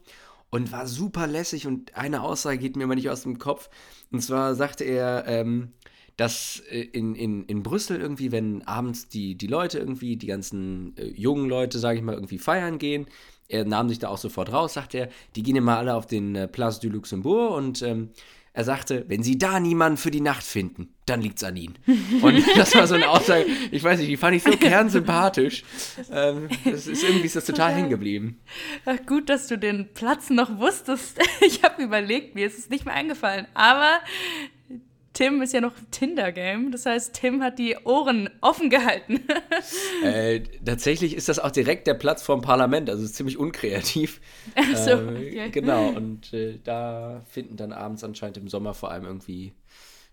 und 0.50 0.72
war 0.72 0.88
super 0.88 1.28
lässig. 1.28 1.68
Und 1.68 1.96
eine 1.96 2.22
Aussage 2.22 2.58
geht 2.58 2.76
mir 2.76 2.84
immer 2.84 2.96
nicht 2.96 3.10
aus 3.10 3.24
dem 3.24 3.40
Kopf. 3.40 3.70
Und 4.12 4.22
zwar 4.22 4.56
sagte 4.56 4.84
er, 4.84 5.26
ähm, 5.28 5.74
dass 6.18 6.62
äh, 6.70 6.82
in, 6.82 7.16
in, 7.16 7.46
in 7.46 7.64
Brüssel 7.64 8.02
irgendwie, 8.02 8.32
wenn 8.32 8.64
abends 8.68 9.08
die, 9.08 9.36
die 9.36 9.48
Leute 9.48 9.80
irgendwie, 9.80 10.18
die 10.18 10.28
ganzen 10.28 10.96
äh, 10.98 11.06
jungen 11.08 11.48
Leute, 11.48 11.80
sage 11.80 11.98
ich 11.98 12.04
mal, 12.04 12.16
irgendwie 12.16 12.40
feiern 12.40 12.80
gehen, 12.80 13.08
er 13.48 13.64
nahm 13.64 13.88
sich 13.88 14.00
da 14.00 14.10
auch 14.10 14.18
sofort 14.18 14.52
raus, 14.52 14.74
sagte 14.74 14.98
er, 14.98 15.10
die 15.36 15.44
gehen 15.44 15.56
immer 15.56 15.78
alle 15.78 15.96
auf 15.96 16.06
den 16.06 16.36
äh, 16.36 16.48
Place 16.48 16.80
du 16.80 16.90
Luxembourg 16.90 17.56
und 17.56 17.82
ähm, 17.82 18.10
er 18.58 18.64
sagte, 18.64 19.06
wenn 19.08 19.22
Sie 19.22 19.38
da 19.38 19.60
niemanden 19.60 19.98
für 19.98 20.10
die 20.10 20.20
Nacht 20.20 20.42
finden, 20.42 20.96
dann 21.06 21.22
liegt 21.22 21.38
es 21.38 21.44
an 21.44 21.56
Ihnen. 21.56 21.78
Und 22.24 22.44
das 22.56 22.74
war 22.74 22.88
so 22.88 22.96
eine 22.96 23.08
Aussage, 23.08 23.46
ich 23.70 23.84
weiß 23.84 24.00
nicht, 24.00 24.10
die 24.10 24.18
fand 24.18 24.36
ich 24.36 24.42
so 24.42 24.50
kernsympathisch. 24.58 25.64
Ähm, 26.12 26.50
das 26.66 26.88
ist 26.88 27.04
irgendwie 27.04 27.28
ist 27.28 27.36
das 27.36 27.46
total 27.46 27.76
hängen 27.76 27.92
geblieben. 27.92 28.40
Ach, 28.86 28.98
gut, 29.06 29.30
dass 29.30 29.46
du 29.46 29.60
den 29.60 29.94
Platz 29.94 30.32
noch 30.32 30.58
wusstest. 30.58 31.20
Ich 31.42 31.64
habe 31.64 31.84
überlegt, 31.84 32.34
mir 32.34 32.48
ist 32.48 32.58
es 32.58 32.72
nicht 32.72 32.84
mehr 32.84 32.96
eingefallen. 32.96 33.46
Aber 33.54 34.00
Tim 35.18 35.42
ist 35.42 35.52
ja 35.52 35.62
noch 35.62 35.74
Tinder-Game. 35.90 36.72
Das 36.72 36.86
heißt, 36.86 37.16
Tim 37.16 37.42
hat 37.42 37.58
die 37.58 37.76
Ohren 37.86 38.30
offen 38.40 38.70
gehalten. 38.70 39.22
äh, 40.04 40.42
tatsächlich 40.64 41.16
ist 41.16 41.28
das 41.28 41.40
auch 41.40 41.50
direkt 41.50 41.88
der 41.88 41.96
Platz 41.96 42.22
vorm 42.22 42.42
Parlament, 42.42 42.88
also 42.88 43.04
ziemlich 43.08 43.40
unkreativ. 43.40 44.22
Ach 44.56 44.78
so, 44.78 44.92
äh, 44.92 44.96
okay. 44.96 45.50
Genau, 45.50 45.88
und 45.88 46.32
äh, 46.34 46.60
da 46.64 47.24
finden 47.28 47.58
dann 47.58 47.74
abends 47.74 48.04
anscheinend 48.04 48.38
im 48.38 48.48
Sommer 48.48 48.76
vor 48.76 48.92
allem 48.92 49.06
irgendwie 49.06 49.54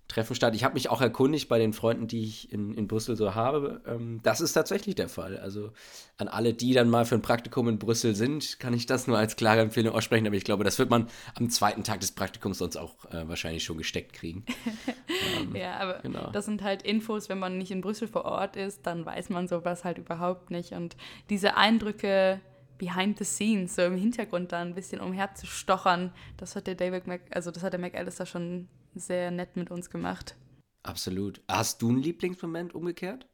Treffen 0.08 0.34
statt. 0.34 0.54
Ich 0.54 0.64
habe 0.64 0.74
mich 0.74 0.90
auch 0.90 1.00
erkundigt 1.00 1.48
bei 1.48 1.58
den 1.58 1.72
Freunden, 1.72 2.06
die 2.06 2.24
ich 2.24 2.52
in, 2.52 2.74
in 2.74 2.86
Brüssel 2.86 3.16
so 3.16 3.34
habe. 3.34 3.80
Ähm, 3.86 4.20
das 4.22 4.40
ist 4.40 4.52
tatsächlich 4.52 4.94
der 4.94 5.08
Fall. 5.08 5.38
Also 5.38 5.72
an 6.18 6.28
alle, 6.28 6.52
die 6.52 6.74
dann 6.74 6.90
mal 6.90 7.06
für 7.06 7.14
ein 7.14 7.22
Praktikum 7.22 7.68
in 7.68 7.78
Brüssel 7.78 8.14
sind, 8.14 8.60
kann 8.60 8.74
ich 8.74 8.84
das 8.84 9.06
nur 9.06 9.16
als 9.16 9.36
klare 9.36 9.60
Empfehlung 9.60 9.94
aussprechen. 9.94 10.26
Aber 10.26 10.36
ich 10.36 10.44
glaube, 10.44 10.62
das 10.62 10.78
wird 10.78 10.90
man 10.90 11.08
am 11.34 11.48
zweiten 11.48 11.84
Tag 11.84 12.00
des 12.00 12.12
Praktikums 12.12 12.58
sonst 12.58 12.76
auch 12.76 13.04
äh, 13.06 13.26
wahrscheinlich 13.28 13.64
schon 13.64 13.78
gesteckt 13.78 14.12
kriegen. 14.12 14.44
ähm, 15.40 15.56
ja, 15.56 15.78
aber 15.78 16.00
genau. 16.00 16.30
das 16.32 16.44
sind 16.44 16.62
halt 16.62 16.82
Infos, 16.82 17.30
wenn 17.30 17.38
man 17.38 17.56
nicht 17.56 17.70
in 17.70 17.80
Brüssel 17.80 18.06
vor 18.06 18.26
Ort 18.26 18.56
ist, 18.56 18.86
dann 18.86 19.06
weiß 19.06 19.30
man 19.30 19.48
sowas 19.48 19.84
halt 19.84 19.96
überhaupt 19.96 20.50
nicht. 20.50 20.72
Und 20.72 20.96
diese 21.30 21.56
Eindrücke 21.56 22.40
behind 22.76 23.18
the 23.18 23.24
scenes, 23.24 23.76
so 23.76 23.82
im 23.82 23.96
Hintergrund 23.96 24.52
da 24.52 24.60
ein 24.60 24.74
bisschen 24.74 25.00
umherzustochern, 25.00 26.12
das 26.36 26.56
hat 26.56 26.66
der 26.66 26.74
David 26.74 27.06
Mac, 27.06 27.22
also 27.30 27.50
das 27.50 27.62
hat 27.62 27.72
der 27.72 27.80
McAllister 27.80 28.26
schon 28.26 28.68
sehr 28.94 29.30
nett 29.30 29.56
mit 29.56 29.70
uns 29.70 29.90
gemacht. 29.90 30.36
Absolut. 30.82 31.40
Hast 31.48 31.82
du 31.82 31.88
einen 31.88 32.02
Lieblingsmoment 32.02 32.74
umgekehrt? 32.74 33.26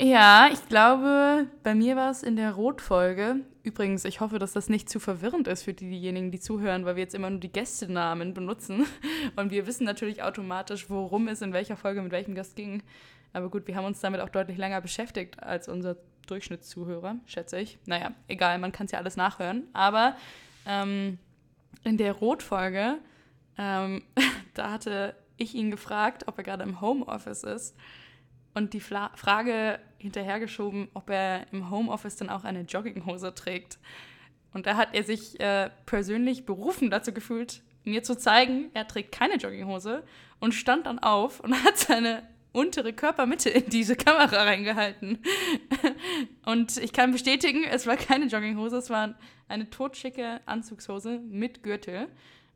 Ja, 0.00 0.48
ich 0.52 0.68
glaube, 0.68 1.48
bei 1.64 1.74
mir 1.74 1.96
war 1.96 2.10
es 2.10 2.22
in 2.22 2.36
der 2.36 2.52
Rotfolge. 2.52 3.40
Übrigens, 3.64 4.04
ich 4.04 4.20
hoffe, 4.20 4.38
dass 4.38 4.52
das 4.52 4.68
nicht 4.68 4.88
zu 4.88 5.00
verwirrend 5.00 5.48
ist 5.48 5.64
für 5.64 5.74
diejenigen, 5.74 6.30
die 6.30 6.38
zuhören, 6.38 6.84
weil 6.84 6.94
wir 6.94 7.02
jetzt 7.02 7.16
immer 7.16 7.30
nur 7.30 7.40
die 7.40 7.52
Gästenamen 7.52 8.32
benutzen. 8.32 8.86
Und 9.36 9.50
wir 9.50 9.66
wissen 9.66 9.84
natürlich 9.84 10.22
automatisch, 10.22 10.88
worum 10.88 11.26
es 11.26 11.42
in 11.42 11.52
welcher 11.52 11.76
Folge 11.76 12.00
mit 12.00 12.12
welchem 12.12 12.36
Gast 12.36 12.54
ging. 12.54 12.84
Aber 13.32 13.50
gut, 13.50 13.66
wir 13.66 13.74
haben 13.74 13.86
uns 13.86 14.00
damit 14.00 14.20
auch 14.20 14.28
deutlich 14.28 14.56
länger 14.56 14.80
beschäftigt 14.80 15.42
als 15.42 15.68
unser 15.68 15.96
Durchschnittszuhörer, 16.28 17.16
schätze 17.26 17.58
ich. 17.58 17.78
Naja, 17.86 18.12
egal, 18.28 18.58
man 18.58 18.70
kann 18.70 18.86
es 18.86 18.92
ja 18.92 18.98
alles 19.00 19.16
nachhören. 19.16 19.64
Aber 19.72 20.16
ähm, 20.64 21.18
in 21.82 21.96
der 21.96 22.12
Rotfolge 22.12 22.98
ähm, 23.58 24.02
da 24.54 24.70
hatte 24.70 25.14
ich 25.36 25.54
ihn 25.54 25.70
gefragt, 25.70 26.26
ob 26.26 26.38
er 26.38 26.44
gerade 26.44 26.64
im 26.64 26.80
Homeoffice 26.80 27.42
ist 27.42 27.76
und 28.54 28.72
die 28.72 28.80
Fla 28.80 29.10
Frage 29.14 29.78
hinterhergeschoben, 29.98 30.88
ob 30.94 31.10
er 31.10 31.46
im 31.52 31.70
Homeoffice 31.70 32.16
dann 32.16 32.30
auch 32.30 32.44
eine 32.44 32.62
Jogginghose 32.62 33.34
trägt. 33.34 33.78
Und 34.52 34.66
da 34.66 34.76
hat 34.76 34.94
er 34.94 35.04
sich 35.04 35.38
äh, 35.40 35.70
persönlich 35.86 36.46
berufen 36.46 36.90
dazu 36.90 37.12
gefühlt, 37.12 37.62
mir 37.84 38.02
zu 38.02 38.16
zeigen, 38.16 38.70
er 38.74 38.86
trägt 38.86 39.12
keine 39.12 39.36
Jogginghose 39.36 40.04
und 40.40 40.52
stand 40.52 40.86
dann 40.86 40.98
auf 40.98 41.40
und 41.40 41.52
hat 41.64 41.78
seine 41.78 42.22
untere 42.52 42.92
Körpermitte 42.92 43.50
in 43.50 43.68
diese 43.70 43.94
Kamera 43.94 44.42
reingehalten. 44.42 45.18
und 46.46 46.76
ich 46.78 46.92
kann 46.92 47.12
bestätigen, 47.12 47.64
es 47.64 47.86
war 47.86 47.96
keine 47.96 48.26
Jogginghose, 48.26 48.78
es 48.78 48.90
war 48.90 49.14
eine 49.48 49.70
totschicke 49.70 50.40
Anzugshose 50.46 51.20
mit 51.20 51.62
Gürtel. 51.62 52.08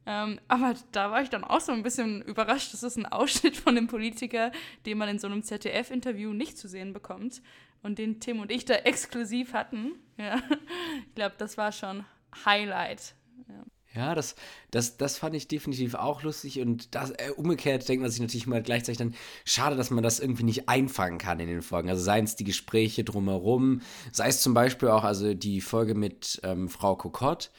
Ähm, 0.05 0.41
aber 0.49 0.75
da 0.91 1.11
war 1.11 1.23
ich 1.23 1.31
dann 1.31 1.45
auch 1.45 1.61
so 1.61 1.73
ein 1.73 1.83
bisschen 1.83 2.23
überrascht. 2.23 2.73
Das 2.73 2.83
ist 2.83 2.97
ein 2.97 3.07
Ausschnitt 3.07 3.57
von 3.57 3.77
einem 3.77 3.87
Politiker, 3.87 4.51
den 4.85 4.99
man 4.99 5.09
in 5.09 5.19
so 5.19 5.27
einem 5.27 5.43
ZDF-Interview 5.43 6.33
nicht 6.33 6.59
zu 6.59 6.69
sehen 6.69 6.93
bekommt 6.93 7.43
und 7.83 7.99
den 7.99 8.21
Tim 8.21 8.41
und 8.41 8.51
ich 8.51 8.65
da 8.65 8.75
exklusiv 8.75 9.53
hatten. 9.53 9.93
Ja. 10.17 10.41
Ich 11.09 11.15
glaube, 11.15 11.35
das 11.37 11.59
war 11.59 11.73
schon 11.73 12.05
Highlight. 12.45 13.15
Ja. 13.49 13.65
Ja, 13.95 14.15
das, 14.15 14.37
das, 14.71 14.97
das 14.97 15.19
fand 15.19 15.35
ich 15.35 15.49
definitiv 15.49 15.95
auch 15.95 16.23
lustig 16.23 16.61
und 16.61 16.95
das, 16.95 17.11
äh, 17.11 17.31
umgekehrt 17.37 17.87
denkt 17.87 18.01
man 18.01 18.11
sich 18.11 18.21
natürlich 18.21 18.47
mal 18.47 18.63
gleichzeitig 18.63 18.97
dann, 18.97 19.15
schade, 19.45 19.77
dass 19.77 19.91
man 19.91 20.03
das 20.03 20.19
irgendwie 20.19 20.45
nicht 20.45 20.69
einfangen 20.69 21.19
kann 21.19 21.41
in 21.41 21.49
den 21.49 21.61
Folgen. 21.61 21.91
Also 21.91 22.03
seien 22.03 22.25
es 22.25 22.35
die 22.35 22.45
Gespräche 22.45 23.05
drumherum, 23.05 23.83
sei 24.11 24.29
es 24.29 24.41
zum 24.41 24.55
Beispiel 24.55 24.89
auch 24.89 25.05
also 25.05 25.35
die 25.35 25.61
Folge 25.61 25.95
mit 25.95 26.41
ähm, 26.43 26.71
Frau 26.71 26.97
Kokott, 26.97 27.51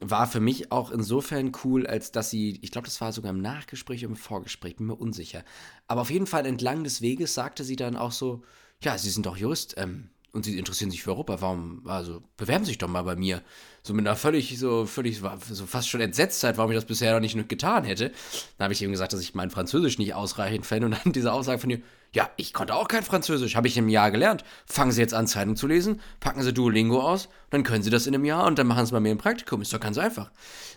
war 0.00 0.26
für 0.26 0.40
mich 0.40 0.72
auch 0.72 0.90
insofern 0.90 1.52
cool, 1.64 1.86
als 1.86 2.12
dass 2.12 2.30
sie, 2.30 2.58
ich 2.62 2.70
glaube, 2.70 2.86
das 2.86 3.00
war 3.00 3.12
sogar 3.12 3.30
im 3.30 3.40
Nachgespräch 3.40 4.04
oder 4.04 4.12
im 4.12 4.16
Vorgespräch, 4.16 4.76
bin 4.76 4.86
mir 4.86 4.96
unsicher. 4.96 5.44
Aber 5.86 6.02
auf 6.02 6.10
jeden 6.10 6.26
Fall 6.26 6.46
entlang 6.46 6.84
des 6.84 7.00
Weges 7.00 7.34
sagte 7.34 7.64
sie 7.64 7.76
dann 7.76 7.96
auch 7.96 8.12
so, 8.12 8.42
ja, 8.82 8.98
Sie 8.98 9.10
sind 9.10 9.26
doch 9.26 9.36
Jurist, 9.36 9.74
ähm, 9.76 10.10
und 10.34 10.44
sie 10.44 10.58
interessieren 10.58 10.90
sich 10.90 11.02
für 11.02 11.10
Europa, 11.10 11.40
warum, 11.40 11.82
also 11.86 12.20
bewerben 12.36 12.64
Sie 12.64 12.72
sich 12.72 12.78
doch 12.78 12.88
mal 12.88 13.02
bei 13.02 13.14
mir. 13.14 13.40
So 13.84 13.94
mit 13.94 14.04
einer 14.04 14.16
völlig, 14.16 14.58
so 14.58 14.84
völlig, 14.84 15.20
so 15.50 15.66
fast 15.66 15.88
schon 15.88 16.00
Entsetztheit, 16.00 16.58
warum 16.58 16.72
ich 16.72 16.76
das 16.76 16.86
bisher 16.86 17.12
noch 17.12 17.20
nicht 17.20 17.48
getan 17.48 17.84
hätte. 17.84 18.10
Dann 18.58 18.64
habe 18.64 18.72
ich 18.72 18.82
eben 18.82 18.90
gesagt, 18.90 19.12
dass 19.12 19.20
ich 19.20 19.34
mein 19.34 19.50
Französisch 19.50 19.96
nicht 19.98 20.14
ausreichend 20.14 20.66
fände 20.66 20.86
und 20.86 20.92
dann 21.04 21.12
diese 21.12 21.32
Aussage 21.32 21.60
von 21.60 21.70
ihr, 21.70 21.82
ja, 22.12 22.30
ich 22.36 22.52
konnte 22.52 22.74
auch 22.74 22.88
kein 22.88 23.04
Französisch, 23.04 23.54
habe 23.54 23.68
ich 23.68 23.76
im 23.76 23.88
Jahr 23.88 24.10
gelernt. 24.10 24.42
Fangen 24.66 24.90
Sie 24.90 25.00
jetzt 25.00 25.14
an, 25.14 25.28
Zeitung 25.28 25.54
zu 25.54 25.68
lesen, 25.68 26.00
packen 26.18 26.42
Sie 26.42 26.52
Duolingo 26.52 27.00
aus, 27.00 27.28
dann 27.50 27.62
können 27.62 27.84
Sie 27.84 27.90
das 27.90 28.08
in 28.08 28.14
einem 28.14 28.24
Jahr 28.24 28.46
und 28.46 28.58
dann 28.58 28.66
machen 28.66 28.86
Sie 28.86 28.92
bei 28.92 29.00
mir 29.00 29.10
ein 29.10 29.18
Praktikum, 29.18 29.62
ist 29.62 29.72
doch 29.72 29.80
ganz 29.80 29.98
einfach. 29.98 30.32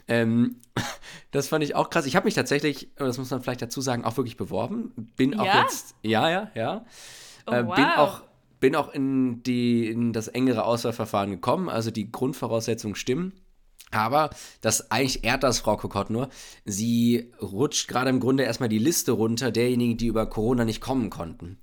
Ähm, 0.08 0.58
das 1.32 1.48
fand 1.48 1.64
ich 1.64 1.74
auch 1.74 1.90
krass. 1.90 2.06
Ich 2.06 2.16
habe 2.16 2.26
mich 2.26 2.36
tatsächlich, 2.36 2.90
das 2.96 3.18
muss 3.18 3.32
man 3.32 3.42
vielleicht 3.42 3.64
dazu 3.64 3.82
sagen, 3.82 4.06
auch 4.06 4.18
wirklich 4.18 4.38
beworben. 4.38 5.12
Bin 5.16 5.34
ja? 5.34 5.40
auch 5.40 5.64
jetzt, 5.64 5.96
ja, 6.04 6.30
ja, 6.30 6.52
ja. 6.54 6.86
Oh, 7.48 7.54
äh, 7.54 7.66
wow. 7.66 7.76
Bin 7.76 7.86
auch 7.86 8.27
bin 8.60 8.76
auch 8.76 8.94
in, 8.94 9.44
die, 9.44 9.88
in 9.88 10.14
das 10.14 10.28
engere 10.28 10.66
Auswahlverfahren 10.66 11.32
gekommen, 11.32 11.70
also 11.70 11.92
die 11.92 12.12
Grundvoraussetzungen 12.12 12.96
stimmen. 12.96 13.34
Aber 13.92 14.32
das 14.62 14.92
eigentlich 14.92 15.24
ehrt 15.24 15.44
das 15.44 15.60
Frau 15.60 15.78
Kokott 15.78 16.10
nur. 16.10 16.30
Sie 16.66 17.32
rutscht 17.42 17.88
gerade 17.88 18.10
im 18.10 18.20
Grunde 18.20 18.44
erstmal 18.44 18.70
die 18.70 18.80
Liste 18.80 19.14
runter 19.14 19.52
derjenigen, 19.52 19.98
die 19.98 20.08
über 20.08 20.26
Corona 20.26 20.66
nicht 20.66 20.82
kommen 20.82 21.10
konnten. 21.10 21.58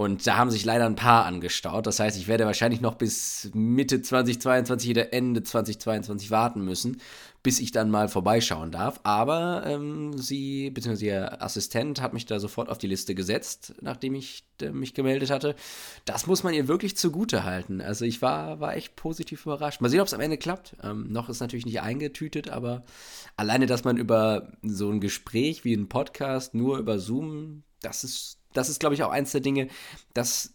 Und 0.00 0.26
da 0.26 0.38
haben 0.38 0.50
sich 0.50 0.64
leider 0.64 0.86
ein 0.86 0.96
paar 0.96 1.26
angestaut. 1.26 1.86
Das 1.86 2.00
heißt, 2.00 2.16
ich 2.16 2.26
werde 2.26 2.46
wahrscheinlich 2.46 2.80
noch 2.80 2.94
bis 2.94 3.50
Mitte 3.52 4.00
2022 4.00 4.92
oder 4.92 5.12
Ende 5.12 5.42
2022 5.42 6.30
warten 6.30 6.64
müssen, 6.64 7.02
bis 7.42 7.60
ich 7.60 7.70
dann 7.70 7.90
mal 7.90 8.08
vorbeischauen 8.08 8.70
darf. 8.70 9.00
Aber 9.02 9.62
ähm, 9.66 10.16
sie, 10.16 10.70
beziehungsweise 10.70 11.04
ihr 11.04 11.42
Assistent, 11.42 12.00
hat 12.00 12.14
mich 12.14 12.24
da 12.24 12.40
sofort 12.40 12.70
auf 12.70 12.78
die 12.78 12.86
Liste 12.86 13.14
gesetzt, 13.14 13.74
nachdem 13.82 14.14
ich 14.14 14.44
äh, 14.62 14.70
mich 14.70 14.94
gemeldet 14.94 15.28
hatte. 15.28 15.54
Das 16.06 16.26
muss 16.26 16.44
man 16.44 16.54
ihr 16.54 16.66
wirklich 16.66 16.96
zugute 16.96 17.44
halten. 17.44 17.82
Also 17.82 18.06
ich 18.06 18.22
war, 18.22 18.58
war 18.58 18.74
echt 18.74 18.96
positiv 18.96 19.44
überrascht. 19.44 19.82
Mal 19.82 19.90
sehen, 19.90 20.00
ob 20.00 20.06
es 20.06 20.14
am 20.14 20.22
Ende 20.22 20.38
klappt. 20.38 20.76
Ähm, 20.82 21.12
noch 21.12 21.28
ist 21.28 21.40
natürlich 21.40 21.66
nicht 21.66 21.82
eingetütet, 21.82 22.48
aber 22.48 22.84
alleine, 23.36 23.66
dass 23.66 23.84
man 23.84 23.98
über 23.98 24.50
so 24.62 24.88
ein 24.88 25.00
Gespräch 25.00 25.66
wie 25.66 25.74
ein 25.74 25.90
Podcast 25.90 26.54
nur 26.54 26.78
über 26.78 26.98
Zoom, 26.98 27.64
das 27.82 28.02
ist 28.02 28.39
das 28.52 28.68
ist, 28.68 28.80
glaube 28.80 28.94
ich, 28.94 29.02
auch 29.02 29.10
eins 29.10 29.32
der 29.32 29.40
Dinge, 29.40 29.68
das 30.14 30.54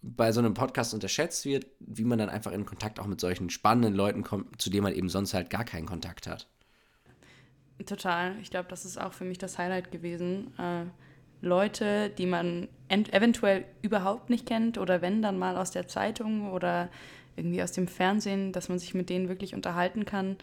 bei 0.00 0.30
so 0.32 0.40
einem 0.40 0.54
Podcast 0.54 0.94
unterschätzt 0.94 1.44
wird, 1.44 1.66
wie 1.80 2.04
man 2.04 2.18
dann 2.18 2.28
einfach 2.28 2.52
in 2.52 2.64
Kontakt 2.64 3.00
auch 3.00 3.06
mit 3.06 3.20
solchen 3.20 3.50
spannenden 3.50 3.94
Leuten 3.94 4.22
kommt, 4.22 4.60
zu 4.60 4.70
denen 4.70 4.84
man 4.84 4.94
eben 4.94 5.08
sonst 5.08 5.34
halt 5.34 5.50
gar 5.50 5.64
keinen 5.64 5.86
Kontakt 5.86 6.26
hat. 6.26 6.48
Total. 7.84 8.36
Ich 8.40 8.50
glaube, 8.50 8.68
das 8.68 8.84
ist 8.84 9.00
auch 9.00 9.12
für 9.12 9.24
mich 9.24 9.38
das 9.38 9.58
Highlight 9.58 9.90
gewesen. 9.90 10.52
Äh, 10.58 10.84
Leute, 11.40 12.10
die 12.10 12.26
man 12.26 12.68
eventuell 12.88 13.64
überhaupt 13.82 14.30
nicht 14.30 14.46
kennt 14.46 14.78
oder 14.78 15.02
wenn 15.02 15.22
dann 15.22 15.38
mal 15.38 15.56
aus 15.56 15.70
der 15.70 15.86
Zeitung 15.86 16.52
oder 16.52 16.88
irgendwie 17.36 17.62
aus 17.62 17.70
dem 17.70 17.86
Fernsehen, 17.86 18.52
dass 18.52 18.68
man 18.68 18.80
sich 18.80 18.94
mit 18.94 19.08
denen 19.08 19.28
wirklich 19.28 19.54
unterhalten 19.54 20.04
kann 20.04 20.36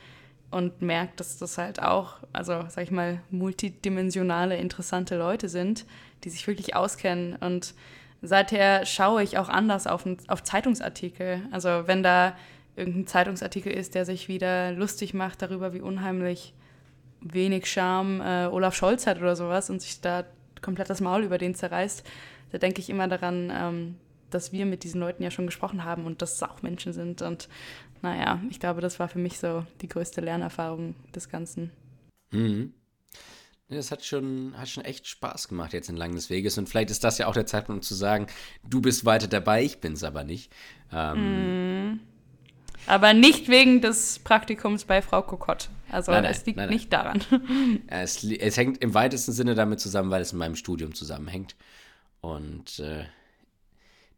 und 0.51 0.81
merkt, 0.81 1.19
dass 1.19 1.37
das 1.37 1.57
halt 1.57 1.81
auch, 1.81 2.17
also 2.31 2.65
sag 2.69 2.83
ich 2.83 2.91
mal, 2.91 3.21
multidimensionale, 3.29 4.57
interessante 4.57 5.17
Leute 5.17 5.49
sind, 5.49 5.85
die 6.23 6.29
sich 6.29 6.47
wirklich 6.47 6.75
auskennen. 6.75 7.35
Und 7.35 7.73
seither 8.21 8.85
schaue 8.85 9.23
ich 9.23 9.37
auch 9.37 9.49
anders 9.49 9.87
auf, 9.87 10.05
auf 10.27 10.43
Zeitungsartikel. 10.43 11.41
Also 11.51 11.87
wenn 11.87 12.03
da 12.03 12.35
irgendein 12.75 13.07
Zeitungsartikel 13.07 13.71
ist, 13.71 13.95
der 13.95 14.05
sich 14.05 14.27
wieder 14.27 14.71
lustig 14.71 15.13
macht 15.13 15.41
darüber, 15.41 15.73
wie 15.73 15.81
unheimlich 15.81 16.53
wenig 17.21 17.65
Charme 17.65 18.21
äh, 18.21 18.47
Olaf 18.47 18.75
Scholz 18.75 19.07
hat 19.07 19.17
oder 19.17 19.35
sowas 19.35 19.69
und 19.69 19.81
sich 19.81 20.01
da 20.01 20.23
komplett 20.61 20.89
das 20.89 21.01
Maul 21.01 21.23
über 21.23 21.37
den 21.37 21.55
zerreißt, 21.55 22.05
da 22.51 22.57
denke 22.57 22.81
ich 22.81 22.89
immer 22.89 23.07
daran, 23.07 23.51
ähm, 23.53 23.95
dass 24.29 24.51
wir 24.51 24.65
mit 24.65 24.83
diesen 24.83 24.99
Leuten 25.01 25.23
ja 25.23 25.31
schon 25.31 25.45
gesprochen 25.45 25.83
haben 25.83 26.05
und 26.05 26.21
dass 26.21 26.35
es 26.35 26.43
auch 26.43 26.61
Menschen 26.61 26.93
sind. 26.93 27.21
Und 27.21 27.49
naja, 28.01 28.41
ich 28.49 28.59
glaube, 28.59 28.81
das 28.81 28.99
war 28.99 29.07
für 29.07 29.19
mich 29.19 29.39
so 29.39 29.65
die 29.81 29.87
größte 29.87 30.21
Lernerfahrung 30.21 30.95
des 31.13 31.29
Ganzen. 31.29 31.71
Mhm. 32.31 32.73
Das 33.67 33.89
hat 33.89 34.05
schon, 34.05 34.53
hat 34.57 34.69
schon 34.69 34.85
echt 34.85 35.07
Spaß 35.07 35.47
gemacht 35.47 35.73
jetzt 35.73 35.89
entlang 35.89 36.13
des 36.13 36.29
Weges. 36.29 36.57
Und 36.57 36.69
vielleicht 36.69 36.91
ist 36.91 37.03
das 37.03 37.17
ja 37.17 37.25
auch 37.25 37.33
der 37.33 37.47
Zeitpunkt, 37.47 37.79
um 37.79 37.81
zu 37.81 37.95
sagen, 37.95 38.27
du 38.67 38.79
bist 38.79 39.05
weiter 39.05 39.27
dabei, 39.27 39.63
ich 39.63 39.79
bin 39.79 39.93
es 39.93 40.03
aber 40.03 40.23
nicht. 40.23 40.51
Ähm, 40.91 41.93
mm. 41.93 41.99
Aber 42.87 43.13
nicht 43.13 43.47
wegen 43.49 43.81
des 43.81 44.19
Praktikums 44.19 44.85
bei 44.85 45.01
Frau 45.01 45.23
Kokott. 45.23 45.69
Also 45.89 46.11
nein, 46.11 46.23
nein, 46.23 46.31
es 46.31 46.45
liegt 46.45 46.57
nein, 46.57 46.69
nicht 46.69 46.93
daran. 46.93 47.23
Es, 47.87 48.23
es, 48.23 48.57
hängt 48.57 48.83
im 48.83 48.93
weitesten 48.93 49.31
Sinne 49.31 49.55
damit 49.55 49.79
zusammen, 49.79 50.11
weil 50.11 50.21
es 50.21 50.33
in 50.33 50.37
meinem 50.37 50.55
Studium 50.55 50.93
zusammenhängt. 50.93 51.55
Und 52.21 52.79
äh, 52.79 53.05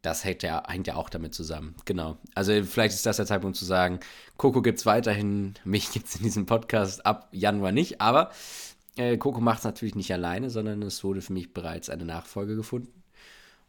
das 0.02 0.24
hängt 0.24 0.42
ja, 0.42 0.62
hängt 0.68 0.86
ja 0.86 0.94
auch 0.94 1.10
damit 1.10 1.34
zusammen. 1.34 1.74
Genau. 1.84 2.18
Also 2.34 2.52
vielleicht 2.64 2.94
ist 2.94 3.06
das 3.06 3.16
der 3.16 3.26
Zeitpunkt 3.26 3.56
zu 3.56 3.64
sagen, 3.64 4.00
Coco 4.36 4.62
gibt 4.62 4.78
es 4.78 4.86
weiterhin, 4.86 5.54
mich 5.64 5.90
gibt 5.90 6.06
es 6.06 6.16
in 6.16 6.22
diesem 6.22 6.46
Podcast 6.46 7.04
ab 7.04 7.28
Januar 7.32 7.72
nicht, 7.72 8.00
aber 8.00 8.30
äh, 8.96 9.16
Coco 9.16 9.40
macht 9.40 9.58
es 9.58 9.64
natürlich 9.64 9.94
nicht 9.94 10.12
alleine, 10.12 10.50
sondern 10.50 10.82
es 10.82 11.02
wurde 11.04 11.20
für 11.22 11.32
mich 11.32 11.52
bereits 11.52 11.90
eine 11.90 12.04
Nachfolge 12.04 12.56
gefunden. 12.56 13.02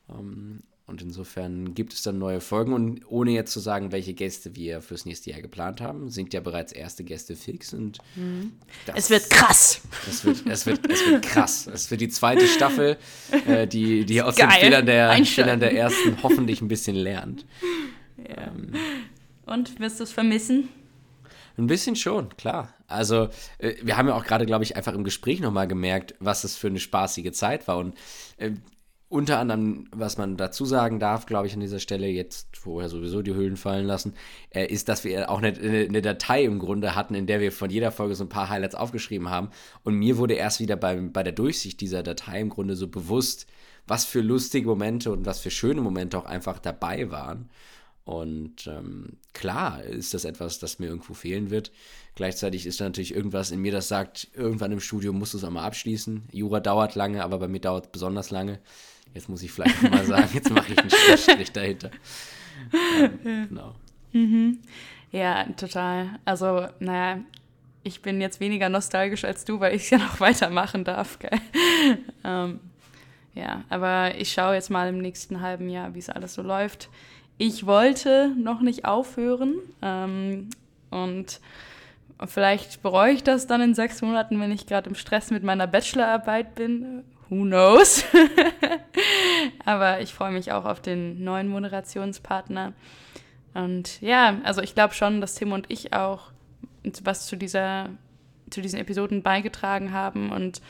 Ähm, 0.10 0.62
und 0.90 1.02
insofern 1.02 1.76
gibt 1.76 1.94
es 1.94 2.02
dann 2.02 2.18
neue 2.18 2.42
Folgen. 2.42 2.74
Und 2.74 3.02
ohne 3.08 3.32
jetzt 3.32 3.52
zu 3.52 3.60
sagen, 3.60 3.92
welche 3.92 4.14
Gäste 4.14 4.56
wir 4.56 4.82
fürs 4.82 5.06
nächste 5.06 5.30
Jahr 5.30 5.42
geplant 5.42 5.82
haben, 5.82 6.10
sind 6.10 6.34
ja 6.34 6.40
bereits 6.40 6.72
erste 6.72 7.04
Gäste 7.04 7.36
fix. 7.36 7.74
Und 7.74 8.00
mhm. 8.16 8.54
das, 8.86 8.98
es 8.98 9.10
wird 9.10 9.30
krass. 9.30 9.82
Es 10.10 10.26
wird, 10.26 10.46
es, 10.48 10.66
wird, 10.66 10.92
es 10.92 11.06
wird 11.06 11.22
krass. 11.22 11.68
Es 11.68 11.92
wird 11.92 12.02
die 12.02 12.10
zweite 12.10 12.48
Staffel, 12.48 12.98
äh, 13.48 13.68
die, 13.68 14.06
die 14.06 14.22
aus 14.22 14.36
Geil. 14.36 14.48
den 14.48 14.60
Fehlern 14.60 14.86
der, 14.86 15.26
Fehlern 15.26 15.60
der 15.60 15.76
ersten 15.76 16.22
hoffentlich 16.24 16.62
ein 16.62 16.68
bisschen 16.68 16.96
lernt. 16.96 17.46
Ja. 18.18 18.48
Ähm, 18.48 18.74
und 19.46 19.80
wirst 19.80 20.00
du 20.00 20.04
es 20.04 20.12
vermissen? 20.12 20.70
Ein 21.58 21.68
bisschen 21.68 21.96
schon, 21.96 22.36
klar. 22.38 22.74
Also, 22.88 23.30
äh, 23.58 23.76
wir 23.84 23.98
haben 23.98 24.08
ja 24.08 24.16
auch 24.16 24.24
gerade, 24.24 24.46
glaube 24.46 24.64
ich, 24.64 24.76
einfach 24.76 24.94
im 24.94 25.04
Gespräch 25.04 25.40
nochmal 25.40 25.68
gemerkt, 25.68 26.16
was 26.20 26.42
das 26.42 26.56
für 26.56 26.68
eine 26.68 26.80
spaßige 26.80 27.32
Zeit 27.32 27.68
war. 27.68 27.78
Und 27.78 27.96
äh, 28.38 28.52
unter 29.10 29.40
anderem, 29.40 29.88
was 29.92 30.18
man 30.18 30.38
dazu 30.38 30.66
sagen 30.66 31.00
darf, 31.00 31.26
glaube 31.26 31.48
ich, 31.48 31.54
an 31.54 31.60
dieser 31.60 31.80
Stelle, 31.80 32.08
jetzt, 32.08 32.64
wo 32.64 32.78
wir 32.78 32.90
sowieso 32.90 33.24
die 33.24 33.34
Hüllen 33.34 33.58
fallen 33.58 33.88
lassen, 33.88 34.14
äh, 34.52 34.68
ist, 34.68 34.88
dass 34.88 35.04
wir 35.04 35.32
auch 35.32 35.40
eine, 35.40 35.58
eine, 35.58 36.02
Datei 36.04 36.44
im 36.44 36.60
Grunde 36.60 36.94
hatten, 36.94 37.16
in 37.16 37.26
der 37.26 37.40
wir 37.40 37.52
von 37.52 37.72
jeder 37.72 37.92
Folge 37.92 38.14
so 38.14 38.24
ein 38.24 38.30
paar 38.30 38.50
Highlights 38.50 38.76
aufgeschrieben 38.76 39.30
haben. 39.30 39.50
Und 39.84 39.96
mir 39.96 40.18
wurde 40.18 40.36
erst 40.36 40.60
wieder 40.60 40.76
bei, 40.76 40.96
bei 40.96 41.24
der 41.24 41.34
Durchsicht 41.34 41.82
dieser 41.82 42.04
Datei 42.04 42.40
im 42.40 42.50
Grunde 42.50 42.76
so 42.76 42.88
bewusst, 42.88 43.48
was 43.88 44.06
für 44.06 44.22
lustige 44.22 44.68
Momente 44.68 45.12
und 45.12 45.26
was 45.26 45.40
für 45.40 45.50
schöne 45.50 45.82
Momente 45.82 46.18
auch 46.18 46.26
einfach 46.26 46.60
dabei 46.60 47.10
waren. 47.10 47.50
Und 48.06 48.68
ähm, 48.68 49.18
klar 49.34 49.84
ist 49.84 50.14
das 50.14 50.26
etwas, 50.26 50.60
das 50.60 50.78
mir 50.78 50.88
irgendwo 50.88 51.14
fehlen 51.14 51.50
wird. 51.50 51.72
Gleichzeitig 52.16 52.66
ist 52.66 52.80
da 52.80 52.86
natürlich 52.86 53.14
irgendwas 53.14 53.52
in 53.52 53.62
mir, 53.62 53.72
das 53.72 53.88
sagt, 53.88 54.30
irgendwann 54.34 54.72
im 54.72 54.80
Studium 54.80 55.18
musst 55.18 55.34
du 55.34 55.38
es 55.38 55.44
einmal 55.44 55.66
abschließen. 55.66 56.24
Jura 56.32 56.60
dauert 56.60 56.96
lange, 56.96 57.24
aber 57.24 57.40
bei 57.40 57.48
mir 57.48 57.60
dauert 57.60 57.86
es 57.86 57.92
besonders 57.92 58.32
lange. 58.32 58.60
Jetzt 59.14 59.30
muss 59.30 59.42
ich 59.44 59.52
vielleicht 59.52 59.82
mal 59.90 60.06
sagen, 60.06 60.30
jetzt 60.34 60.50
mache 60.50 60.72
ich 60.72 60.80
einen 60.80 61.18
Strich 61.18 61.52
dahinter. 61.52 61.92
Ähm, 63.26 63.48
genau. 63.50 63.76
Mhm. 64.12 64.60
Ja, 65.12 65.46
total. 65.58 66.20
Also, 66.26 66.68
naja, 66.80 67.20
ich 67.84 68.02
bin 68.02 68.22
jetzt 68.22 68.40
weniger 68.40 68.70
nostalgisch 68.70 69.26
als 69.26 69.46
du, 69.46 69.60
weil 69.60 69.76
ich 69.76 69.84
es 69.84 69.90
ja 69.90 69.98
noch 69.98 70.20
weitermachen 70.20 70.84
darf. 70.84 71.20
Gell? 71.20 71.40
ähm, 72.24 72.60
ja, 73.34 73.64
aber 73.70 74.16
ich 74.16 74.32
schaue 74.32 74.56
jetzt 74.56 74.70
mal 74.70 74.90
im 74.90 75.00
nächsten 75.00 75.42
halben 75.42 75.70
Jahr, 75.70 75.94
wie 75.96 76.00
es 76.00 76.10
alles 76.10 76.34
so 76.34 76.42
läuft. 76.42 76.90
Ich 77.38 77.66
wollte 77.66 78.34
noch 78.38 78.62
nicht 78.62 78.86
aufhören 78.86 79.56
ähm, 79.82 80.50
und 80.90 81.40
vielleicht 82.26 82.82
bereue 82.82 83.14
ich 83.14 83.24
das 83.24 83.48
dann 83.48 83.62
in 83.62 83.74
sechs 83.74 84.02
Monaten, 84.02 84.42
wenn 84.42 84.52
ich 84.52 84.68
gerade 84.68 84.90
im 84.90 84.96
Stress 84.96 85.32
mit 85.32 85.44
meiner 85.44 85.66
Bachelorarbeit 85.66 86.56
bin 86.56 87.04
who 87.30 87.44
knows? 87.44 88.04
Aber 89.66 90.02
ich 90.02 90.14
freue 90.14 90.32
mich 90.32 90.52
auch 90.52 90.66
auf 90.66 90.82
den 90.82 91.24
neuen 91.24 91.48
Moderationspartner. 91.48 92.74
Und 93.54 94.02
ja, 94.02 94.40
also 94.44 94.62
ich 94.62 94.76
glaube 94.76 94.94
schon, 94.94 95.22
dass 95.22 95.36
Tim 95.36 95.52
und 95.52 95.66
ich 95.70 95.94
auch 95.94 96.32
was 97.04 97.28
zu 97.28 97.36
dieser, 97.36 97.90
zu 98.50 98.62
diesen 98.62 98.80
Episoden 98.80 99.22
beigetragen 99.22 99.92
haben 99.92 100.32
und 100.32 100.62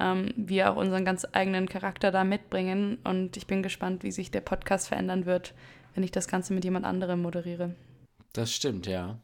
ähm, 0.00 0.32
wir 0.36 0.70
auch 0.70 0.76
unseren 0.76 1.04
ganz 1.04 1.26
eigenen 1.32 1.68
Charakter 1.68 2.10
da 2.10 2.24
mitbringen. 2.24 2.98
Und 3.04 3.36
ich 3.36 3.46
bin 3.46 3.62
gespannt, 3.62 4.02
wie 4.02 4.12
sich 4.12 4.30
der 4.30 4.40
Podcast 4.40 4.88
verändern 4.88 5.26
wird, 5.26 5.54
wenn 5.94 6.04
ich 6.04 6.10
das 6.12 6.28
Ganze 6.28 6.54
mit 6.54 6.64
jemand 6.64 6.86
anderem 6.86 7.22
moderiere. 7.22 7.74
Das 8.32 8.52
stimmt, 8.52 8.86
ja. 8.86 9.18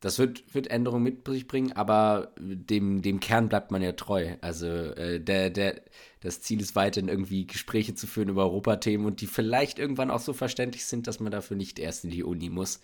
Das 0.00 0.20
wird, 0.20 0.54
wird 0.54 0.68
Änderungen 0.68 1.02
mit 1.02 1.26
sich 1.26 1.48
bringen, 1.48 1.72
aber 1.72 2.32
dem, 2.38 3.02
dem 3.02 3.18
Kern 3.18 3.48
bleibt 3.48 3.72
man 3.72 3.82
ja 3.82 3.92
treu. 3.92 4.36
Also 4.40 4.68
äh, 4.68 5.18
der, 5.20 5.50
der, 5.50 5.80
das 6.20 6.40
Ziel 6.40 6.60
ist 6.60 6.76
weiterhin 6.76 7.08
irgendwie 7.08 7.46
Gespräche 7.46 7.94
zu 7.94 8.06
führen 8.06 8.28
über 8.28 8.44
Europathemen 8.44 9.06
und 9.06 9.20
die 9.20 9.26
vielleicht 9.26 9.78
irgendwann 9.78 10.10
auch 10.10 10.20
so 10.20 10.32
verständlich 10.32 10.84
sind, 10.86 11.06
dass 11.06 11.20
man 11.20 11.32
dafür 11.32 11.56
nicht 11.56 11.78
erst 11.78 12.04
in 12.04 12.10
die 12.10 12.24
Uni 12.24 12.50
muss. 12.50 12.80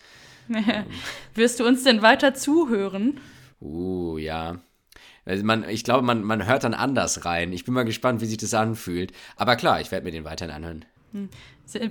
ähm. 0.48 0.84
Wirst 1.34 1.60
du 1.60 1.66
uns 1.66 1.84
denn 1.84 2.02
weiter 2.02 2.34
zuhören? 2.34 3.20
Uh, 3.60 4.18
ja. 4.18 4.60
Also 5.24 5.44
man, 5.44 5.68
ich 5.68 5.84
glaube, 5.84 6.02
man, 6.02 6.22
man 6.22 6.46
hört 6.46 6.64
dann 6.64 6.74
anders 6.74 7.24
rein. 7.24 7.52
Ich 7.52 7.64
bin 7.64 7.74
mal 7.74 7.84
gespannt, 7.84 8.20
wie 8.20 8.26
sich 8.26 8.36
das 8.36 8.54
anfühlt. 8.54 9.12
Aber 9.36 9.56
klar, 9.56 9.80
ich 9.80 9.90
werde 9.90 10.04
mir 10.04 10.12
den 10.12 10.24
weiterhin 10.24 10.54
anhören. 10.54 10.84
Hm. 11.12 11.28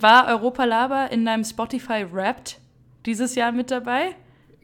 War 0.01 0.27
Europa 0.27 0.65
Laber 0.65 1.11
in 1.11 1.25
deinem 1.25 1.43
Spotify 1.43 2.05
Wrapped 2.11 2.59
dieses 3.05 3.35
Jahr 3.35 3.51
mit 3.51 3.71
dabei? 3.71 4.15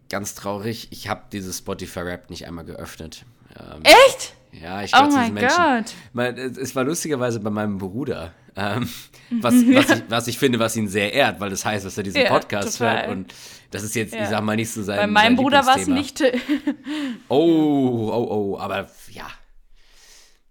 ganz 0.09 0.35
traurig, 0.35 0.87
ich 0.91 1.07
habe 1.07 1.23
dieses 1.31 1.59
Spotify-Rap 1.59 2.29
nicht 2.29 2.47
einmal 2.47 2.65
geöffnet. 2.65 3.25
Ähm, 3.57 3.83
Echt? 3.83 4.33
Ja, 4.51 4.83
ich 4.83 4.91
glaube, 4.91 5.09
oh 5.11 5.15
mein 5.15 5.35
Gott. 5.35 5.93
Mein, 6.13 6.37
es 6.37 6.75
war 6.75 6.83
lustigerweise 6.83 7.39
bei 7.39 7.49
meinem 7.49 7.77
Bruder, 7.77 8.33
ähm, 8.55 8.89
was, 9.41 9.53
was, 9.53 9.89
ich, 9.89 10.03
was, 10.09 10.27
ich, 10.27 10.39
finde, 10.39 10.59
was 10.59 10.75
ihn 10.75 10.87
sehr 10.87 11.13
ehrt, 11.13 11.39
weil 11.39 11.49
das 11.49 11.65
heißt, 11.65 11.85
dass 11.85 11.97
er 11.97 12.03
diesen 12.03 12.21
ja, 12.21 12.29
Podcast 12.29 12.77
total. 12.77 12.97
hört. 12.97 13.09
Und 13.09 13.33
das 13.71 13.83
ist 13.83 13.95
jetzt, 13.95 14.13
ja. 14.13 14.23
ich 14.23 14.29
sag 14.29 14.43
mal, 14.43 14.55
nicht 14.55 14.71
so 14.71 14.83
sein. 14.83 14.97
Bei 14.97 15.07
meinem 15.07 15.35
Bruder 15.35 15.65
war 15.65 15.77
es 15.77 15.87
nicht. 15.87 16.21
oh, 17.29 18.09
oh, 18.11 18.27
oh, 18.29 18.57
aber 18.57 18.89
ja. 19.11 19.27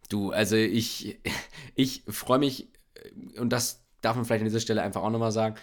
Du, 0.09 0.31
also 0.31 0.57
ich, 0.57 1.19
ich 1.75 2.03
freue 2.09 2.39
mich, 2.39 2.69
und 3.39 3.51
das 3.51 3.85
darf 4.01 4.17
man 4.17 4.25
vielleicht 4.25 4.43
an 4.43 4.49
dieser 4.49 4.61
Stelle 4.61 4.83
einfach 4.83 5.03
auch 5.03 5.11
nochmal 5.11 5.33
sagen, 5.33 5.57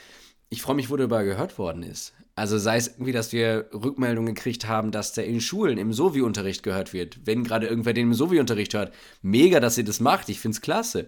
ich 0.49 0.61
freue 0.61 0.75
mich, 0.75 0.89
wo 0.89 0.97
darüber 0.97 1.23
gehört 1.23 1.57
worden 1.57 1.83
ist. 1.83 2.13
Also 2.37 2.57
sei 2.57 2.75
es 2.75 2.87
irgendwie, 2.87 3.13
dass 3.13 3.31
wir 3.31 3.69
Rückmeldungen 3.73 4.35
gekriegt 4.35 4.67
haben, 4.67 4.91
dass 4.91 5.13
der 5.13 5.25
in 5.25 5.39
Schulen 5.39 5.77
im 5.77 5.93
Sovi-Unterricht 5.93 6.63
gehört 6.63 6.91
wird. 6.91 7.19
Wenn 7.23 7.45
gerade 7.45 7.67
irgendwer 7.67 7.93
den 7.93 8.07
im 8.07 8.13
Sovi-Unterricht 8.13 8.73
hört, 8.73 8.93
mega, 9.21 9.61
dass 9.61 9.77
ihr 9.77 9.85
das 9.85 10.01
macht. 10.01 10.27
Ich 10.27 10.41
finde 10.41 10.55
es 10.55 10.61
klasse. 10.61 11.07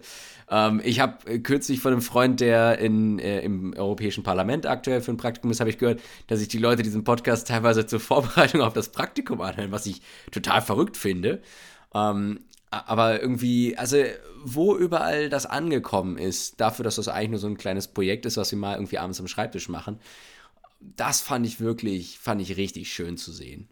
Ähm, 0.50 0.80
ich 0.82 1.00
habe 1.00 1.30
äh, 1.30 1.38
kürzlich 1.38 1.80
von 1.80 1.92
einem 1.92 2.00
Freund, 2.00 2.40
der 2.40 2.78
in, 2.78 3.18
äh, 3.18 3.40
im 3.40 3.74
Europäischen 3.74 4.22
Parlament 4.22 4.64
aktuell 4.64 5.02
für 5.02 5.10
ein 5.10 5.18
Praktikum 5.18 5.50
ist, 5.50 5.60
habe 5.60 5.68
ich 5.68 5.76
gehört, 5.76 6.00
dass 6.28 6.38
sich 6.38 6.48
die 6.48 6.56
Leute 6.56 6.82
diesen 6.82 7.04
Podcast 7.04 7.48
teilweise 7.48 7.86
zur 7.86 8.00
Vorbereitung 8.00 8.62
auf 8.62 8.72
das 8.72 8.88
Praktikum 8.88 9.42
anhören, 9.42 9.70
was 9.70 9.84
ich 9.84 10.00
total 10.30 10.62
verrückt 10.62 10.96
finde. 10.96 11.42
Ähm, 11.94 12.40
aber 12.70 13.20
irgendwie, 13.20 13.76
also 13.76 13.98
wo 14.44 14.76
überall 14.76 15.28
das 15.28 15.44
angekommen 15.44 16.16
ist, 16.16 16.60
dafür, 16.60 16.84
dass 16.84 16.96
das 16.96 17.08
eigentlich 17.08 17.30
nur 17.30 17.38
so 17.38 17.46
ein 17.48 17.58
kleines 17.58 17.88
Projekt 17.88 18.24
ist, 18.24 18.36
was 18.38 18.50
wir 18.50 18.58
mal 18.58 18.74
irgendwie 18.74 18.98
abends 18.98 19.20
am 19.20 19.28
Schreibtisch 19.28 19.68
machen, 19.68 19.98
das 20.80 21.20
fand 21.20 21.46
ich 21.46 21.60
wirklich, 21.60 22.18
fand 22.18 22.40
ich 22.40 22.56
richtig 22.56 22.92
schön 22.92 23.16
zu 23.16 23.32
sehen. 23.32 23.68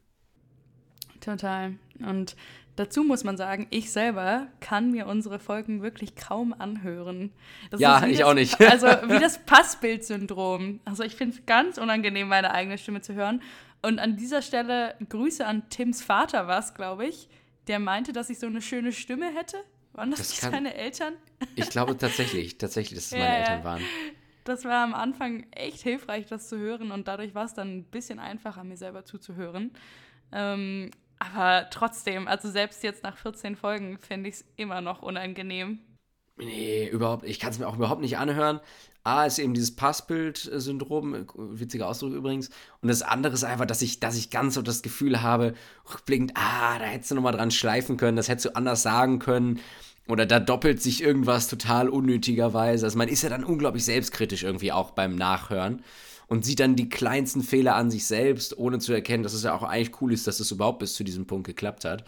Total. 1.21 1.75
Und 2.01 2.37
dazu 2.77 3.03
muss 3.03 3.25
man 3.25 3.37
sagen, 3.37 3.67
ich 3.71 3.91
selber 3.91 4.49
kann 4.61 4.91
mir 4.91 5.07
unsere 5.07 5.39
Folgen 5.39 5.83
wirklich 5.83 6.15
kaum 6.15 6.53
anhören. 6.53 7.33
Das 7.71 7.81
ja, 7.81 8.05
ich 8.07 8.19
das, 8.19 8.27
auch 8.27 8.35
nicht. 8.35 8.61
Also 8.61 8.87
wie 9.09 9.19
das 9.19 9.45
Passbild-Syndrom. 9.45 10.81
Also 10.85 11.03
ich 11.03 11.17
finde 11.17 11.37
es 11.37 11.47
ganz 11.47 11.79
unangenehm, 11.79 12.29
meine 12.29 12.53
eigene 12.53 12.79
Stimme 12.79 13.01
zu 13.01 13.15
hören. 13.15 13.43
Und 13.83 13.99
an 13.99 14.17
dieser 14.17 14.43
Stelle 14.43 14.95
Grüße 15.09 15.47
an 15.47 15.69
Tims 15.71 16.03
Vater 16.03 16.47
war 16.47 16.59
es, 16.59 16.75
glaube 16.75 17.07
ich. 17.07 17.29
Der 17.67 17.79
meinte, 17.81 18.13
dass 18.13 18.31
ich 18.31 18.39
so 18.39 18.47
eine 18.47 18.63
schöne 18.63 18.93
Stimme 18.93 19.27
hätte 19.35 19.57
Waren 19.93 20.11
das, 20.11 20.21
das 20.21 20.31
nicht 20.31 20.41
kann, 20.41 20.53
deine 20.53 20.75
Eltern? 20.75 21.15
Ich 21.57 21.69
glaube 21.71 21.97
tatsächlich, 21.97 22.59
tatsächlich, 22.59 22.99
dass 22.99 23.07
es 23.07 23.11
ja, 23.13 23.19
meine 23.19 23.39
Eltern 23.39 23.65
waren. 23.65 23.83
Das 24.47 24.65
war 24.65 24.85
am 24.85 24.95
Anfang 24.95 25.45
echt 25.51 25.83
hilfreich, 25.83 26.27
das 26.27 26.49
zu 26.49 26.57
hören 26.57 26.93
und 26.93 27.09
dadurch 27.09 27.35
war 27.35 27.45
es 27.45 27.55
dann 27.55 27.79
ein 27.79 27.85
bisschen 27.85 28.21
einfacher, 28.21 28.63
mir 28.63 28.77
selber 28.77 29.05
zuzuhören. 29.05 29.73
Ähm, 30.31 30.93
aber 31.19 31.69
trotzdem, 31.71 32.29
also 32.29 32.49
selbst 32.49 32.85
jetzt 32.85 33.03
nach 33.03 33.17
14 33.17 33.57
Folgen 33.57 33.99
finde 33.99 34.29
ich 34.29 34.37
es 34.37 34.45
immer 34.57 34.81
noch 34.81 35.03
unangenehm. 35.03 35.81
Nee, 36.39 36.89
überhaupt. 36.89 37.25
Ich 37.25 37.41
kann 37.41 37.51
es 37.51 37.59
mir 37.59 37.67
auch 37.67 37.77
überhaupt 37.77 38.03
nicht 38.03 38.19
anhören. 38.19 38.61
A 39.03 39.25
ist 39.25 39.39
eben 39.39 39.55
dieses 39.55 39.75
Passbild-Syndrom, 39.75 41.27
witziger 41.35 41.89
Ausdruck 41.89 42.13
übrigens. 42.13 42.51
Und 42.83 42.89
das 42.89 43.03
andere 43.03 43.35
ist 43.35 43.45
einfach, 43.45 43.67
dass 43.67 43.83
ich, 43.83 44.01
dass 44.01 44.17
ich 44.17 44.31
ganz 44.31 44.55
so 44.55 44.63
das 44.63 44.83
Gefühl 44.83 45.23
habe, 45.23 45.55
rückblickend, 45.93 46.33
ah, 46.35 46.79
da 46.79 46.85
hättest 46.85 47.11
du 47.11 47.15
nochmal 47.17 47.33
dran 47.33 47.51
schleifen 47.51 47.97
können, 47.97 48.17
das 48.17 48.29
hättest 48.29 48.47
du 48.47 48.57
anders 48.57 48.83
sagen 48.83 49.19
können. 49.19 49.61
Oder 50.09 50.27
da 50.27 50.39
doppelt 50.39 50.81
sich 50.81 51.03
irgendwas 51.03 51.49
total 51.49 51.89
unnötigerweise. 51.89 52.87
Also 52.87 52.99
man 52.99 53.09
ist 53.09 53.23
ja 53.23 53.29
dann 53.29 53.45
unglaublich 53.45 53.85
selbstkritisch 53.85 54.45
irgendwie 54.45 54.73
auch 54.73 54.93
beim 54.93 55.17
Nachhören 55.17 55.83
und 56.29 56.45
sieht 56.45 56.61
dann 56.61 56.77
die 56.77 56.89
kleinsten 56.89 57.43
Fehler 57.43 57.75
an 57.75 57.91
sich 57.91 58.07
selbst, 58.07 58.57
ohne 58.59 58.79
zu 58.79 58.93
erkennen, 58.93 59.23
dass 59.23 59.35
es 59.35 59.43
ja 59.43 59.55
auch 59.55 59.63
eigentlich 59.63 60.01
cool 60.01 60.13
ist, 60.13 60.27
dass 60.27 60.41
es 60.41 60.51
überhaupt 60.51 60.79
bis 60.79 60.95
zu 60.95 61.05
diesem 61.05 61.27
Punkt 61.27 61.47
geklappt 61.47 61.85
hat. 61.85 62.05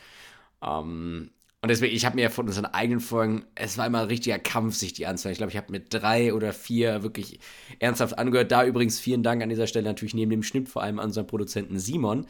Ähm, 0.63 1.31
und 1.61 1.69
deswegen, 1.69 1.95
ich 1.95 2.05
habe 2.05 2.15
mir 2.15 2.23
ja 2.23 2.29
von 2.29 2.47
unseren 2.47 2.67
eigenen 2.67 3.01
Folgen, 3.01 3.45
es 3.57 3.79
war 3.79 3.87
immer 3.87 4.03
ein 4.03 4.07
richtiger 4.07 4.39
Kampf, 4.39 4.77
sich 4.77 4.93
die 4.93 5.07
anzuhören. 5.07 5.33
Ich 5.33 5.39
glaube, 5.39 5.51
ich 5.51 5.57
habe 5.57 5.73
mir 5.73 5.81
drei 5.81 6.33
oder 6.33 6.53
vier 6.53 7.03
wirklich 7.03 7.41
ernsthaft 7.81 8.17
angehört. 8.17 8.53
Da 8.53 8.65
übrigens 8.65 9.01
vielen 9.01 9.25
Dank 9.25 9.43
an 9.43 9.49
dieser 9.49 9.67
Stelle 9.67 9.89
natürlich 9.89 10.15
neben 10.15 10.31
dem 10.31 10.45
Schnitt 10.45 10.69
vor 10.69 10.83
allem 10.83 11.01
an 11.01 11.07
unseren 11.07 11.27
Produzenten 11.27 11.81
Simon, 11.81 12.27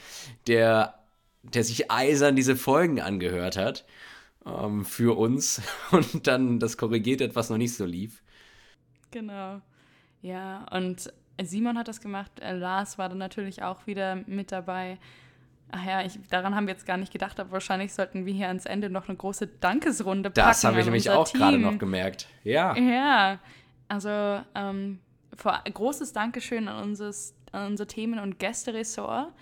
der, 0.46 0.94
der 1.42 1.62
sich 1.62 1.90
eisern 1.90 2.36
diese 2.36 2.56
Folgen 2.56 3.00
angehört 3.00 3.58
hat 3.58 3.84
ähm, 4.48 4.84
für 4.84 5.16
uns 5.16 5.62
und 5.90 6.26
dann 6.26 6.58
das 6.58 6.76
korrigiert 6.76 7.20
hat, 7.20 7.36
was 7.36 7.50
noch 7.50 7.58
nicht 7.58 7.74
so 7.74 7.84
lief. 7.84 8.22
Genau. 9.10 9.60
Ja, 10.20 10.66
und 10.72 11.12
Simon 11.40 11.78
hat 11.78 11.88
das 11.88 12.00
gemacht, 12.00 12.32
äh, 12.40 12.52
Lars 12.52 12.98
war 12.98 13.08
dann 13.08 13.18
natürlich 13.18 13.62
auch 13.62 13.86
wieder 13.86 14.16
mit 14.26 14.52
dabei. 14.52 14.98
Ach 15.70 15.84
ja, 15.84 16.02
ich, 16.02 16.18
daran 16.30 16.54
haben 16.54 16.66
wir 16.66 16.72
jetzt 16.72 16.86
gar 16.86 16.96
nicht 16.96 17.12
gedacht, 17.12 17.38
aber 17.38 17.52
wahrscheinlich 17.52 17.92
sollten 17.92 18.24
wir 18.26 18.32
hier 18.32 18.48
ans 18.48 18.64
Ende 18.64 18.88
noch 18.90 19.08
eine 19.08 19.16
große 19.16 19.46
Dankesrunde 19.46 20.30
packen. 20.30 20.48
Das 20.48 20.64
habe 20.64 20.80
ich 20.80 20.86
nämlich 20.86 21.10
auch 21.10 21.30
gerade 21.30 21.58
noch 21.58 21.78
gemerkt. 21.78 22.26
Ja. 22.42 22.76
Ja, 22.76 23.38
also 23.86 24.40
ähm, 24.54 24.98
vor, 25.36 25.62
großes 25.72 26.12
Dankeschön 26.12 26.68
an, 26.68 26.82
unseres, 26.82 27.34
an 27.52 27.66
unser 27.68 27.86
Themen- 27.86 28.18
und 28.18 28.38
Gästeressort. 28.38 29.32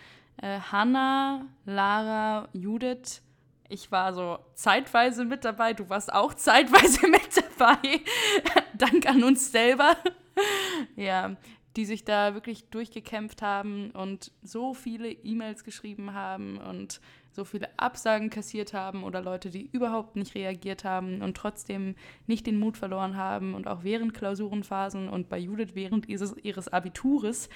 Äh, 0.43 0.59
Hanna, 0.61 1.47
Lara, 1.65 2.49
Judith. 2.53 3.23
Ich 3.69 3.91
war 3.91 4.15
so 4.15 4.39
zeitweise 4.55 5.25
mit 5.25 5.45
dabei, 5.45 5.73
du 5.73 5.89
warst 5.89 6.13
auch 6.13 6.35
zeitweise 6.35 7.09
mit 7.09 7.43
dabei. 7.59 8.01
Dank 8.75 9.07
an 9.07 9.25
uns 9.25 9.51
selber. 9.51 9.97
ja, 10.97 11.37
die 11.77 11.85
sich 11.85 12.05
da 12.05 12.35
wirklich 12.35 12.69
durchgekämpft 12.71 13.43
haben 13.43 13.91
und 13.91 14.33
so 14.43 14.73
viele 14.73 15.11
E-Mails 15.11 15.63
geschrieben 15.63 16.15
haben 16.15 16.59
und 16.59 17.01
so 17.33 17.45
viele 17.45 17.69
Absagen 17.79 18.31
kassiert 18.31 18.73
haben 18.73 19.05
oder 19.05 19.21
Leute, 19.21 19.51
die 19.51 19.69
überhaupt 19.71 20.17
nicht 20.17 20.35
reagiert 20.35 20.85
haben 20.85 21.21
und 21.21 21.37
trotzdem 21.37 21.95
nicht 22.27 22.47
den 22.47 22.59
Mut 22.59 22.79
verloren 22.79 23.17
haben 23.17 23.55
und 23.55 23.69
auch 23.69 23.85
während 23.85 24.15
Klausurenphasen 24.15 25.09
und 25.11 25.29
bei 25.29 25.39
Judith 25.39 25.75
während 25.75 26.09
ihres, 26.09 26.35
ihres 26.43 26.69
Abitures 26.69 27.51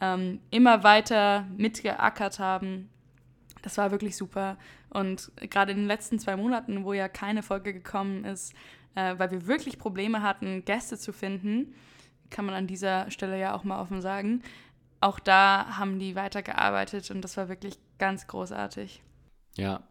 ähm, 0.00 0.38
immer 0.50 0.84
weiter 0.84 1.46
mitgeackert 1.56 2.38
haben. 2.38 2.88
Das 3.62 3.76
war 3.76 3.90
wirklich 3.90 4.16
super. 4.16 4.56
Und 4.94 5.30
gerade 5.50 5.72
in 5.72 5.78
den 5.78 5.86
letzten 5.86 6.18
zwei 6.18 6.36
Monaten, 6.36 6.84
wo 6.84 6.92
ja 6.92 7.08
keine 7.08 7.42
Folge 7.42 7.74
gekommen 7.74 8.24
ist, 8.24 8.54
äh, 8.94 9.14
weil 9.18 9.30
wir 9.30 9.46
wirklich 9.46 9.78
Probleme 9.78 10.22
hatten, 10.22 10.64
Gäste 10.64 10.96
zu 10.96 11.12
finden, 11.12 11.74
kann 12.30 12.46
man 12.46 12.54
an 12.54 12.66
dieser 12.66 13.10
Stelle 13.10 13.38
ja 13.38 13.54
auch 13.54 13.64
mal 13.64 13.80
offen 13.80 14.00
sagen. 14.00 14.42
Auch 15.00 15.18
da 15.18 15.76
haben 15.76 15.98
die 15.98 16.14
weitergearbeitet 16.14 17.10
und 17.10 17.20
das 17.22 17.36
war 17.36 17.48
wirklich 17.48 17.78
ganz 17.98 18.26
großartig. 18.26 19.02
Ja. 19.56 19.86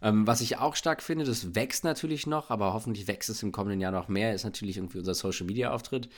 Ähm, 0.00 0.26
was 0.26 0.40
ich 0.40 0.58
auch 0.58 0.76
stark 0.76 1.02
finde, 1.02 1.24
das 1.24 1.54
wächst 1.54 1.84
natürlich 1.84 2.26
noch, 2.26 2.50
aber 2.50 2.72
hoffentlich 2.72 3.08
wächst 3.08 3.28
es 3.28 3.42
im 3.42 3.52
kommenden 3.52 3.80
Jahr 3.80 3.92
noch 3.92 4.08
mehr, 4.08 4.34
ist 4.34 4.44
natürlich 4.44 4.76
irgendwie 4.76 4.98
unser 4.98 5.14
Social 5.14 5.46
Media 5.46 5.72
Auftritt. 5.72 6.08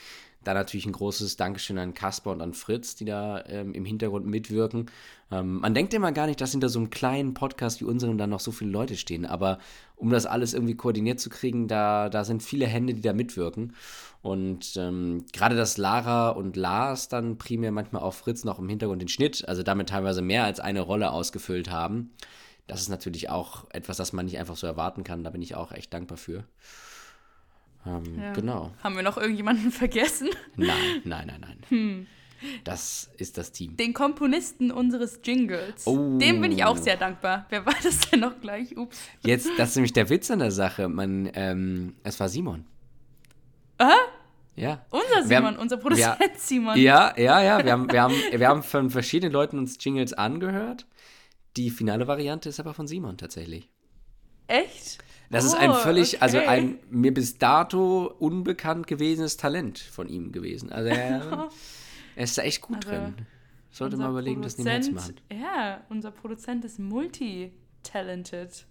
Da 0.45 0.55
natürlich 0.55 0.87
ein 0.87 0.93
großes 0.93 1.37
Dankeschön 1.37 1.79
an 1.79 1.95
Kasper 1.95 2.31
und 2.31 2.41
an 2.41 2.55
Fritz, 2.55 2.95
die 2.95 3.05
da 3.05 3.45
ähm, 3.47 3.75
im 3.75 3.85
Hintergrund 3.85 4.27
mitwirken. 4.27 4.91
Ähm, 5.33 5.61
man 5.61 5.75
denkt 5.75 5.95
immer 5.95 6.13
gar 6.13 6.27
nicht, 6.27 6.41
dass 6.41 6.53
hinter 6.53 6.69
so 6.69 6.79
einem 6.79 6.91
kleinen 6.91 7.35
Podcast 7.35 7.81
wie 7.81 7.85
unserem 7.85 8.19
dann 8.19 8.31
noch 8.31 8.41
so 8.41 8.53
viele 8.53 8.71
Leute 8.71 8.97
stehen, 8.97 9.27
aber 9.27 9.59
um 9.97 10.11
das 10.11 10.27
alles 10.27 10.55
irgendwie 10.55 10.77
koordiniert 10.77 11.19
zu 11.19 11.29
kriegen, 11.29 11.67
da, 11.67 12.09
da 12.09 12.25
sind 12.25 12.43
viele 12.43 12.67
Hände, 12.67 12.95
die 12.95 13.01
da 13.01 13.13
mitwirken. 13.13 13.75
Und 14.23 14.77
ähm, 14.77 15.25
gerade 15.33 15.57
dass 15.57 15.77
Lara 15.77 16.31
und 16.31 16.57
Lars 16.57 17.09
dann 17.09 17.39
primär 17.39 17.73
manchmal 17.73 18.03
auch 18.03 18.15
Fritz 18.15 18.45
noch 18.45 18.59
im 18.59 18.69
Hintergrund 18.69 19.03
den 19.03 19.09
Schnitt, 19.09 19.49
also 19.49 19.63
damit 19.63 19.89
teilweise 19.89 20.23
mehr 20.23 20.45
als 20.45 20.61
eine 20.61 20.83
Rolle 20.83 21.11
ausgefüllt 21.11 21.71
haben, 21.71 22.11
das 22.69 22.83
ist 22.83 22.89
natürlich 22.91 23.31
auch 23.31 23.65
etwas, 23.71 23.97
das 23.97 24.13
man 24.13 24.27
nicht 24.27 24.39
einfach 24.39 24.57
so 24.57 24.67
erwarten 24.67 25.03
kann. 25.03 25.25
Da 25.25 25.31
bin 25.31 25.43
ich 25.43 25.57
auch 25.57 25.73
echt 25.73 25.93
dankbar 25.93 26.19
für. 26.19 26.45
Ähm, 27.87 28.21
ja. 28.21 28.33
Genau. 28.35 28.73
Haben 28.83 28.95
wir 28.95 29.03
noch 29.03 29.17
irgendjemanden 29.17 29.71
vergessen? 29.73 30.29
Nein, 30.57 30.69
nein, 31.05 31.27
nein, 31.27 31.41
nein. 31.41 31.59
Hm. 31.71 32.07
Das 32.63 33.11
ist 33.17 33.37
das 33.37 33.51
Team. 33.51 33.77
Den 33.77 33.95
Komponisten 33.95 34.71
unseres 34.71 35.19
Jingles. 35.25 35.87
Oh. 35.87 36.19
Dem 36.19 36.41
bin 36.41 36.53
ich 36.53 36.63
auch 36.65 36.77
sehr 36.77 36.97
dankbar. 36.97 37.47
Wer 37.49 37.67
war 37.67 37.75
das 37.83 37.99
denn 38.11 38.21
noch 38.21 38.41
gleich? 38.41 38.77
Ups. 38.77 39.01
Jetzt, 39.23 39.51
das 39.57 39.71
ist 39.71 39.77
nämlich 39.77 39.93
der 39.93 40.09
Witz 40.09 40.31
an 40.31 40.39
der 40.39 40.53
Sache. 40.53 40.89
Man, 40.89 41.29
ähm, 41.35 41.97
es 42.05 42.21
war 42.21 42.29
Simon. 42.29 42.65
Aha? 43.79 43.97
Ja. 44.55 44.85
Unser 44.91 45.27
Simon, 45.27 45.45
haben, 45.47 45.57
unser 45.57 45.79
Produzent 45.79 46.21
wir, 46.21 46.31
Simon. 46.37 46.79
Ja, 46.79 47.13
ja, 47.17 47.43
ja. 47.43 47.65
Wir 47.65 47.73
haben, 47.73 47.91
wir, 47.91 48.03
haben, 48.03 48.15
wir 48.31 48.49
haben 48.49 48.63
von 48.63 48.91
verschiedenen 48.91 49.33
Leuten 49.33 49.59
uns 49.59 49.77
Jingles 49.81 50.13
angehört. 50.13 50.87
Die 51.59 51.71
finale 51.71 52.07
Variante 52.07 52.49
ist 52.51 52.61
aber 52.61 52.73
von 52.73 52.87
Simon 52.87 53.19
tatsächlich. 53.19 53.69
Echt? 54.47 54.99
Das 55.29 55.45
oh, 55.45 55.49
ist 55.49 55.55
ein 55.55 55.71
oh, 55.71 55.75
völlig, 55.75 56.23
also 56.23 56.39
okay. 56.39 56.47
also 56.47 56.67
ein 56.67 56.79
mir 56.89 57.13
bis 57.13 57.37
dato 57.37 58.15
unbekannt 58.21 58.87
gewesenes 58.87 59.37
Talent 59.37 59.81
von 59.81 60.09
ihm 60.09 60.31
gewesen. 60.31 60.71
Also 60.71 60.89
er, 60.89 61.49
er 62.15 62.23
ist 62.25 62.39
da 62.39 62.43
echt 62.43 62.63
gut 62.63 62.87
also, 62.87 62.91
drin. 62.91 63.15
Sollte 63.73 63.97
mal 63.97 64.09
überlegen, 64.09 64.41
das 64.41 64.57
nicht 64.57 64.67
mehr 64.67 64.81
zu 64.81 64.93
machen. 64.93 65.17
Ja, 65.33 65.85
unser 65.89 66.13
Produzent 66.13 66.65
ist 66.65 66.79
multi-talented. 66.79 68.65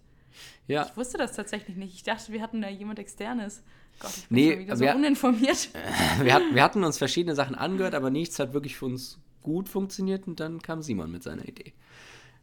Ja. 0.66 0.86
Ich 0.86 0.96
wusste 0.96 1.18
das 1.18 1.36
tatsächlich 1.36 1.76
nicht. 1.76 1.94
Ich 1.94 2.04
dachte, 2.04 2.32
wir 2.32 2.40
hatten 2.40 2.62
da 2.62 2.70
jemand 2.70 2.98
externes. 2.98 3.62
Gott, 4.00 4.12
ich 4.16 4.28
bin 4.28 4.38
nee, 4.38 4.58
wieder 4.60 4.76
so 4.78 4.84
wir, 4.84 4.94
uninformiert. 4.94 5.68
Wir 6.22 6.32
hatten, 6.32 6.54
wir 6.54 6.62
hatten 6.62 6.84
uns 6.84 6.96
verschiedene 6.96 7.34
Sachen 7.34 7.54
angehört, 7.54 7.94
aber 7.94 8.10
nichts 8.10 8.38
hat 8.38 8.54
wirklich 8.54 8.76
für 8.76 8.86
uns 8.86 9.18
gut 9.42 9.68
funktioniert 9.68 10.26
und 10.26 10.40
dann 10.40 10.62
kam 10.62 10.82
Simon 10.82 11.10
mit 11.10 11.22
seiner 11.22 11.46
Idee. 11.46 11.74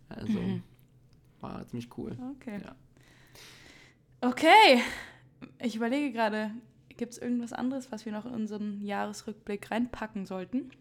Also 0.10 0.40
mhm. 0.40 0.64
war 1.42 1.66
ziemlich 1.68 1.90
cool. 1.98 2.18
Okay. 2.36 2.62
Ja. 2.64 2.76
Okay. 4.22 4.82
Ich 5.62 5.76
überlege 5.76 6.12
gerade, 6.12 6.52
gibt 6.98 7.14
es 7.14 7.18
irgendwas 7.18 7.54
anderes, 7.54 7.92
was 7.92 8.06
wir 8.06 8.12
noch 8.12 8.26
in 8.26 8.34
unseren 8.34 8.84
Jahresrückblick 8.84 9.70
reinpacken 9.72 10.26
sollten? 10.26 10.72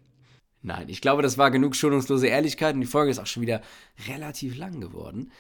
Nein, 0.63 0.89
ich 0.89 1.01
glaube, 1.01 1.23
das 1.23 1.37
war 1.37 1.51
genug 1.51 1.77
schonungslose 1.77 2.27
Ehrlichkeit 2.27 2.75
und 2.75 2.81
die 2.81 2.87
Folge 2.87 3.11
ist 3.11 3.19
auch 3.19 3.27
schon 3.27 3.43
wieder 3.43 3.61
relativ 4.09 4.57
lang 4.57 4.81
geworden. 4.81 5.31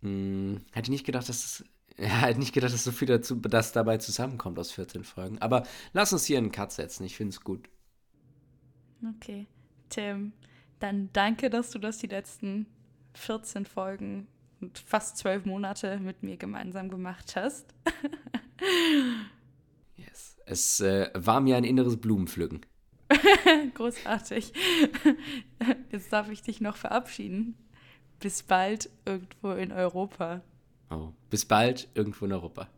Hm, 0.00 0.62
hätte 0.72 0.90
nicht 0.90 1.04
gedacht, 1.04 1.28
dass 1.28 1.44
es 1.44 1.64
ja, 1.98 2.06
hätte 2.06 2.38
nicht 2.38 2.54
gedacht, 2.54 2.72
dass 2.72 2.84
so 2.84 2.92
viel 2.92 3.08
dazu, 3.08 3.34
das 3.34 3.72
dabei 3.72 3.98
zusammenkommt 3.98 4.58
aus 4.58 4.70
14 4.70 5.02
Folgen. 5.02 5.38
Aber 5.40 5.64
lass 5.92 6.12
uns 6.12 6.24
hier 6.24 6.38
einen 6.38 6.52
Cut 6.52 6.70
setzen. 6.70 7.04
Ich 7.04 7.16
finde 7.16 7.30
es 7.30 7.40
gut. 7.40 7.68
Okay. 9.16 9.46
Tim, 9.88 10.32
dann 10.78 11.10
danke, 11.12 11.50
dass 11.50 11.70
du 11.70 11.78
das 11.78 11.98
die 11.98 12.06
letzten 12.06 12.66
14 13.18 13.66
Folgen 13.66 14.26
und 14.60 14.78
fast 14.78 15.18
zwölf 15.18 15.44
Monate 15.44 15.98
mit 15.98 16.22
mir 16.22 16.36
gemeinsam 16.36 16.88
gemacht 16.88 17.36
hast. 17.36 17.74
yes. 19.96 20.36
Es 20.46 20.80
äh, 20.80 21.10
war 21.14 21.40
mir 21.40 21.56
ein 21.56 21.64
inneres 21.64 21.96
Blumenpflücken. 21.96 22.64
Großartig. 23.74 24.52
Jetzt 25.92 26.12
darf 26.12 26.30
ich 26.30 26.42
dich 26.42 26.60
noch 26.60 26.76
verabschieden. 26.76 27.56
Bis 28.20 28.42
bald 28.42 28.90
irgendwo 29.04 29.52
in 29.52 29.72
Europa. 29.72 30.42
Oh, 30.90 31.12
bis 31.30 31.44
bald 31.44 31.88
irgendwo 31.94 32.24
in 32.24 32.32
Europa. 32.32 32.68